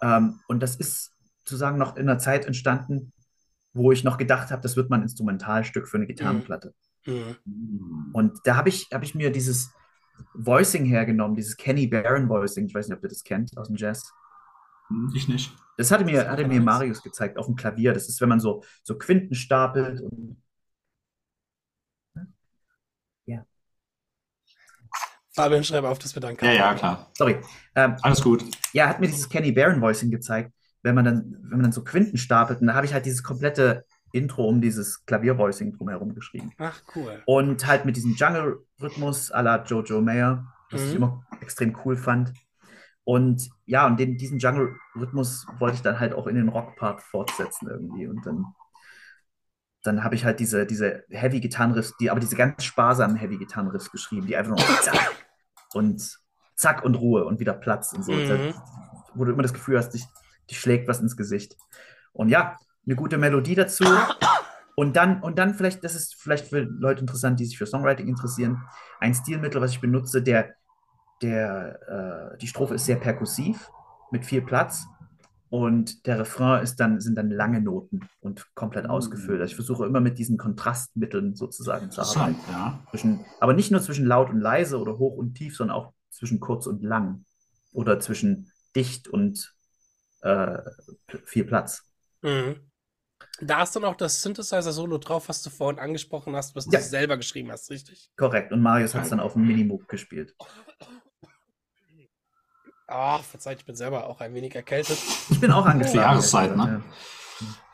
[0.01, 1.11] Ähm, und das ist
[1.43, 3.11] sozusagen noch in einer Zeit entstanden,
[3.73, 6.73] wo ich noch gedacht habe, das wird mal ein Instrumentalstück für eine Gitarrenplatte.
[7.05, 7.35] Mhm.
[7.45, 8.09] Hm.
[8.13, 9.73] Und da habe ich, hab ich mir dieses
[10.33, 12.67] Voicing hergenommen, dieses Kenny Barron Voicing.
[12.67, 14.13] Ich weiß nicht, ob ihr das kennt aus dem Jazz.
[14.93, 15.51] Hm, Ich nicht.
[15.77, 16.61] Das hatte mir, Das hatte mir.
[16.61, 17.93] Marius gezeigt auf dem Klavier.
[17.93, 20.37] Das ist, wenn man so, so Quinten stapelt und
[25.35, 27.09] Fabian, schreib auf, dass wir dann Ja, ja, klar.
[27.17, 27.37] sorry.
[27.75, 28.43] Ähm, Alles gut.
[28.71, 31.83] ja, hat mir dieses Kenny Barron Voicing gezeigt, wenn man dann, wenn man dann so
[31.83, 36.51] Quinten stapelt, und da habe ich halt dieses komplette Intro um dieses Klavier-Voicing drumherum geschrieben.
[36.59, 37.23] Ach, cool.
[37.25, 40.95] Und halt mit diesem Jungle-Rhythmus à la Jojo Mayer, was ich Mhm.
[40.97, 42.31] immer extrem cool fand.
[43.05, 47.67] Und ja, und den, diesen Jungle-Rhythmus wollte ich dann halt auch in den Rock-Part fortsetzen
[47.69, 48.07] irgendwie.
[48.07, 48.45] Und dann,
[49.83, 54.37] dann habe ich halt diese, diese Heavy-Gitarrenriffs, die, aber diese ganz sparsamen Heavy-Gitarrenriffs geschrieben, die
[54.37, 55.11] einfach nur zack
[55.73, 56.17] und
[56.55, 58.13] zack und Ruhe und wieder Platz und so.
[58.13, 58.53] Mhm.
[59.15, 60.05] Wo du immer das Gefühl hast, dich,
[60.49, 61.57] dich schlägt was ins Gesicht.
[62.13, 63.85] Und ja, eine gute Melodie dazu.
[64.75, 68.07] Und dann, und dann vielleicht, das ist vielleicht für Leute interessant, die sich für Songwriting
[68.07, 68.63] interessieren,
[68.99, 70.55] ein Stilmittel, was ich benutze, der,
[71.23, 73.71] der, äh, die Strophe ist sehr perkussiv,
[74.11, 74.85] mit viel Platz.
[75.49, 79.39] Und der Refrain ist dann, sind dann lange Noten und komplett ausgefüllt.
[79.39, 82.37] Also ich versuche immer mit diesen Kontrastmitteln sozusagen zu arbeiten.
[82.51, 82.79] Ja.
[82.89, 86.39] Zwischen, aber nicht nur zwischen laut und leise oder hoch und tief, sondern auch zwischen
[86.39, 87.25] kurz und lang.
[87.71, 89.53] Oder zwischen dicht und
[90.21, 90.57] äh,
[91.25, 91.83] viel Platz.
[92.23, 92.55] Mhm.
[93.39, 96.79] Da ist dann auch das Synthesizer-Solo drauf, was du vorhin angesprochen hast, was Ja.
[96.79, 98.09] du selber geschrieben hast, richtig?
[98.17, 98.51] Korrekt.
[98.51, 100.35] Und Marius hat es dann auf dem Minimoog gespielt.
[102.95, 104.99] Ah, verzeiht, ich bin selber auch ein wenig erkältet.
[105.31, 105.95] Ich bin auch angefangen.
[105.95, 106.83] Jahreszeit, ne?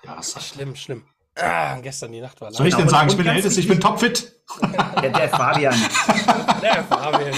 [0.05, 1.03] Ja, das Schlimm, schlimm.
[1.35, 2.83] Ah, gestern die Nacht war Soll ich lang.
[2.83, 4.33] denn sagen, ich bin der Älteste, ich bin topfit?
[5.01, 5.75] Der, der Fabian.
[6.61, 7.33] Der Fabian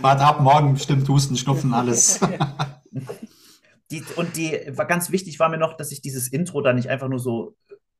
[0.00, 2.20] Warte ab, morgen bestimmt Husten, Schnupfen, alles.
[3.90, 6.88] Die, und die war ganz wichtig war mir noch, dass ich dieses Intro da nicht
[6.88, 7.56] einfach nur so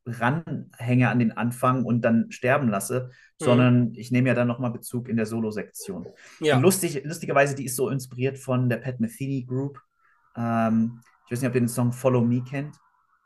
[0.07, 3.11] ranhänge an den Anfang und dann sterben lasse,
[3.41, 3.45] Mhm.
[3.45, 6.07] sondern ich nehme ja dann nochmal Bezug in der Solo-Sektion.
[6.41, 6.59] Ja.
[6.59, 9.81] Lustig, lustigerweise, die ist so inspiriert von der Pat Metheny Group.
[10.37, 12.77] Ähm, ich weiß nicht, ob ihr den Song Follow Me kennt.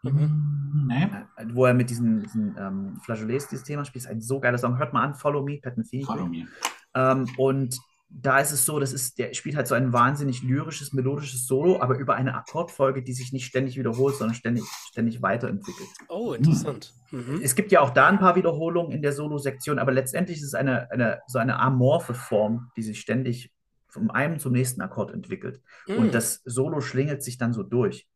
[0.03, 0.85] Mhm.
[0.89, 1.09] Nee.
[1.37, 4.05] Äh, Wo er mit diesen, diesen ähm, Flageolets dieses Thema spielt.
[4.05, 4.79] Ist ein so geiler Song.
[4.79, 6.05] Hört mal an, Follow Me, Pat Metheny.
[6.05, 6.47] Follow me.
[6.95, 10.93] Ähm, und da ist es so, das ist, der spielt halt so ein wahnsinnig lyrisches,
[10.93, 15.89] melodisches Solo, aber über eine Akkordfolge, die sich nicht ständig wiederholt, sondern ständig, ständig weiterentwickelt.
[16.09, 16.95] Oh, interessant.
[17.11, 17.41] Mhm.
[17.43, 20.55] Es gibt ja auch da ein paar Wiederholungen in der Solo-Sektion, aber letztendlich ist es
[20.55, 23.53] eine, eine, so eine amorphe Form, die sich ständig
[23.89, 25.61] vom einen zum nächsten Akkord entwickelt.
[25.87, 25.97] Mhm.
[25.97, 28.09] Und das Solo schlingelt sich dann so durch.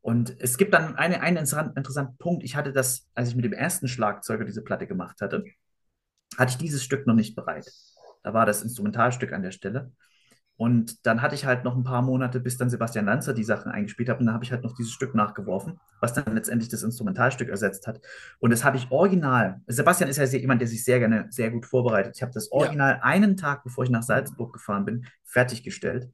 [0.00, 2.44] Und es gibt dann eine, einen interessanten, interessanten Punkt.
[2.44, 5.44] Ich hatte das, als ich mit dem ersten Schlagzeuger diese Platte gemacht hatte,
[6.36, 7.70] hatte ich dieses Stück noch nicht bereit.
[8.22, 9.92] Da war das Instrumentalstück an der Stelle.
[10.56, 13.70] Und dann hatte ich halt noch ein paar Monate, bis dann Sebastian Lanzer die Sachen
[13.70, 14.18] eingespielt hat.
[14.18, 17.86] Und dann habe ich halt noch dieses Stück nachgeworfen, was dann letztendlich das Instrumentalstück ersetzt
[17.86, 18.00] hat.
[18.40, 19.60] Und das habe ich original.
[19.68, 22.16] Sebastian ist ja sehr, jemand, der sich sehr gerne, sehr gut vorbereitet.
[22.16, 26.10] Ich habe das Original einen Tag, bevor ich nach Salzburg gefahren bin, fertiggestellt.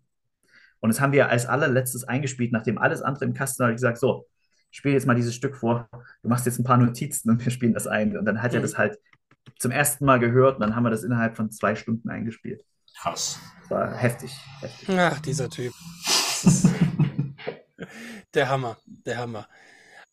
[0.81, 3.67] Und das haben wir als allerletztes eingespielt, nachdem alles andere im Kasten war.
[3.69, 4.27] habe ich gesagt, so,
[4.71, 5.89] ich spiele jetzt mal dieses Stück vor.
[6.23, 8.15] Du machst jetzt ein paar Notizen und wir spielen das ein.
[8.19, 8.65] Und dann hat er Mhm.
[8.65, 8.99] das halt
[9.59, 12.65] zum ersten Mal gehört und dann haben wir das innerhalb von zwei Stunden eingespielt.
[12.99, 13.39] Krass.
[13.63, 14.89] Das war heftig, heftig.
[14.91, 15.73] Ach, dieser Typ.
[18.35, 19.49] Der Hammer, der Hammer.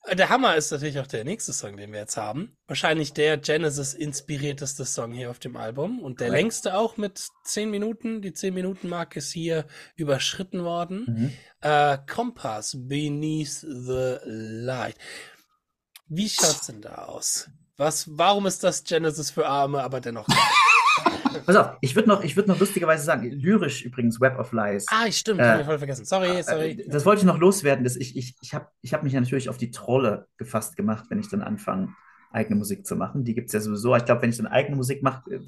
[0.05, 2.55] Äh, Der Hammer ist natürlich auch der nächste Song, den wir jetzt haben.
[2.67, 6.41] Wahrscheinlich der Genesis-inspirierteste Song hier auf dem Album und der Korrekt.
[6.43, 8.21] längste auch mit 10 Minuten.
[8.21, 11.05] Die 10-Minuten-Marke ist hier überschritten worden.
[11.07, 11.33] Mhm.
[11.61, 14.95] Äh, Compass Beneath the Light.
[16.07, 17.49] Wie schaut's denn da aus?
[17.77, 20.27] Was, warum ist das Genesis für Arme, aber dennoch?
[21.45, 24.85] Pass auf, ich würde noch, ich würd noch lustigerweise sagen, lyrisch übrigens Web of Lies.
[24.89, 26.05] ah, stimmt, Äh, hab ich voll vergessen.
[26.05, 26.85] Sorry, Äh, sorry.
[26.87, 27.83] Das wollte ich noch loswerden.
[27.83, 31.05] Dass ich ich, ich habe ich hab mich ja natürlich auf die Trolle gefasst gemacht,
[31.09, 31.95] wenn ich dann anfange,
[32.31, 33.23] eigene Musik zu machen.
[33.23, 33.95] Die gibt es ja sowieso.
[33.95, 35.39] Ich glaube, wenn ich dann eigene Musik mache, äh,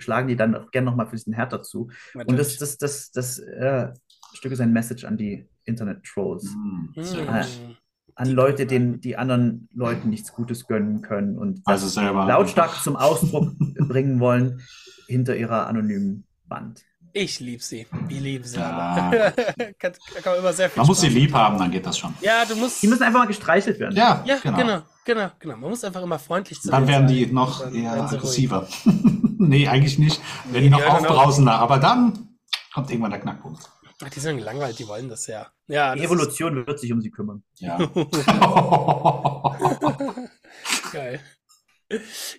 [0.00, 1.90] schlagen die dann auch gerne nochmal für diesen härter zu.
[2.14, 3.92] Und das, das, das, das äh,
[4.34, 6.44] Stück ist ein Message an die Internet-Trolls.
[6.52, 7.04] Hm, Hm.
[7.04, 7.76] gut.
[8.20, 12.26] An Leute, denen die anderen Leuten nichts Gutes gönnen können und selber.
[12.26, 13.52] lautstark zum Ausdruck
[13.88, 14.60] bringen wollen
[15.06, 16.82] hinter ihrer anonymen Wand.
[17.12, 17.86] Ich lieb sie.
[18.08, 19.08] Wir lieben sie Ja.
[19.10, 19.32] alle.
[19.78, 19.92] kann,
[20.22, 22.12] kann man immer sehr viel Man muss sie lieb haben, dann geht das schon.
[22.20, 22.82] Ja, du musst.
[22.82, 23.96] Die müssen einfach mal gestreichelt werden.
[23.96, 24.56] Ja, ja, genau.
[24.58, 24.82] genau.
[25.04, 27.16] genau, genau, Man muss einfach immer freundlich zu Dann werden sein.
[27.16, 28.66] die noch dann eher werden aggressiver.
[29.38, 30.20] nee, eigentlich nicht.
[30.50, 31.52] Wenn Nee, die noch auch- aufbrausender.
[31.54, 32.36] Aber dann
[32.74, 33.62] kommt irgendwann der Knackpunkt.
[34.04, 35.46] Ach, die sind gelangweilt, die wollen das ja.
[35.68, 37.42] Ja, Die das Evolution wird sich um sie kümmern.
[37.56, 37.76] Ja.
[37.78, 38.26] Ist
[40.92, 41.20] geil.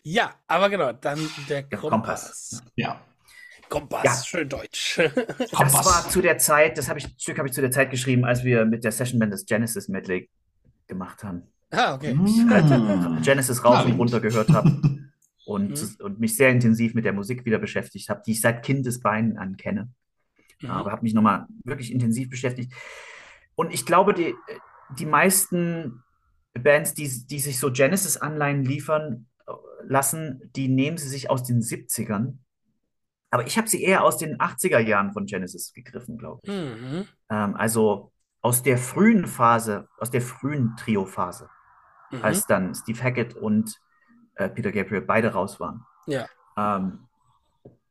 [0.03, 2.61] Ja, aber genau, dann der Der Kompass.
[2.75, 3.01] ja.
[3.69, 4.13] Kompass, Ja.
[4.25, 4.97] schön deutsch.
[4.97, 5.85] Das Kompass.
[5.85, 8.25] war zu der Zeit, das habe ich, das Stück habe ich zu der Zeit geschrieben,
[8.25, 10.27] als wir mit der Sessionband das Genesis Medley
[10.87, 11.43] gemacht haben.
[11.71, 12.15] ah, okay.
[12.15, 13.21] Mm.
[13.21, 14.69] Genesis rauf und runter gehört habe
[15.45, 15.95] und, Mhm.
[16.03, 19.55] und mich sehr intensiv mit der Musik wieder beschäftigt habe, die ich seit Kindesbeinen an
[19.55, 19.89] kenne.
[20.61, 20.71] Mhm.
[20.71, 22.73] Aber habe mich nochmal wirklich intensiv beschäftigt.
[23.59, 24.35] Und ich glaube, die,
[24.97, 26.01] die meisten
[26.53, 29.51] Bands, die, die sich so Genesis-Anleihen liefern äh,
[29.83, 32.37] lassen, die nehmen sie sich aus den 70ern.
[33.31, 36.49] Aber ich habe sie eher aus den 80er Jahren von Genesis gegriffen, glaube ich.
[36.49, 37.05] Mhm.
[37.29, 41.49] Ähm, also aus der frühen Phase, aus der frühen Trio-Phase,
[42.11, 42.23] Mhm.
[42.23, 43.75] als dann Steve Hackett und
[44.35, 45.85] äh, Peter Gabriel beide raus waren.
[46.07, 46.29] Ja.
[46.55, 47.09] Ähm,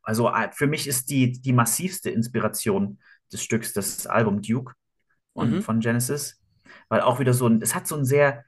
[0.03, 3.01] also äh, für mich ist die, die massivste Inspiration
[3.31, 4.73] des Stücks das Album Duke
[5.39, 5.63] von, Mhm.
[5.63, 6.41] von Genesis,
[6.89, 8.45] weil auch wieder so ein, es hat so einen sehr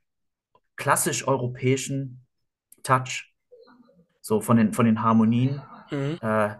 [0.76, 2.24] klassisch europäischen
[2.82, 3.34] Touch,
[4.20, 5.62] so von den, von den Harmonien.
[5.90, 6.18] Mhm.
[6.20, 6.56] Äh,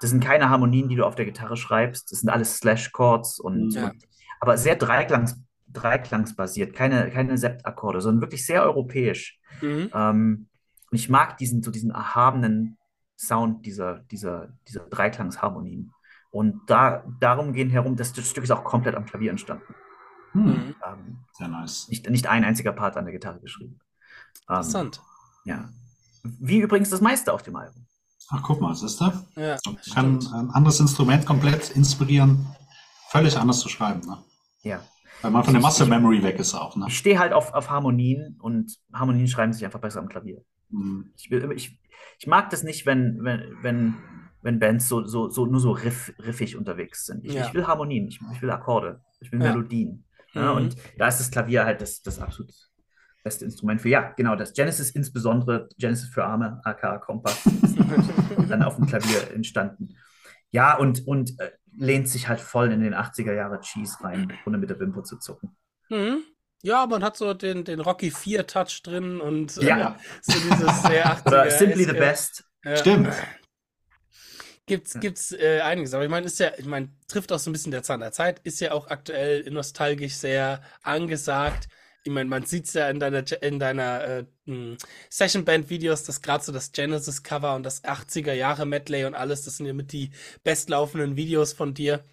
[0.00, 3.74] das sind keine Harmonien, die du auf der Gitarre schreibst, das sind alles Slash-Chords und,
[3.74, 3.90] Ja.
[3.90, 4.04] und
[4.40, 9.40] aber sehr dreiklangs, dreiklangsbasiert, keine, keine Septakkorde, sondern wirklich sehr europäisch.
[9.60, 9.90] Mhm.
[9.94, 10.48] Ähm,
[10.90, 12.76] und ich mag diesen, so diesen erhabenen
[13.16, 15.92] Sound dieser, dieser, dieser Dreiklangsharmonien.
[16.32, 19.74] Und da, darum gehen herum, das Stück ist auch komplett am Klavier entstanden.
[20.32, 20.74] Hm, Mhm.
[20.84, 21.88] Ähm, sehr nice.
[21.88, 23.78] nicht, nicht ein einziger Part an der Gitarre geschrieben.
[24.48, 25.00] Ähm, Interessant.
[25.44, 25.68] ja.
[26.24, 27.84] Wie übrigens das meiste auf dem Album.
[28.30, 29.12] Ach, guck mal, siehst du?
[29.36, 29.58] Ja,
[29.92, 30.32] Kann stimmt.
[30.32, 32.46] ein anderes Instrument komplett inspirieren,
[33.08, 34.00] völlig anders zu schreiben.
[34.06, 34.16] Ne?
[34.62, 34.80] Ja.
[35.20, 36.76] Weil man von der Muscle Memory weg ist auch.
[36.76, 36.86] Ne?
[36.88, 40.42] Ich stehe halt auf, auf Harmonien und Harmonien schreiben sich einfach besser am Klavier.
[40.70, 41.78] Hm, Ich, will, ich,
[42.18, 43.94] ich mag das nicht, wenn, wenn, wenn,
[44.42, 47.24] wenn Bands so, so, so nur so riff, riffig unterwegs sind.
[47.24, 47.46] Ich, Ja.
[47.46, 49.48] ich will Harmonien, ich, ich will Akkorde, ich will Ja.
[49.48, 50.04] Melodien.
[50.34, 50.56] Ja, Mhm.
[50.64, 52.50] und da ist das Klavier halt das, das absolut
[53.22, 53.88] beste Instrument für.
[53.88, 57.40] Ja, genau, das Genesis insbesondere, Genesis für Arme, aka Kompass,
[58.48, 59.96] dann auf dem Klavier entstanden.
[60.50, 64.58] Ja, und, und äh, lehnt sich halt voll in den 80er Jahre Cheese rein, ohne
[64.58, 65.56] mit der Wimper zu zucken.
[65.88, 66.22] Mhm.
[66.62, 69.96] Ja, man hat so den, den Rocky 4 Touch drin und äh, Ja.
[70.20, 71.26] so dieses sehr 80er.
[71.26, 72.44] Oder Simply the Best.
[72.64, 72.76] Ja.
[72.76, 73.08] Stimmt.
[74.66, 77.52] Gibt's, gibt's äh, einiges, aber ich meine, ist ja, ich meine, trifft auch so ein
[77.52, 81.68] bisschen der Zahn der Zeit, ist ja auch aktuell nostalgisch sehr angesagt.
[82.04, 84.76] ich meine, man sieht's ja in deiner, in deiner äh, hm,
[85.10, 89.92] Session-Band-Videos, dass gerade so das Genesis-Cover und das 80er-Jahre-Medley und alles, das sind ja mit
[89.92, 90.10] die
[90.44, 92.04] bestlaufenden Videos von dir.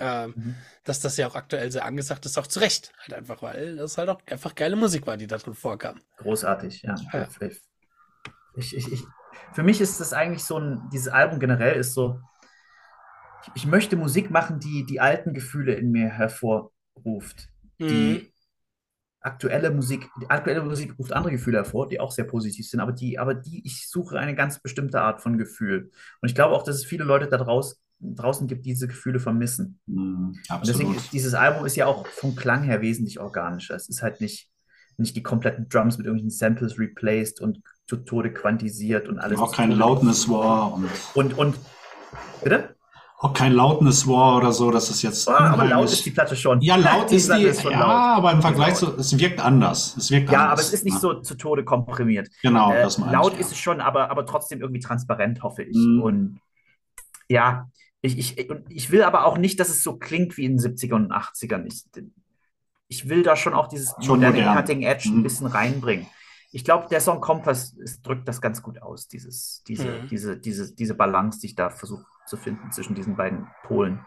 [0.00, 0.54] Ähm, Mhm.
[0.84, 2.92] dass das ja auch aktuell sehr angesagt ist, auch zu Recht.
[3.00, 6.00] Halt einfach, weil das halt auch einfach geile Musik war, die da drin vorkam.
[6.18, 6.94] Großartig, ja.
[7.12, 7.28] Ja.
[8.56, 9.02] Ich, ich, ich,
[9.52, 12.20] für mich ist das eigentlich so ein, dieses Album generell ist so,
[13.42, 17.48] ich, ich möchte Musik machen, die die alten Gefühle in mir hervorruft.
[17.78, 17.88] Mhm.
[17.88, 18.32] Die
[19.20, 22.92] aktuelle Musik, die aktuelle Musik ruft andere Gefühle hervor, die auch sehr positiv sind, aber
[22.92, 25.90] die, aber die, ich suche eine ganz bestimmte Art von Gefühl.
[26.20, 29.18] Und ich glaube auch, dass es viele Leute da draus, draußen gibt, die diese Gefühle
[29.18, 29.80] vermissen.
[29.86, 30.96] Mhm, Und deswegen absolut.
[30.96, 33.74] ist dieses Album ist ja auch vom Klang her wesentlich organischer.
[33.74, 34.50] Es ist halt nicht,
[34.96, 39.38] nicht die kompletten Drums mit irgendwelchen Samples replaced und zu Tode quantisiert und alles.
[39.40, 41.58] auch kein Loudness War und Und, und,
[42.44, 42.76] bitte?
[43.20, 45.28] auch kein Loudness War oder so, das ist jetzt.
[45.28, 46.60] Ah, aber laut ist die Platte schon.
[46.60, 48.18] Ja, laut ist Platte die, schon ja, laut.
[48.18, 48.94] aber im Vergleich Laut.
[48.94, 49.96] zu, es wirkt anders.
[49.96, 50.52] Es wirkt Ja, anders.
[50.52, 52.28] aber es ist nicht Ja, so zu Tode komprimiert.
[52.42, 55.64] Genau, Äh, das meine laut ich, ist es schon, aber, aber trotzdem irgendwie transparent, hoffe
[55.64, 55.76] ich.
[55.76, 56.00] Mhm.
[56.02, 56.40] Und
[57.28, 57.68] ja,
[58.02, 60.94] ich, ich, ich will aber auch nicht, dass es so klingt wie in den 70ern
[61.06, 61.64] und 80ern.
[61.66, 61.82] Ich,
[62.86, 64.56] ich will da schon auch dieses Schon moderne modern.
[64.58, 65.22] Cutting Edge ein Mhm.
[65.24, 66.06] bisschen reinbringen.
[66.50, 70.08] Ich glaube, der Song Kompass es drückt das ganz gut aus, dieses, diese, Mhm.
[70.08, 74.00] diese, diese, diese Balance, die ich da versuche zu finden zwischen diesen beiden Polen.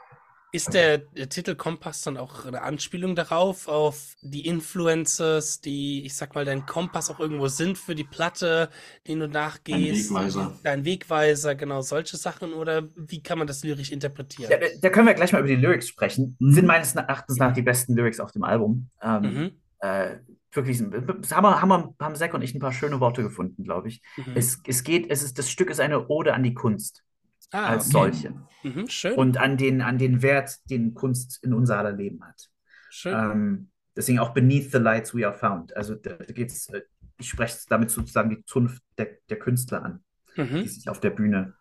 [0.53, 6.13] Ist der, der Titel Kompass dann auch eine Anspielung darauf, auf die Influencers, die, ich
[6.13, 8.69] sag mal, dein Kompass auch irgendwo sind für die Platte,
[9.07, 10.11] den du nachgehst?
[10.11, 10.59] Ein Wegweiser.
[10.63, 14.51] Dein Wegweiser, genau, solche Sachen, oder wie kann man das lyrisch interpretieren?
[14.51, 16.35] Ja, da, da können wir gleich mal über die Lyrics sprechen.
[16.39, 16.51] Mhm.
[16.53, 18.89] Sind meines Erachtens nach die besten Lyrics auf dem Album.
[19.01, 19.51] Ähm, Mhm.
[19.79, 20.17] äh,
[20.53, 23.87] wirklich, haben wir, haben wir, haben Zack und ich ein paar schöne Worte gefunden, glaube
[23.87, 24.01] ich.
[24.17, 24.33] Mhm.
[24.35, 27.03] Es, es geht, es ist, das Stück ist eine Ode an die Kunst
[27.51, 27.91] ah, als okay.
[27.91, 28.33] solche
[28.63, 29.13] Mhm, schön.
[29.15, 32.49] und an den, an den Wert, den Kunst in unser aller Leben hat.
[32.89, 33.13] schön.
[33.13, 35.75] Ähm, deswegen auch Beneath the Lights We Are Found.
[35.75, 36.81] Also da, geht's, äh,
[37.17, 40.03] ich spreche damit sozusagen die Zunft der, der Künstler an,
[40.35, 40.67] die mhm.
[40.67, 41.55] sich auf der Bühne,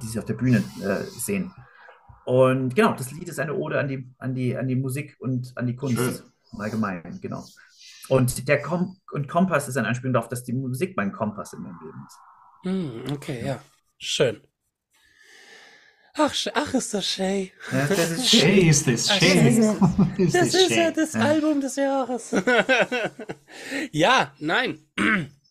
[0.00, 1.52] die sich auf der Bühne äh, sehen.
[2.24, 5.52] Und genau, das Lied ist eine Ode an die, an die, an die Musik und
[5.56, 6.32] an die Kunst Schön.
[6.52, 7.44] im Allgemeinen, genau.
[8.08, 11.62] Und der Kom und Kompass ist eine Anspielung darauf, dass die Musik mein Kompass in
[11.62, 12.18] meinem Leben ist.
[12.64, 13.62] Mhm, okay, ja.
[13.98, 14.40] Schön.
[16.14, 17.52] Ach, ach ist das Shay.
[17.70, 19.76] Ja, das ist Shay ist Ach, Shay.
[20.18, 21.14] Das ist ja das.
[21.14, 22.34] Album des Jahres.
[23.92, 24.78] ja, nein.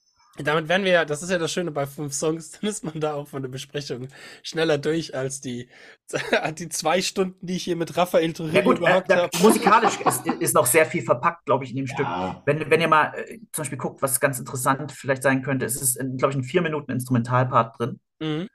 [0.43, 2.99] Damit wären wir ja, das ist ja das Schöne bei fünf Songs, dann ist man
[2.99, 4.07] da auch von der Besprechung
[4.43, 5.69] schneller durch als die,
[6.57, 9.37] die zwei Stunden, die ich hier mit Raphael Ja Torino gut, äh, da, habe.
[9.39, 12.05] musikalisch ist, ist noch sehr viel verpackt, glaube ich, in dem Stück.
[12.05, 15.65] Ja, Wenn, wenn ihr mal äh, zum Beispiel guckt, was ganz interessant vielleicht sein könnte,
[15.65, 18.47] es ist, glaube ich, ein vier Minuten Instrumentalpart drin Mhm.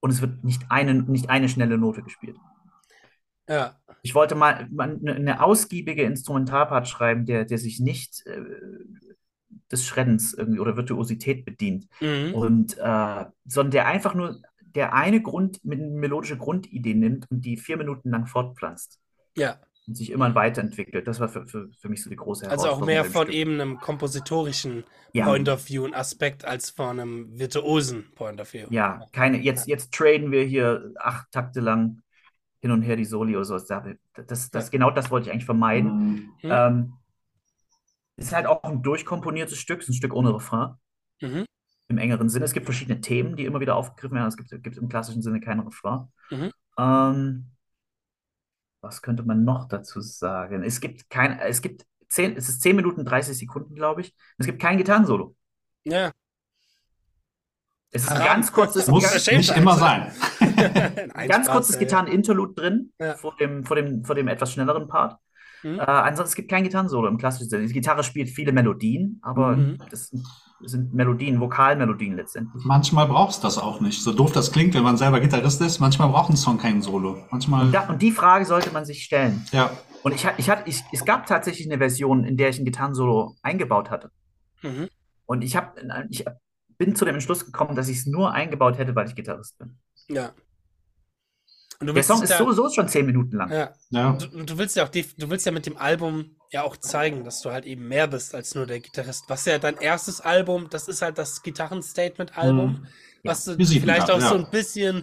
[0.00, 2.36] und es wird nicht eine, nicht eine schnelle Note gespielt.
[3.48, 8.40] Ja, Ich wollte mal, mal eine, eine ausgiebige Instrumentalpart schreiben, der, der sich nicht äh,
[9.70, 11.86] des Schreddens irgendwie oder Virtuosität bedient.
[12.00, 12.34] mhm.
[12.34, 14.40] Und äh, sondern der einfach nur
[14.74, 18.98] der eine Grund, mit melodische Grundidee nimmt und die vier Minuten lang fortpflanzt
[19.36, 19.56] ja.
[19.86, 21.06] und sich immer weiterentwickelt.
[21.06, 23.34] Das war für, für, für mich so die große Also auch mehr von Stück.
[23.34, 25.26] eben einem kompositorischen Ja.
[25.26, 28.66] Point of View und Aspekt als von einem virtuosen Point of View.
[28.70, 32.00] Ja, keine, jetzt, jetzt traden wir hier acht Takte lang
[32.60, 33.66] hin und her die Soli oder sowas.
[33.66, 33.84] Da-
[34.26, 34.70] Das, das, Ja.
[34.70, 35.92] Genau das wollte ich eigentlich vermeiden.
[35.92, 36.48] Mhm.
[36.48, 36.50] Mhm.
[36.50, 36.92] Ähm,
[38.16, 40.74] ist halt auch ein durchkomponiertes Stück, es ist ein Stück ohne Refrain
[41.20, 41.44] Mhm.
[41.88, 42.44] im engeren Sinne.
[42.44, 44.28] Es gibt verschiedene Themen, die immer wieder aufgegriffen werden.
[44.28, 46.08] Es gibt, gibt im klassischen Sinne keinen Refrain.
[46.30, 46.50] Mhm.
[46.78, 47.50] Ähm,
[48.80, 50.62] was könnte man noch dazu sagen?
[50.64, 54.14] Es gibt kein, es gibt zehn, es ist 10 Minuten 30 Sekunden, glaube ich.
[54.38, 55.36] Es gibt kein Gitarrensolo.
[55.84, 56.10] Ja.
[57.94, 60.10] Es ist ein ganz kurzes, Muss Ja, nicht immer sein.
[60.40, 61.78] Ein ein ganz kurzes.
[61.78, 63.14] Gitarren-Interlude drin Ja.
[63.16, 65.20] vor dem, vor dem, vor dem etwas schnelleren Part.
[65.62, 65.78] Mhm.
[65.78, 67.66] Äh, ansonsten es gibt kein Gitarrensolo im klassischen Sinne.
[67.66, 69.78] Die Gitarre spielt viele Melodien, aber Mhm.
[69.90, 70.26] das sind,
[70.60, 72.64] das sind Melodien, Vokalmelodien letztendlich.
[72.64, 74.02] Manchmal brauchst du das auch nicht.
[74.02, 77.18] So doof das klingt, wenn man selber Gitarrist ist, manchmal braucht ein Song kein Solo.
[77.30, 79.44] Manchmal, Ja, und die Frage sollte man sich stellen.
[79.52, 79.70] ja.
[80.04, 83.36] Und ich, ich hatte, ich, es gab tatsächlich eine Version, in der ich ein Gitarrensolo
[83.42, 84.10] eingebaut hatte.
[84.62, 84.88] Mhm.
[85.26, 85.76] Und ich, hab,
[86.10, 86.24] ich
[86.76, 89.78] bin zu dem Entschluss gekommen, dass ich es nur eingebaut hätte, weil ich Gitarrist bin.
[90.08, 90.30] Ja.
[91.82, 93.50] Und du Der willst Song ist da- sowieso schon zehn Minuten lang.
[93.52, 93.72] Ja.
[93.90, 94.12] ja.
[94.12, 97.40] Du, du willst ja auch, du willst ja mit dem Album ja auch zeigen, dass
[97.42, 99.24] du halt eben mehr bist als nur der Gitarrist.
[99.26, 102.86] Was ja dein erstes Album, das ist halt das Gitarren-Statement-Album, Mhm.
[103.24, 104.44] was du Visitenkarte, vielleicht auch so ja.
[104.44, 105.02] ein bisschen,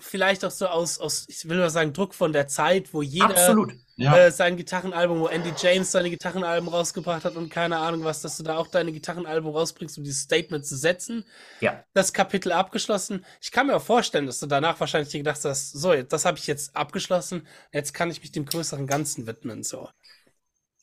[0.00, 3.26] vielleicht auch so aus, aus, ich will mal sagen, Druck von der Zeit, wo jeder
[3.30, 3.74] Absolut.
[4.00, 4.16] Ja.
[4.16, 8.36] äh, sein Gitarrenalbum, wo Andy James seine Gitarrenalben rausgebracht hat und keine Ahnung was, dass
[8.36, 11.24] du da auch deine Gitarrenalbum rausbringst, um dieses Statement zu setzen.
[11.60, 11.82] Ja.
[11.94, 13.24] Das Kapitel abgeschlossen.
[13.40, 16.38] Ich kann mir auch vorstellen, dass du danach wahrscheinlich dir gedacht hast, so, das habe
[16.38, 19.88] ich jetzt abgeschlossen, jetzt kann ich mich dem größeren Ganzen widmen, so.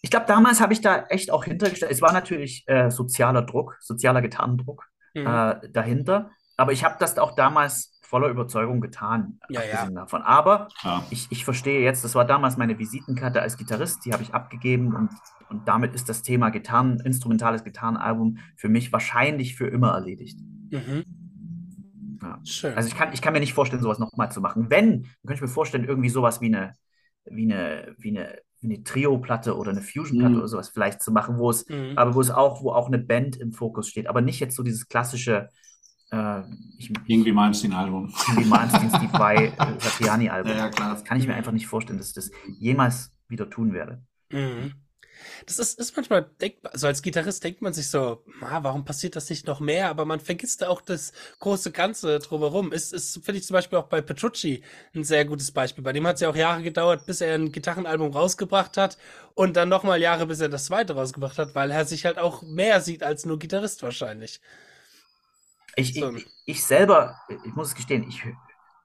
[0.02, 1.92] Ich glaube, damals habe ich da echt auch hintergestellt.
[1.92, 4.86] Es war natürlich äh, sozialer Druck, sozialer Gitarrendruck
[5.16, 5.26] Mhm.
[5.28, 6.32] äh, dahinter.
[6.58, 9.90] Aber ich habe das auch damals voller Überzeugung getan, Ja, ja.
[9.90, 10.22] davon.
[10.22, 11.06] Aber Ja.
[11.10, 14.96] ich, ich verstehe jetzt, das war damals meine Visitenkarte als Gitarrist, die habe ich abgegeben
[14.96, 15.10] und,
[15.50, 20.40] und damit ist das Thema Gitarren, instrumentales Gitarrenalbum für mich wahrscheinlich für immer erledigt.
[20.72, 21.04] Mhm.
[22.22, 22.40] Ja.
[22.46, 22.74] Schön.
[22.78, 24.68] Also ich kann, ich kann mir nicht vorstellen, sowas nochmal zu machen.
[24.70, 26.76] Wenn, dann könnte ich mir vorstellen, irgendwie sowas wie eine,
[27.26, 30.40] wie eine, wie eine, wie eine Trio-Platte oder eine Fusion-Platte Mhm.
[30.40, 31.98] oder sowas vielleicht zu machen, wo es, Mhm.
[31.98, 34.08] aber wo es auch, wo auch eine Band im Fokus steht.
[34.08, 35.50] Aber nicht jetzt so dieses klassische,
[36.16, 36.44] äh,
[36.78, 38.14] ich, Irgendwie Malmsteen-Album.
[38.36, 40.52] wie Malmsteen Steve Vai, äh, Satriani-Album.
[40.52, 40.94] Ja, ja, klar.
[40.94, 44.02] Das kann ich mir einfach nicht vorstellen, dass ich das jemals wieder tun werde.
[44.32, 44.74] Mhm.
[45.46, 49.16] Das ist, ist manchmal denkbar, also als Gitarrist denkt man sich so, ah, warum passiert
[49.16, 49.90] das nicht noch mehr?
[49.90, 52.72] Aber man vergisst da auch das große Ganze drumherum.
[52.72, 54.64] Ist, ist, finde ich zum Beispiel auch bei Petrucci
[54.94, 55.84] ein sehr gutes Beispiel.
[55.84, 58.98] Bei dem hat es ja auch Jahre gedauert, bis er ein Gitarrenalbum rausgebracht hat
[59.34, 62.42] und dann nochmal Jahre, bis er das zweite rausgebracht hat, weil er sich halt auch
[62.42, 64.42] mehr sieht als nur Gitarrist wahrscheinlich.
[65.76, 66.12] Ich, So.
[66.14, 67.16] ich, ich selber,
[67.46, 68.24] ich muss es gestehen, ich,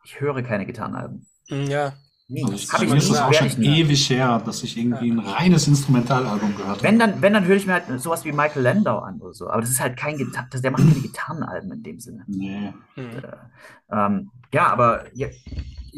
[0.04, 1.26] ich höre keine Gitarrenalben.
[1.48, 1.92] Mhm, Ja.
[2.32, 2.44] Nie.
[2.44, 3.80] Also ich, Hab ich mir nie, ist es auch schon ich nie.
[3.80, 6.82] ewig her, dass ich irgendwie ein reines Instrumentalalbum gehört habe.
[6.84, 9.50] Wenn dann, wenn dann höre ich mir halt sowas wie Michael Landau an oder so.
[9.50, 12.22] Aber das ist halt kein Gitar das, der macht keine Gitarrenalben in dem Sinne.
[12.28, 12.72] Nee.
[12.94, 13.10] Mhm.
[13.90, 15.26] Ähm, ja, aber ja,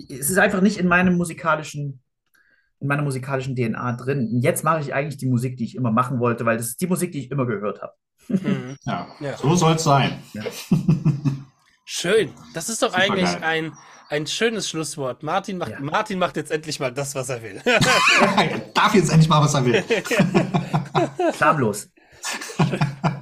[0.09, 2.01] es ist einfach nicht in meinem musikalischen,
[2.83, 4.29] in meiner musikalischen DNA drin.
[4.33, 6.81] Und jetzt mache ich eigentlich die Musik, die ich immer machen wollte, weil das ist
[6.81, 7.93] die Musik, die ich immer gehört habe.
[8.29, 8.77] Mhm.
[8.85, 9.37] Ja, Ja.
[9.37, 10.13] so soll es sein.
[11.85, 12.31] Schön.
[12.55, 13.11] Das ist doch Supergeil.
[13.27, 13.73] eigentlich ein,
[14.09, 15.23] ein schönes Schlusswort.
[15.23, 15.81] Martin macht, Ja.
[15.81, 17.61] Martin macht jetzt endlich mal das, was er will.
[17.65, 19.83] er darf jetzt endlich mal, was er will.
[21.39, 21.89] Schamlos.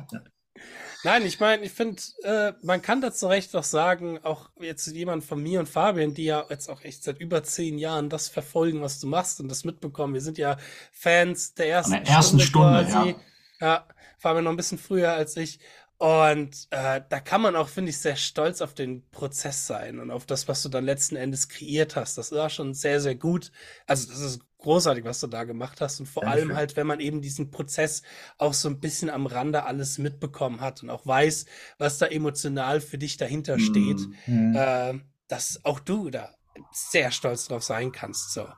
[1.03, 4.87] Nein, ich meine, ich finde, äh, man kann da zu Recht doch sagen, auch jetzt
[4.89, 8.29] jemand von mir und Fabian, die ja jetzt auch echt seit über zehn Jahren das
[8.29, 10.13] verfolgen, was du machst und das mitbekommen.
[10.13, 10.59] Wir sind ja
[10.93, 13.17] Fans der ersten, der ersten Stunde, quasi.
[13.61, 13.87] Ja,
[14.19, 15.59] Fabian noch ein bisschen früher als ich.
[16.03, 20.11] Und äh, da kann man auch, finde ich, sehr stolz auf den Prozess sein und
[20.11, 22.17] auf das, was du dann letzten Endes kreiert hast.
[22.17, 23.53] Das war schon sehr, sehr gut.
[23.87, 26.01] Also das ist großartig, was du da gemacht hast.
[26.01, 26.27] Und vor Dankeschön.
[26.27, 28.03] allem halt, wenn man eben diesen Prozess
[28.39, 31.45] auch so ein bisschen am Rande alles mitbekommen hat und auch weiß,
[31.77, 34.53] was da emotional für dich dahinter steht, Hm.
[34.53, 34.95] äh,
[35.29, 36.31] dass auch du da
[36.73, 38.33] sehr stolz drauf sein kannst.
[38.33, 38.49] So.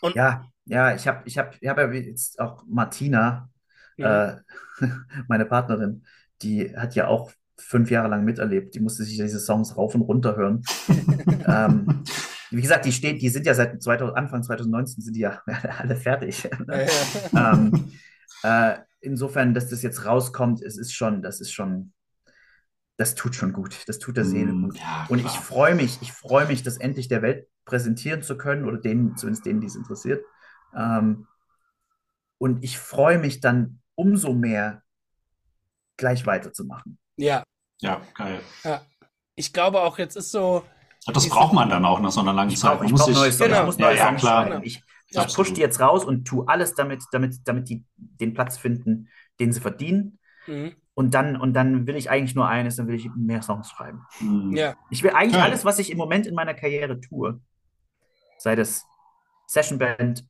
[0.00, 3.50] Und Ja, ja, ich habe ich hab, ich hab ja jetzt auch Martina,
[3.96, 4.04] Mhm.
[4.04, 4.36] äh,
[5.28, 6.04] meine Partnerin,
[6.42, 8.74] die hat ja auch fünf Jahre lang miterlebt.
[8.74, 10.62] Die musste sich diese Songs rauf und runter hören.
[11.46, 12.04] ähm,
[12.50, 15.40] wie gesagt, die steht, die sind ja seit 2000, Anfang 2019 sind die ja
[15.78, 16.48] alle fertig.
[16.68, 17.52] ja.
[17.54, 17.92] ähm,
[18.42, 21.92] äh, insofern, dass das jetzt rauskommt, es ist schon, das ist schon,
[22.98, 23.84] das tut schon gut.
[23.86, 24.78] Das tut der Seele Mm, gut.
[24.78, 28.64] ja, Und ich freue mich, ich freue mich, das endlich der Welt präsentieren zu können
[28.64, 30.24] oder denen, zumindest denen, die es interessiert.
[30.76, 31.26] Ähm,
[32.38, 34.82] und ich freue mich dann umso mehr,
[35.96, 36.98] gleich weiterzumachen.
[37.16, 37.42] ja,
[37.80, 38.40] Ja, geil.
[39.34, 40.64] ich glaube auch, jetzt ist so,
[41.06, 42.80] Ja, Das braucht man dann auch nach so einer langen Ich Zeit.
[42.84, 43.60] ich muss sich- neue Songs, Genau.
[43.60, 44.46] ich muss Ja, neue ja, Songs klar.
[44.46, 44.62] schreiben.
[44.64, 48.56] Ich, ich push die jetzt raus und tue alles damit, damit, damit die den Platz
[48.56, 49.08] finden,
[49.40, 50.18] den sie verdienen.
[50.46, 53.68] mhm, Und dann, und dann will ich eigentlich nur eines, dann will ich mehr Songs
[53.70, 54.06] schreiben.
[54.20, 54.54] Mm.
[54.56, 55.42] ja, Ich will eigentlich Geil.
[55.42, 57.40] alles, was ich im Moment in meiner Karriere tue,
[58.38, 58.84] sei das
[59.48, 60.24] Sessionband,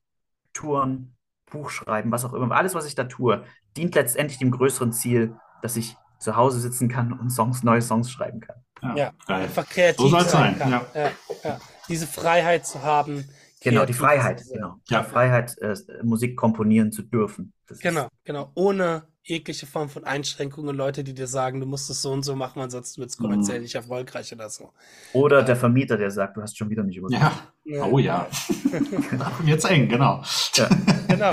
[0.54, 1.14] Touren,
[1.52, 3.44] Buchschreiben, was auch immer, alles, was ich da tue,
[3.76, 8.10] dient letztendlich dem größeren Ziel, dass ich zu Hause sitzen kann und Songs, neue Songs
[8.10, 8.56] schreiben kann.
[8.82, 9.42] Ja, ja, geil.
[9.44, 10.70] einfach kreativ So soll's sein sein, kann.
[10.72, 10.86] ja.
[11.04, 11.10] Ja,
[11.44, 11.60] ja.
[11.88, 13.28] Diese Freiheit zu haben.
[13.60, 14.80] Genau, die Freiheit, genau.
[14.88, 15.02] Ja.
[15.02, 17.52] Die Freiheit, äh, Musik komponieren zu dürfen.
[17.68, 18.50] Das ist- Genau, genau.
[18.54, 22.34] Ohne jegliche Form von Einschränkungen, Leute, die dir sagen, du musst es so und so
[22.34, 23.62] machen, ansonsten wird es kommerziell Mhm.
[23.62, 24.72] nicht erfolgreich oder so.
[25.12, 27.22] Oder der Vermieter, der sagt, du hast schon wieder nicht übernommen.
[27.22, 27.76] Ja.
[27.76, 27.84] Ja.
[27.84, 28.28] Oh ja.
[29.46, 30.22] Jetzt eng, genau.
[30.54, 30.68] Ja.
[31.08, 31.30] Genau.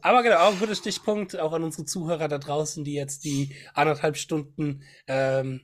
[0.00, 3.54] Aber genau, auch ein guter Stichpunkt, auch an unsere Zuhörer da draußen, die jetzt die
[3.74, 5.62] anderthalb Stunden ähm,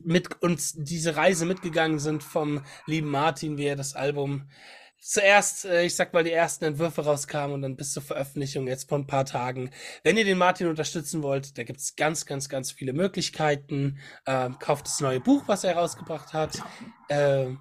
[0.00, 4.48] mit uns diese Reise mitgegangen sind vom lieben Martin, wie er das Album
[5.00, 8.88] zuerst, äh, ich sag mal, die ersten Entwürfe rauskamen und dann bis zur Veröffentlichung jetzt
[8.88, 9.70] vor ein paar Tagen.
[10.02, 13.98] Wenn ihr den Martin unterstützen wollt, da gibt's ganz, ganz, ganz viele Möglichkeiten.
[14.26, 16.62] Ähm, kauft das neue Buch, was er rausgebracht hat.
[17.08, 17.60] Ähm,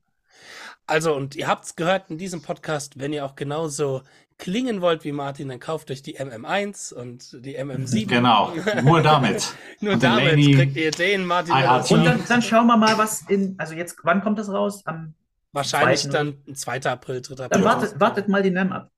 [0.87, 4.01] Also, und ihr habt's gehört in diesem Podcast, wenn ihr auch genauso
[4.37, 8.07] klingen wollt wie Martin, dann kauft euch die MM1 und die MM7.
[8.09, 8.51] Genau,
[8.83, 9.53] nur damit.
[9.79, 11.53] Nur Und damit Laney kriegt ihr den Martin.
[11.53, 14.81] Und dann, dann schauen wir mal, was in, also jetzt, wann kommt das raus?
[14.85, 15.13] Am,
[15.53, 16.81] wahrscheinlich zweiten- dann 2.
[16.89, 17.35] April, 3.
[17.35, 17.63] dann April.
[17.63, 18.89] wartet, wartet mal die NAM ab.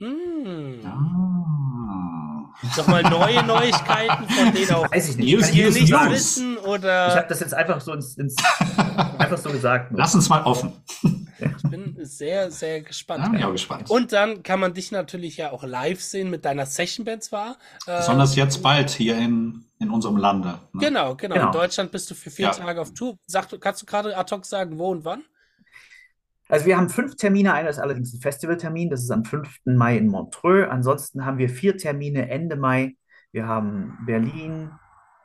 [0.00, 0.80] Hm.
[0.84, 1.67] Ah.
[2.76, 5.32] Nochmal neue Neuigkeiten, von denen auch Weiß ich nicht.
[5.36, 6.10] News, ich News, nichts News.
[6.10, 8.34] wissen Ich oder habe das jetzt einfach so ins, ins
[9.18, 9.92] einfach so gesagt.
[9.92, 10.00] nur.
[10.00, 10.72] Lass uns mal offen.
[11.38, 13.24] ich bin sehr, sehr Da gespannt.
[13.30, 13.88] bin ich auch gespannt.
[13.90, 17.58] Und dann kann man dich natürlich ja auch live sehen mit deiner Session-Band zwar.
[17.86, 20.48] Äh, Besonders jetzt bald hier in, in unserem Lande.
[20.72, 20.80] ne?
[20.80, 21.46] Genau, genau, Genau.
[21.46, 22.50] In Deutschland bist du für vier Ja.
[22.52, 23.16] Tage auf Tour.
[23.26, 25.22] Sag, du- kannst du gerade ad hoc sagen, wo und wann?
[26.48, 27.52] Also wir haben fünf Termine.
[27.52, 28.90] Einer ist allerdings ein Festivaltermin.
[28.90, 29.60] Das ist am 5.
[29.66, 30.68] Mai in Montreux.
[30.68, 32.96] Ansonsten haben wir vier Termine Ende Mai.
[33.32, 34.70] Wir haben Berlin,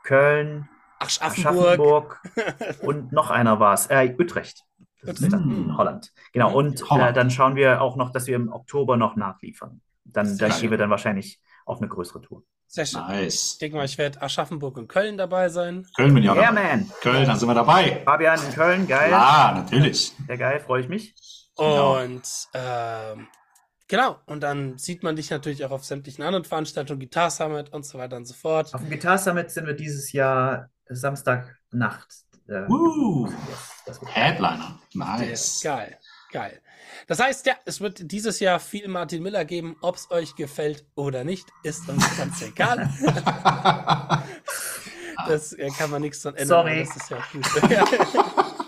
[0.03, 0.67] Köln,
[0.99, 2.19] Aschaffenburg.
[2.25, 4.63] Aschaffenburg und noch einer war es, äh, Utrecht.
[5.01, 6.13] Das ist dann in Holland.
[6.31, 6.53] Genau.
[6.53, 9.81] Und äh, dann schauen wir auch noch, dass wir im Oktober noch nachliefern.
[10.05, 10.51] Dann, geil.
[10.59, 12.43] gehen wir dann wahrscheinlich auf eine größere Tour.
[12.73, 13.01] Sehr schön.
[13.01, 13.51] Nice.
[13.53, 15.85] Ich denke mal, ich werde Aschaffenburg und Köln dabei sein.
[15.95, 16.75] Köln bin ich auch Yeah, dabei.
[16.77, 16.91] man.
[17.01, 18.01] Köln, dann sind wir dabei.
[18.03, 19.09] Fabian in Köln, geil.
[19.09, 20.11] Klar, natürlich.
[20.25, 21.13] Sehr geil, freue ich mich.
[21.55, 21.99] Genau.
[22.01, 22.23] Und
[22.55, 23.27] ähm,
[23.87, 27.85] genau, und dann sieht man dich natürlich auch auf sämtlichen anderen Veranstaltungen, Guitar Summit und
[27.85, 28.73] so weiter und so fort.
[28.73, 32.07] Auf dem Guitar Summit sind wir dieses Jahr Samstagnacht.
[32.47, 33.27] Äh, Uh.
[33.85, 34.79] wird Headliner.
[34.95, 35.61] Nice.
[35.63, 35.95] Geil,
[36.31, 36.59] geil.
[37.07, 39.75] Das heißt, ja, es wird dieses Jahr viel Martin Miller geben.
[39.81, 42.89] Ob es euch gefällt oder nicht, ist uns ganz egal.
[45.27, 46.87] Das äh, kann man nichts dran ändern.
[47.07, 47.69] Sorry.
[47.69, 48.03] ja gut.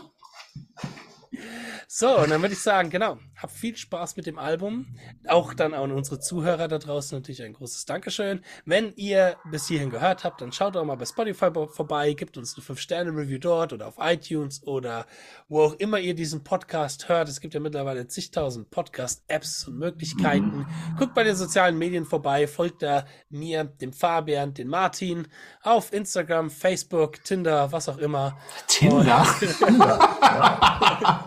[1.97, 4.87] So, und dann würde ich sagen, genau, habt viel Spaß mit dem Album.
[5.27, 8.41] Auch dann an unsere Zuhörer da draußen natürlich ein großes Dankeschön.
[8.65, 12.55] Wenn ihr bis hierhin gehört habt, dann schaut doch mal bei Spotify vorbei, gebt uns
[12.55, 15.05] eine 5-Sterne-Review dort oder auf iTunes oder
[15.49, 17.27] wo auch immer ihr diesen Podcast hört.
[17.27, 20.65] Es gibt ja mittlerweile zigtausend Podcast-Apps und Möglichkeiten.
[20.97, 25.27] Guckt bei den sozialen Medien vorbei, folgt da mir, dem Fabian, den Martin
[25.61, 28.37] auf Instagram, Facebook, Tinder, was auch immer.
[28.67, 29.25] Tinder?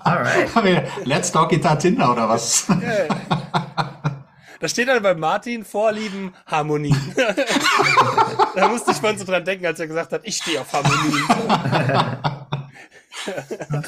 [0.05, 0.55] Alright.
[0.55, 2.66] Haben wir Let's Talk Guitar Tinder oder was?
[4.60, 6.96] Da steht dann bei Martin Vorlieben Harmonie.
[8.56, 11.22] da musste ich vorhin so dran denken, als er gesagt hat, ich stehe auf Harmonie.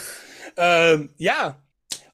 [0.57, 1.57] ähm, ja.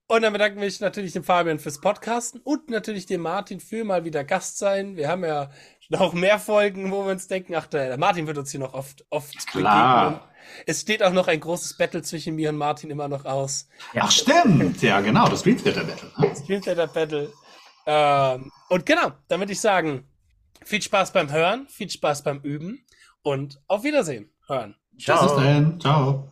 [0.06, 3.84] Und dann bedanke ich mich natürlich dem Fabian fürs Podcasten und natürlich dem Martin für
[3.84, 4.96] mal wieder Gast sein.
[4.96, 5.50] Wir haben ja
[5.90, 8.72] noch mehr Folgen, wo wir uns denken, ach, der, der Martin wird uns hier noch
[8.72, 10.10] oft, oft Klar.
[10.10, 10.35] begegnen.
[10.66, 13.68] Es steht auch noch ein großes Battle zwischen mir und Martin immer noch aus.
[13.98, 16.10] Ach stimmt, ja genau, das Streetfighter Battle.
[16.18, 16.36] ne?
[16.36, 17.32] Streamfighter Battle.
[17.86, 20.04] Ähm, und genau, dann würde ich sagen,
[20.64, 22.84] viel Spaß beim Hören, viel Spaß beim Üben
[23.22, 24.74] und auf Wiedersehen hören.
[24.92, 25.38] Bis Ciao.
[25.38, 26.28] dann, ciao.